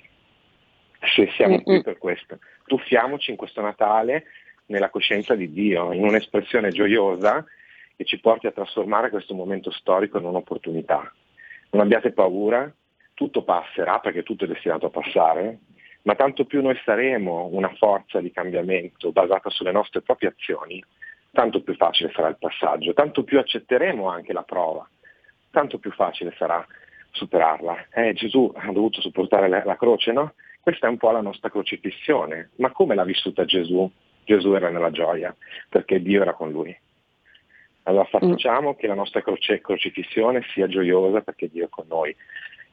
Se 1.15 1.27
siamo 1.35 1.63
qui 1.63 1.81
per 1.81 1.97
questo. 1.97 2.37
Tuffiamoci 2.67 3.31
in 3.31 3.35
questo 3.35 3.59
Natale 3.61 4.25
nella 4.67 4.91
coscienza 4.91 5.33
di 5.33 5.51
Dio, 5.51 5.91
in 5.93 6.03
un'espressione 6.03 6.69
gioiosa 6.69 7.43
che 7.95 8.05
ci 8.05 8.19
porti 8.19 8.45
a 8.45 8.51
trasformare 8.51 9.09
questo 9.09 9.33
momento 9.33 9.71
storico 9.71 10.19
in 10.19 10.25
un'opportunità. 10.25 11.11
Non 11.71 11.81
abbiate 11.81 12.11
paura, 12.11 12.71
tutto 13.15 13.43
passerà 13.43 13.99
perché 13.99 14.21
tutto 14.21 14.43
è 14.43 14.47
destinato 14.47 14.85
a 14.85 14.91
passare, 14.91 15.57
ma 16.03 16.13
tanto 16.13 16.45
più 16.45 16.61
noi 16.61 16.79
saremo 16.85 17.49
una 17.51 17.73
forza 17.77 18.21
di 18.21 18.31
cambiamento 18.31 19.11
basata 19.11 19.49
sulle 19.49 19.71
nostre 19.71 20.01
proprie 20.01 20.29
azioni, 20.29 20.83
tanto 21.31 21.63
più 21.63 21.75
facile 21.75 22.11
sarà 22.13 22.27
il 22.27 22.37
passaggio, 22.37 22.93
tanto 22.93 23.23
più 23.23 23.39
accetteremo 23.39 24.07
anche 24.07 24.31
la 24.31 24.43
prova, 24.43 24.87
tanto 25.55 25.79
più 25.79 25.91
facile 25.91 26.35
sarà 26.37 26.65
superarla. 27.11 27.87
Eh, 27.93 28.11
Gesù 28.13 28.51
ha 28.53 28.71
dovuto 28.73 28.99
sopportare 28.99 29.47
la, 29.47 29.63
la 29.63 29.77
croce, 29.77 30.11
no? 30.11 30.33
Questa 30.59 30.87
è 30.87 30.89
un 30.89 30.97
po' 30.97 31.11
la 31.11 31.21
nostra 31.21 31.49
crocifissione, 31.49 32.49
ma 32.57 32.71
come 32.71 32.93
l'ha 32.93 33.05
vissuta 33.05 33.45
Gesù? 33.45 33.89
Gesù 34.25 34.53
era 34.53 34.69
nella 34.69 34.91
gioia, 34.91 35.33
perché 35.69 36.01
Dio 36.01 36.21
era 36.23 36.33
con 36.33 36.51
lui. 36.51 36.75
Allora 37.83 38.03
facciamo 38.05 38.71
mm. 38.71 38.77
che 38.77 38.87
la 38.87 38.95
nostra 38.95 39.21
croce, 39.21 39.61
crocifissione 39.61 40.41
sia 40.53 40.67
gioiosa 40.67 41.21
perché 41.21 41.49
Dio 41.49 41.65
è 41.65 41.69
con 41.69 41.85
noi. 41.87 42.13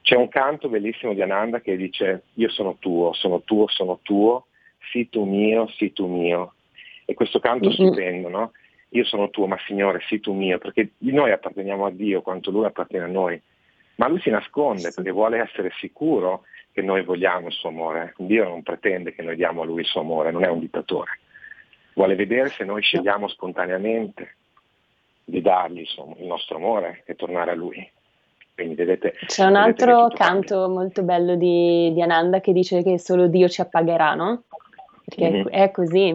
C'è 0.01 0.16
un 0.16 0.28
canto 0.28 0.68
bellissimo 0.68 1.12
di 1.12 1.22
Ananda 1.22 1.61
che 1.61 1.76
dice 1.76 2.24
io 2.35 2.49
sono 2.49 2.76
tuo, 2.80 3.12
sono 3.12 3.43
tuo, 3.43 3.68
sono 3.68 4.01
tuo, 4.03 4.47
sii 4.91 5.09
tu 5.09 5.24
mio, 5.24 5.68
sii 5.68 5.93
tu 5.93 6.07
mio. 6.07 6.55
E 7.05 7.14
questo 7.14 7.39
canto 7.39 7.68
mm-hmm. 7.68 7.74
stupendo, 7.74 8.28
no? 8.28 8.53
Io 8.95 9.05
sono 9.05 9.30
tuo, 9.30 9.47
ma 9.47 9.57
Signore, 9.66 10.01
sii 10.07 10.20
tu 10.20 10.34
mio, 10.34 10.59
perché 10.59 10.93
noi 10.99 11.32
apparteniamo 11.32 11.86
a 11.86 11.90
Dio 11.90 12.20
quanto 12.20 12.51
Lui 12.51 12.66
appartiene 12.66 13.07
a 13.07 13.09
noi. 13.09 13.40
Ma 13.97 14.09
Lui 14.09 14.20
si 14.20 14.30
nasconde 14.30 14.90
perché 14.95 15.11
vuole 15.11 15.38
essere 15.38 15.70
sicuro 15.78 16.43
che 16.72 16.82
noi 16.82 17.03
vogliamo 17.03 17.47
il 17.47 17.53
suo 17.53 17.70
amore. 17.70 18.14
Dio 18.18 18.45
non 18.49 18.62
pretende 18.62 19.14
che 19.14 19.22
noi 19.22 19.36
diamo 19.36 19.62
a 19.62 19.64
Lui 19.64 19.80
il 19.80 19.86
suo 19.86 20.01
amore, 20.01 20.30
non 20.30 20.45
è 20.45 20.49
un 20.49 20.61
dittatore. 20.61 21.18
Vuole 21.95 22.14
vedere 22.14 22.49
se 22.49 22.64
noi 22.64 22.82
scegliamo 22.82 23.28
spontaneamente 23.28 24.36
di 25.24 25.40
dargli 25.40 25.80
il 25.80 26.26
nostro 26.26 26.57
amore 26.57 27.03
e 27.07 27.14
tornare 27.14 27.53
a 27.53 27.55
Lui. 27.55 27.90
Quindi 28.55 28.74
vedete, 28.74 29.14
C'è 29.26 29.47
un 29.47 29.57
altro 29.57 30.09
canto 30.09 30.61
cambia. 30.61 30.74
molto 30.74 31.03
bello 31.03 31.36
di, 31.36 31.90
di, 31.95 32.03
Ananda 32.03 32.40
che 32.40 32.53
dice 32.53 32.82
che 32.82 32.99
solo 32.99 33.26
Dio 33.26 33.49
ci 33.49 33.62
appagherà, 33.62 34.14
no? 34.14 34.43
Perché 35.05 35.30
mm-hmm. 35.30 35.47
è 35.49 35.70
così. 35.70 36.14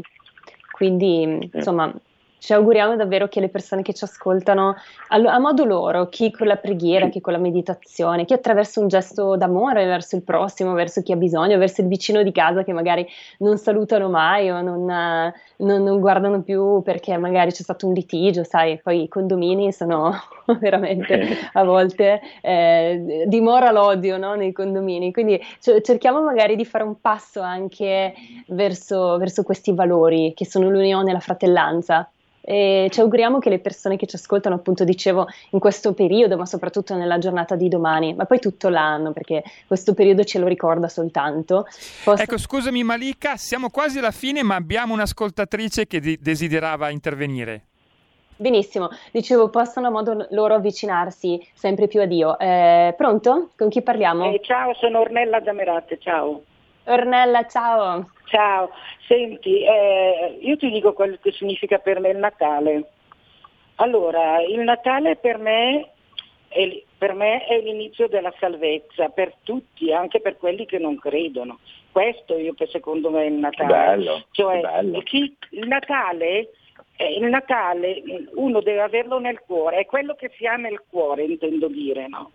Quindi, 0.71 1.49
insomma, 1.51 1.91
ci 2.39 2.53
auguriamo 2.53 2.95
davvero 2.95 3.27
che 3.27 3.39
le 3.39 3.49
persone 3.49 3.81
che 3.81 3.93
ci 3.93 4.03
ascoltano, 4.03 4.75
a, 5.09 5.15
a, 5.15 5.39
modo 5.39 5.65
loro, 5.65 6.07
chi 6.09 6.31
con 6.31 6.47
la 6.47 6.55
preghiera, 6.55 7.09
chi 7.09 7.19
con 7.19 7.33
la 7.33 7.39
meditazione, 7.39 8.25
chi 8.25 8.33
attraverso 8.33 8.79
un 8.79 8.88
gesto 8.88 9.35
d'amore 9.35 9.85
verso 9.85 10.15
il 10.15 10.23
prossimo, 10.23 10.73
verso 10.73 11.01
chi 11.01 11.11
ha 11.11 11.15
bisogno, 11.15 11.57
verso 11.57 11.81
il 11.81 11.88
vicino 11.88 12.23
di 12.23 12.31
casa 12.31 12.63
che 12.63 12.73
magari 12.73 13.07
non 13.39 13.57
salutano 13.57 14.09
mai 14.09 14.49
o 14.49 14.61
non, 14.61 14.85
non, 14.85 15.83
non 15.83 15.99
guardano 15.99 16.41
più 16.41 16.81
perché 16.83 17.17
magari 17.17 17.51
c'è 17.51 17.63
stato 17.63 17.88
un 17.88 17.93
litigio, 17.93 18.43
sai, 18.43 18.79
poi 18.83 19.03
i 19.03 19.07
condomini 19.07 19.71
sono 19.71 20.13
veramente 20.59 21.38
a 21.53 21.63
volte 21.63 22.21
eh, 22.41 23.23
dimora 23.25 23.71
l'odio 23.71 24.17
no, 24.17 24.35
nei 24.35 24.51
condomini, 24.51 25.11
quindi 25.11 25.38
c- 25.59 25.81
cerchiamo 25.81 26.21
magari 26.21 26.55
di 26.55 26.65
fare 26.65 26.83
un 26.83 26.99
passo 27.01 27.41
anche 27.41 28.13
verso, 28.47 29.17
verso 29.17 29.43
questi 29.43 29.73
valori 29.73 30.33
che 30.35 30.45
sono 30.45 30.69
l'unione 30.69 31.09
e 31.09 31.13
la 31.13 31.19
fratellanza 31.19 32.09
e 32.49 32.87
ci 32.91 33.01
auguriamo 33.01 33.39
che 33.39 33.49
le 33.49 33.59
persone 33.59 33.97
che 33.97 34.05
ci 34.05 34.15
ascoltano, 34.15 34.55
appunto 34.55 34.85
dicevo, 34.85 35.27
in 35.49 35.59
questo 35.59 35.93
periodo, 35.93 36.37
ma 36.37 36.45
soprattutto 36.45 36.95
nella 36.95 37.17
giornata 37.17 37.57
di 37.57 37.67
domani, 37.67 38.13
ma 38.13 38.23
poi 38.23 38.39
tutto 38.39 38.69
l'anno, 38.69 39.11
perché 39.11 39.43
questo 39.67 39.93
periodo 39.93 40.23
ce 40.23 40.39
lo 40.39 40.47
ricorda 40.47 40.87
soltanto. 40.87 41.65
Posso... 42.05 42.23
Ecco, 42.23 42.37
scusami 42.37 42.83
Malika, 42.83 43.35
siamo 43.35 43.69
quasi 43.69 43.97
alla 43.97 44.11
fine, 44.11 44.43
ma 44.43 44.55
abbiamo 44.55 44.93
un'ascoltatrice 44.93 45.87
che 45.87 45.99
di- 45.99 46.17
desiderava 46.21 46.89
intervenire. 46.89 47.63
Benissimo, 48.37 48.91
dicevo, 49.11 49.49
possono 49.49 49.87
a 49.87 49.89
modo 49.89 50.27
loro 50.29 50.53
avvicinarsi 50.53 51.45
sempre 51.53 51.89
più 51.89 51.99
a 51.99 52.05
Dio. 52.05 52.39
Eh, 52.39 52.93
pronto? 52.95 53.49
Con 53.57 53.67
chi 53.67 53.81
parliamo? 53.81 54.31
Eh, 54.31 54.39
ciao, 54.41 54.73
sono 54.75 55.01
Ornella 55.01 55.41
Zamerate, 55.43 55.97
ciao. 55.99 56.43
Ornella, 56.88 57.45
ciao. 57.47 58.11
Ciao, 58.25 58.71
senti, 59.07 59.63
eh, 59.63 60.38
io 60.41 60.57
ti 60.57 60.69
dico 60.69 60.93
quello 60.93 61.17
che 61.21 61.31
significa 61.31 61.77
per 61.79 61.99
me 61.99 62.09
il 62.09 62.17
Natale. 62.17 62.91
Allora, 63.75 64.41
il 64.41 64.59
Natale 64.59 65.17
per 65.17 65.38
me, 65.38 65.91
è, 66.47 66.81
per 66.97 67.13
me 67.13 67.45
è 67.45 67.59
l'inizio 67.59 68.07
della 68.07 68.33
salvezza, 68.39 69.09
per 69.09 69.33
tutti, 69.43 69.93
anche 69.93 70.21
per 70.21 70.38
quelli 70.38 70.65
che 70.65 70.77
non 70.77 70.97
credono. 70.97 71.59
Questo 71.91 72.38
io 72.38 72.53
secondo 72.69 73.09
me 73.09 73.23
è 73.23 73.27
il 73.27 73.33
Natale. 73.33 73.67
Bello, 73.67 74.25
cioè, 74.31 74.61
bello. 74.61 75.01
Chi, 75.01 75.35
il 75.51 75.67
Natale 75.67 76.49
eh, 76.97 77.13
il 77.13 77.25
Natale 77.25 78.01
uno 78.35 78.59
deve 78.61 78.81
averlo 78.81 79.19
nel 79.19 79.41
cuore, 79.45 79.77
è 79.77 79.85
quello 79.85 80.15
che 80.15 80.31
si 80.35 80.45
ha 80.45 80.55
nel 80.55 80.83
cuore, 80.89 81.23
intendo 81.23 81.67
dire, 81.67 82.07
no? 82.07 82.31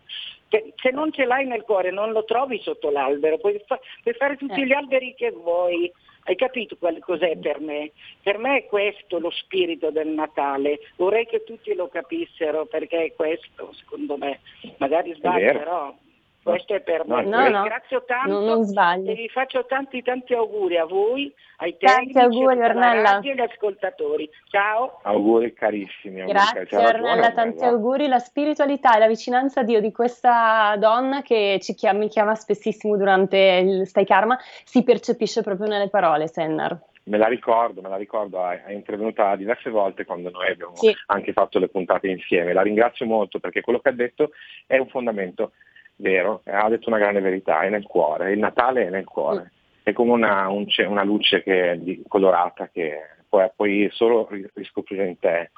Se 0.76 0.90
non 0.90 1.12
ce 1.12 1.24
l'hai 1.24 1.46
nel 1.46 1.62
cuore 1.62 1.90
non 1.90 2.12
lo 2.12 2.24
trovi 2.24 2.60
sotto 2.60 2.90
l'albero, 2.90 3.38
puoi, 3.38 3.60
fa- 3.66 3.80
puoi 4.02 4.14
fare 4.14 4.36
tutti 4.36 4.60
eh. 4.60 4.66
gli 4.66 4.72
alberi 4.72 5.14
che 5.14 5.30
vuoi, 5.30 5.90
hai 6.24 6.36
capito 6.36 6.76
qual- 6.76 6.98
cos'è 7.00 7.36
per 7.38 7.60
me? 7.60 7.92
Per 8.22 8.38
me 8.38 8.58
è 8.58 8.66
questo 8.66 9.18
lo 9.18 9.30
spirito 9.30 9.90
del 9.90 10.08
Natale, 10.08 10.80
vorrei 10.96 11.26
che 11.26 11.44
tutti 11.44 11.74
lo 11.74 11.88
capissero 11.88 12.66
perché 12.66 13.04
è 13.04 13.12
questo, 13.14 13.72
secondo 13.72 14.16
me, 14.16 14.40
magari 14.76 15.14
sbaglio 15.14 15.52
però 15.52 15.94
questo 16.42 16.74
è 16.74 16.80
per 16.80 17.06
me. 17.06 17.22
No, 17.24 17.38
no, 17.38 17.44
ringrazio 17.44 18.04
tanto 18.04 18.28
non, 18.28 18.44
non 18.44 18.64
sbagli. 18.64 19.08
e 19.08 19.14
vi 19.14 19.28
faccio 19.28 19.64
tanti 19.66 20.02
tanti 20.02 20.34
auguri 20.34 20.76
a 20.76 20.84
voi, 20.84 21.32
ai 21.58 21.76
tanti 21.78 22.18
auguri, 22.18 22.60
Ornella. 22.60 23.20
e 23.20 23.30
agli 23.30 23.40
ascoltatori. 23.40 24.28
Ciao. 24.50 25.00
Auguri 25.02 25.52
carissimi. 25.52 26.20
Auguri, 26.20 26.38
Grazie 26.38 26.66
ciao, 26.66 26.88
Ornella, 26.88 27.32
tanti 27.32 27.64
auguri. 27.64 28.08
La 28.08 28.18
spiritualità 28.18 28.96
e 28.96 28.98
la 28.98 29.06
vicinanza 29.06 29.60
a 29.60 29.64
Dio 29.64 29.80
di 29.80 29.92
questa 29.92 30.74
donna 30.78 31.22
che 31.22 31.58
ci 31.62 31.74
chiama, 31.74 32.00
mi 32.00 32.08
chiama 32.08 32.34
spessissimo 32.34 32.96
durante 32.96 33.36
il 33.64 33.86
Stai 33.86 34.04
Karma 34.04 34.36
si 34.64 34.82
percepisce 34.82 35.42
proprio 35.42 35.68
nelle 35.68 35.88
parole, 35.88 36.26
Sennar. 36.26 36.78
Me 37.04 37.18
la 37.18 37.26
ricordo, 37.26 37.80
me 37.80 37.88
la 37.88 37.96
ricordo, 37.96 38.48
è, 38.48 38.72
intervenuta 38.72 39.34
diverse 39.34 39.70
volte 39.70 40.04
quando 40.04 40.30
noi 40.30 40.50
abbiamo 40.50 40.76
sì. 40.76 40.94
anche 41.06 41.32
fatto 41.32 41.58
le 41.58 41.68
puntate 41.68 42.08
insieme. 42.08 42.52
La 42.52 42.62
ringrazio 42.62 43.06
molto 43.06 43.40
perché 43.40 43.60
quello 43.60 43.80
che 43.80 43.88
ha 43.88 43.92
detto 43.92 44.30
è 44.66 44.78
un 44.78 44.88
fondamento 44.88 45.52
vero, 45.96 46.42
ha 46.44 46.68
detto 46.68 46.88
una 46.88 46.98
grande 46.98 47.20
verità, 47.20 47.60
è 47.60 47.68
nel 47.68 47.84
cuore, 47.84 48.32
il 48.32 48.38
Natale 48.38 48.86
è 48.86 48.90
nel 48.90 49.04
cuore, 49.04 49.52
è 49.82 49.92
come 49.92 50.12
una, 50.12 50.48
un, 50.48 50.66
una 50.88 51.04
luce 51.04 51.42
che, 51.42 51.78
di, 51.80 52.02
colorata 52.06 52.68
che 52.68 52.98
puoi, 53.28 53.48
puoi 53.54 53.88
solo 53.92 54.28
riscoprire 54.54 55.06
in 55.06 55.18
te, 55.18 55.50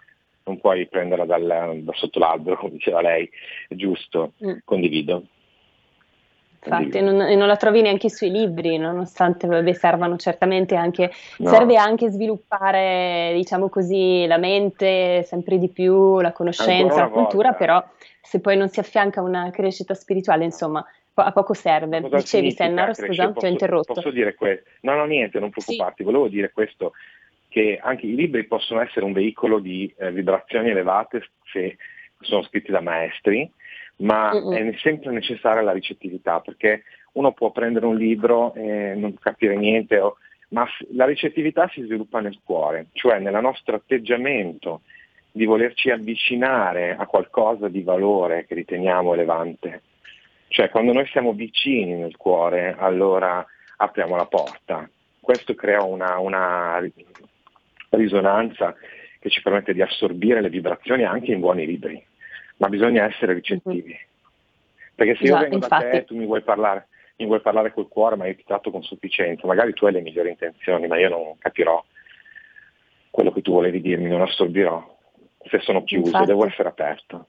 non 0.44 0.60
puoi 0.60 0.86
prenderla 0.86 1.24
dal, 1.24 1.80
da 1.82 1.92
sotto 1.94 2.18
l'albero, 2.18 2.56
come 2.58 2.72
diceva 2.72 3.00
lei, 3.00 3.28
è 3.68 3.74
giusto, 3.74 4.32
mm. 4.44 4.58
condivido. 4.64 5.24
Infatti, 6.64 7.00
non, 7.00 7.20
e 7.20 7.34
non 7.34 7.46
la 7.46 7.56
trovi 7.56 7.82
neanche 7.82 8.08
sui 8.08 8.30
libri, 8.30 8.78
nonostante 8.78 9.46
vabbè, 9.46 9.72
servano 9.72 10.16
certamente 10.16 10.74
anche, 10.76 11.10
no. 11.38 11.48
serve 11.50 11.76
anche 11.76 12.10
sviluppare, 12.10 13.32
diciamo 13.34 13.68
così, 13.68 14.26
la 14.26 14.38
mente 14.38 15.22
sempre 15.24 15.58
di 15.58 15.68
più, 15.68 16.20
la 16.20 16.32
conoscenza, 16.32 17.00
la 17.00 17.08
cultura, 17.08 17.50
volta. 17.50 17.64
però 17.64 17.84
se 18.22 18.40
poi 18.40 18.56
non 18.56 18.68
si 18.68 18.80
affianca 18.80 19.20
una 19.20 19.50
crescita 19.50 19.94
spirituale, 19.94 20.44
insomma, 20.44 20.84
a 21.14 21.32
poco 21.32 21.54
serve. 21.54 22.00
Dicevi, 22.00 22.50
Sennar, 22.50 22.94
scusa, 22.94 23.32
ti 23.32 23.44
ho 23.44 23.48
interrotto. 23.48 23.92
Posso 23.92 24.10
dire 24.10 24.34
questo? 24.34 24.68
No, 24.80 24.94
no, 24.94 25.04
niente, 25.04 25.38
non 25.38 25.50
preoccuparti, 25.50 25.96
sì. 25.98 26.04
volevo 26.04 26.28
dire 26.28 26.50
questo, 26.50 26.92
che 27.48 27.78
anche 27.80 28.06
i 28.06 28.14
libri 28.14 28.44
possono 28.44 28.80
essere 28.80 29.04
un 29.04 29.12
veicolo 29.12 29.60
di 29.60 29.92
eh, 29.98 30.10
vibrazioni 30.10 30.70
elevate 30.70 31.28
se 31.52 31.76
sono 32.20 32.42
scritti 32.42 32.72
da 32.72 32.80
maestri, 32.80 33.48
ma 33.96 34.32
Mm-mm. 34.32 34.52
è 34.52 34.76
sempre 34.78 35.10
necessaria 35.12 35.62
la 35.62 35.72
ricettività, 35.72 36.40
perché 36.40 36.84
uno 37.12 37.32
può 37.32 37.50
prendere 37.50 37.86
un 37.86 37.96
libro 37.96 38.54
e 38.54 38.94
non 38.96 39.14
capire 39.18 39.56
niente, 39.56 39.98
o, 39.98 40.16
ma 40.48 40.66
la 40.92 41.04
ricettività 41.04 41.68
si 41.68 41.82
sviluppa 41.82 42.20
nel 42.20 42.38
cuore, 42.42 42.86
cioè 42.92 43.18
nel 43.18 43.40
nostro 43.40 43.76
atteggiamento 43.76 44.82
di 45.30 45.44
volerci 45.44 45.90
avvicinare 45.90 46.94
a 46.96 47.06
qualcosa 47.06 47.68
di 47.68 47.82
valore 47.82 48.46
che 48.46 48.54
riteniamo 48.54 49.14
elevante. 49.14 49.82
Cioè 50.48 50.70
quando 50.70 50.92
noi 50.92 51.06
siamo 51.06 51.32
vicini 51.32 51.94
nel 51.94 52.16
cuore, 52.16 52.76
allora 52.78 53.44
apriamo 53.78 54.14
la 54.14 54.26
porta. 54.26 54.88
Questo 55.18 55.54
crea 55.54 55.82
una, 55.82 56.18
una 56.18 56.80
risonanza 57.88 58.76
che 59.18 59.30
ci 59.30 59.42
permette 59.42 59.72
di 59.72 59.82
assorbire 59.82 60.40
le 60.40 60.50
vibrazioni 60.50 61.02
anche 61.04 61.32
in 61.32 61.40
buoni 61.40 61.66
libri, 61.66 62.00
ma 62.56 62.68
bisogna 62.68 63.04
essere 63.04 63.34
ricettivi. 63.34 63.96
Perché 64.94 65.16
se 65.16 65.24
io 65.24 65.38
vengo 65.38 65.56
infatti. 65.56 65.84
da 65.84 65.90
te 65.90 65.96
e 65.96 66.04
tu 66.04 66.16
mi 66.16 66.26
vuoi 66.26 66.42
parlare, 66.42 66.88
mi 67.16 67.26
vuoi 67.26 67.40
parlare 67.40 67.72
col 67.72 67.88
cuore, 67.88 68.16
ma 68.16 68.26
io 68.26 68.36
ti 68.36 68.44
tratto 68.44 68.70
con 68.70 68.82
sufficienza, 68.82 69.46
magari 69.46 69.72
tu 69.72 69.86
hai 69.86 69.92
le 69.92 70.00
migliori 70.00 70.30
intenzioni, 70.30 70.86
ma 70.86 70.98
io 70.98 71.08
non 71.08 71.38
capirò 71.38 71.84
quello 73.10 73.32
che 73.32 73.42
tu 73.42 73.52
volevi 73.52 73.80
dirmi, 73.80 74.08
non 74.08 74.22
assorbirò 74.22 74.92
se 75.48 75.60
sono 75.60 75.84
chiuso, 75.84 76.06
Infatti. 76.06 76.26
devo 76.26 76.46
essere 76.46 76.68
aperto. 76.68 77.28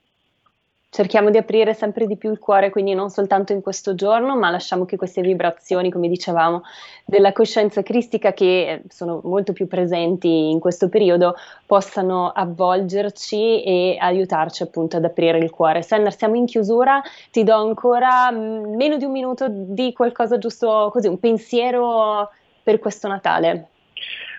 Cerchiamo 0.96 1.28
di 1.28 1.36
aprire 1.36 1.74
sempre 1.74 2.06
di 2.06 2.16
più 2.16 2.30
il 2.30 2.38
cuore, 2.38 2.70
quindi 2.70 2.94
non 2.94 3.10
soltanto 3.10 3.52
in 3.52 3.60
questo 3.60 3.94
giorno, 3.94 4.34
ma 4.34 4.48
lasciamo 4.48 4.86
che 4.86 4.96
queste 4.96 5.20
vibrazioni, 5.20 5.90
come 5.90 6.08
dicevamo, 6.08 6.62
della 7.04 7.34
coscienza 7.34 7.82
cristica 7.82 8.32
che 8.32 8.80
sono 8.88 9.20
molto 9.24 9.52
più 9.52 9.66
presenti 9.66 10.48
in 10.48 10.58
questo 10.58 10.88
periodo, 10.88 11.34
possano 11.66 12.30
avvolgerci 12.30 13.62
e 13.62 13.98
aiutarci 14.00 14.62
appunto 14.62 14.96
ad 14.96 15.04
aprire 15.04 15.36
il 15.36 15.50
cuore. 15.50 15.82
Senner, 15.82 16.16
siamo 16.16 16.36
in 16.36 16.46
chiusura, 16.46 17.02
ti 17.30 17.44
do 17.44 17.56
ancora 17.56 18.30
mm, 18.32 18.74
meno 18.74 18.96
di 18.96 19.04
un 19.04 19.12
minuto 19.12 19.48
di 19.50 19.92
qualcosa 19.92 20.38
giusto 20.38 20.88
così, 20.90 21.08
un 21.08 21.20
pensiero 21.20 22.30
per 22.62 22.78
questo 22.78 23.06
Natale. 23.06 23.68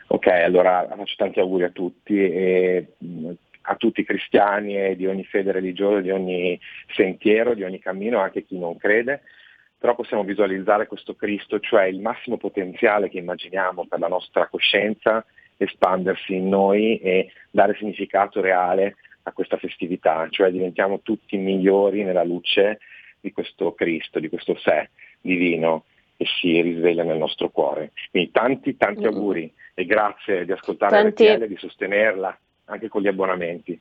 Ok, 0.07 0.25
allora 0.25 0.87
faccio 0.89 1.13
tanti 1.17 1.39
auguri 1.39 1.65
a 1.65 1.69
tutti 1.69 2.17
e 2.17 2.93
a 3.69 3.75
tutti 3.75 4.01
i 4.01 4.05
cristiani 4.05 4.77
e 4.77 4.95
di 4.95 5.05
ogni 5.07 5.25
fede 5.25 5.51
religiosa, 5.51 5.99
di 5.99 6.11
ogni 6.11 6.59
sentiero, 6.93 7.53
di 7.53 7.63
ogni 7.63 7.79
cammino, 7.79 8.19
anche 8.19 8.45
chi 8.45 8.57
non 8.57 8.77
crede, 8.77 9.21
però 9.77 9.93
possiamo 9.93 10.23
visualizzare 10.23 10.87
questo 10.87 11.15
Cristo, 11.15 11.59
cioè 11.59 11.83
il 11.83 11.99
massimo 11.99 12.37
potenziale 12.37 13.09
che 13.09 13.17
immaginiamo 13.19 13.85
per 13.85 13.99
la 13.99 14.07
nostra 14.07 14.47
coscienza, 14.47 15.25
espandersi 15.57 16.35
in 16.35 16.47
noi 16.47 16.97
e 16.99 17.31
dare 17.51 17.75
significato 17.77 18.41
reale 18.41 18.95
a 19.23 19.33
questa 19.33 19.57
festività, 19.57 20.27
cioè 20.29 20.49
diventiamo 20.49 21.01
tutti 21.01 21.35
migliori 21.35 22.03
nella 22.03 22.23
luce 22.23 22.79
di 23.19 23.31
questo 23.33 23.73
Cristo, 23.73 24.19
di 24.19 24.29
questo 24.29 24.55
sé 24.57 24.89
divino 25.19 25.83
che 26.15 26.25
si 26.39 26.61
risveglia 26.61 27.03
nel 27.03 27.17
nostro 27.17 27.49
cuore. 27.49 27.91
Quindi 28.09 28.31
tanti, 28.31 28.77
tanti 28.77 29.01
mm. 29.01 29.07
auguri 29.07 29.53
e 29.73 29.85
grazie 29.85 30.45
di 30.45 30.53
ascoltare 30.53 31.01
tanti... 31.01 31.25
RTL 31.25 31.43
e 31.43 31.47
di 31.47 31.57
sostenerla 31.57 32.39
anche 32.67 32.87
con 32.87 33.01
gli 33.01 33.07
abbonamenti. 33.07 33.79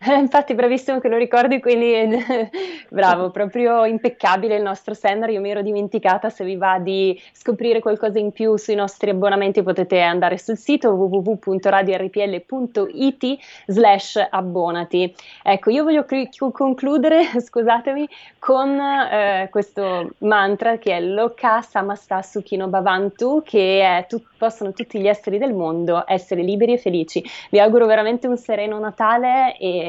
Eh, 0.00 0.16
infatti, 0.16 0.54
bravissimo 0.54 1.00
che 1.00 1.08
lo 1.08 1.16
ricordi, 1.16 1.58
quindi 1.58 2.24
bravo, 2.88 3.30
proprio 3.30 3.84
impeccabile 3.84 4.54
il 4.54 4.62
nostro 4.62 4.94
sender. 4.94 5.30
Io 5.30 5.40
mi 5.40 5.50
ero 5.50 5.60
dimenticata. 5.60 6.30
Se 6.30 6.44
vi 6.44 6.54
va 6.56 6.78
di 6.78 7.20
scoprire 7.32 7.80
qualcosa 7.80 8.20
in 8.20 8.30
più 8.30 8.54
sui 8.56 8.76
nostri 8.76 9.10
abbonamenti, 9.10 9.60
potete 9.64 10.00
andare 10.00 10.38
sul 10.38 10.56
sito 10.56 10.92
www.radiorpl.it 10.92 13.38
slash 13.66 14.24
abbonati. 14.30 15.12
Ecco, 15.42 15.70
io 15.70 15.82
voglio 15.82 16.06
concludere, 16.52 17.24
scusatemi, 17.40 18.08
con 18.38 18.78
eh, 18.78 19.48
questo 19.50 20.10
mantra 20.18 20.78
che 20.78 20.96
è 20.96 21.00
Loka 21.00 21.60
Samasta 21.60 22.22
Sukhino 22.22 22.68
Bhavantu, 22.68 23.42
che 23.44 23.80
è 23.80 24.06
tu- 24.08 24.22
possono 24.38 24.72
tutti 24.72 25.00
gli 25.00 25.08
esseri 25.08 25.38
del 25.38 25.52
mondo 25.52 26.04
essere 26.06 26.42
liberi 26.42 26.74
e 26.74 26.78
felici. 26.78 27.20
Vi 27.50 27.58
auguro 27.58 27.86
veramente 27.86 28.28
un 28.28 28.36
sereno 28.36 28.78
Natale 28.78 29.56
e 29.58 29.87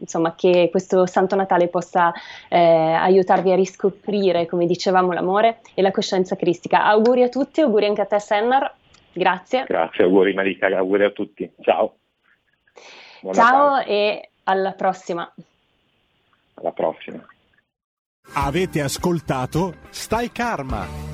insomma, 0.00 0.34
che 0.34 0.68
questo 0.70 1.06
Santo 1.06 1.36
Natale 1.36 1.68
possa 1.68 2.12
eh, 2.48 2.58
aiutarvi 2.58 3.52
a 3.52 3.56
riscoprire, 3.56 4.46
come 4.46 4.66
dicevamo, 4.66 5.12
l'amore 5.12 5.60
e 5.74 5.82
la 5.82 5.90
coscienza 5.90 6.36
cristica. 6.36 6.84
Auguri 6.84 7.22
a 7.22 7.28
tutti, 7.28 7.60
auguri 7.60 7.86
anche 7.86 8.00
a 8.00 8.06
te 8.06 8.18
Sennar, 8.20 8.74
grazie. 9.12 9.64
Grazie, 9.66 10.04
auguri 10.04 10.34
Malika, 10.34 10.66
auguri 10.66 11.04
a 11.04 11.10
tutti. 11.10 11.50
Ciao. 11.60 11.96
Buona 13.20 13.36
Ciao 13.36 13.68
Natale. 13.70 13.86
e 13.86 14.30
alla 14.44 14.72
prossima. 14.72 15.34
Alla 16.54 16.72
prossima. 16.72 17.26
Avete 18.36 18.80
ascoltato 18.80 19.74
Stai 19.90 20.30
Karma 20.32 21.13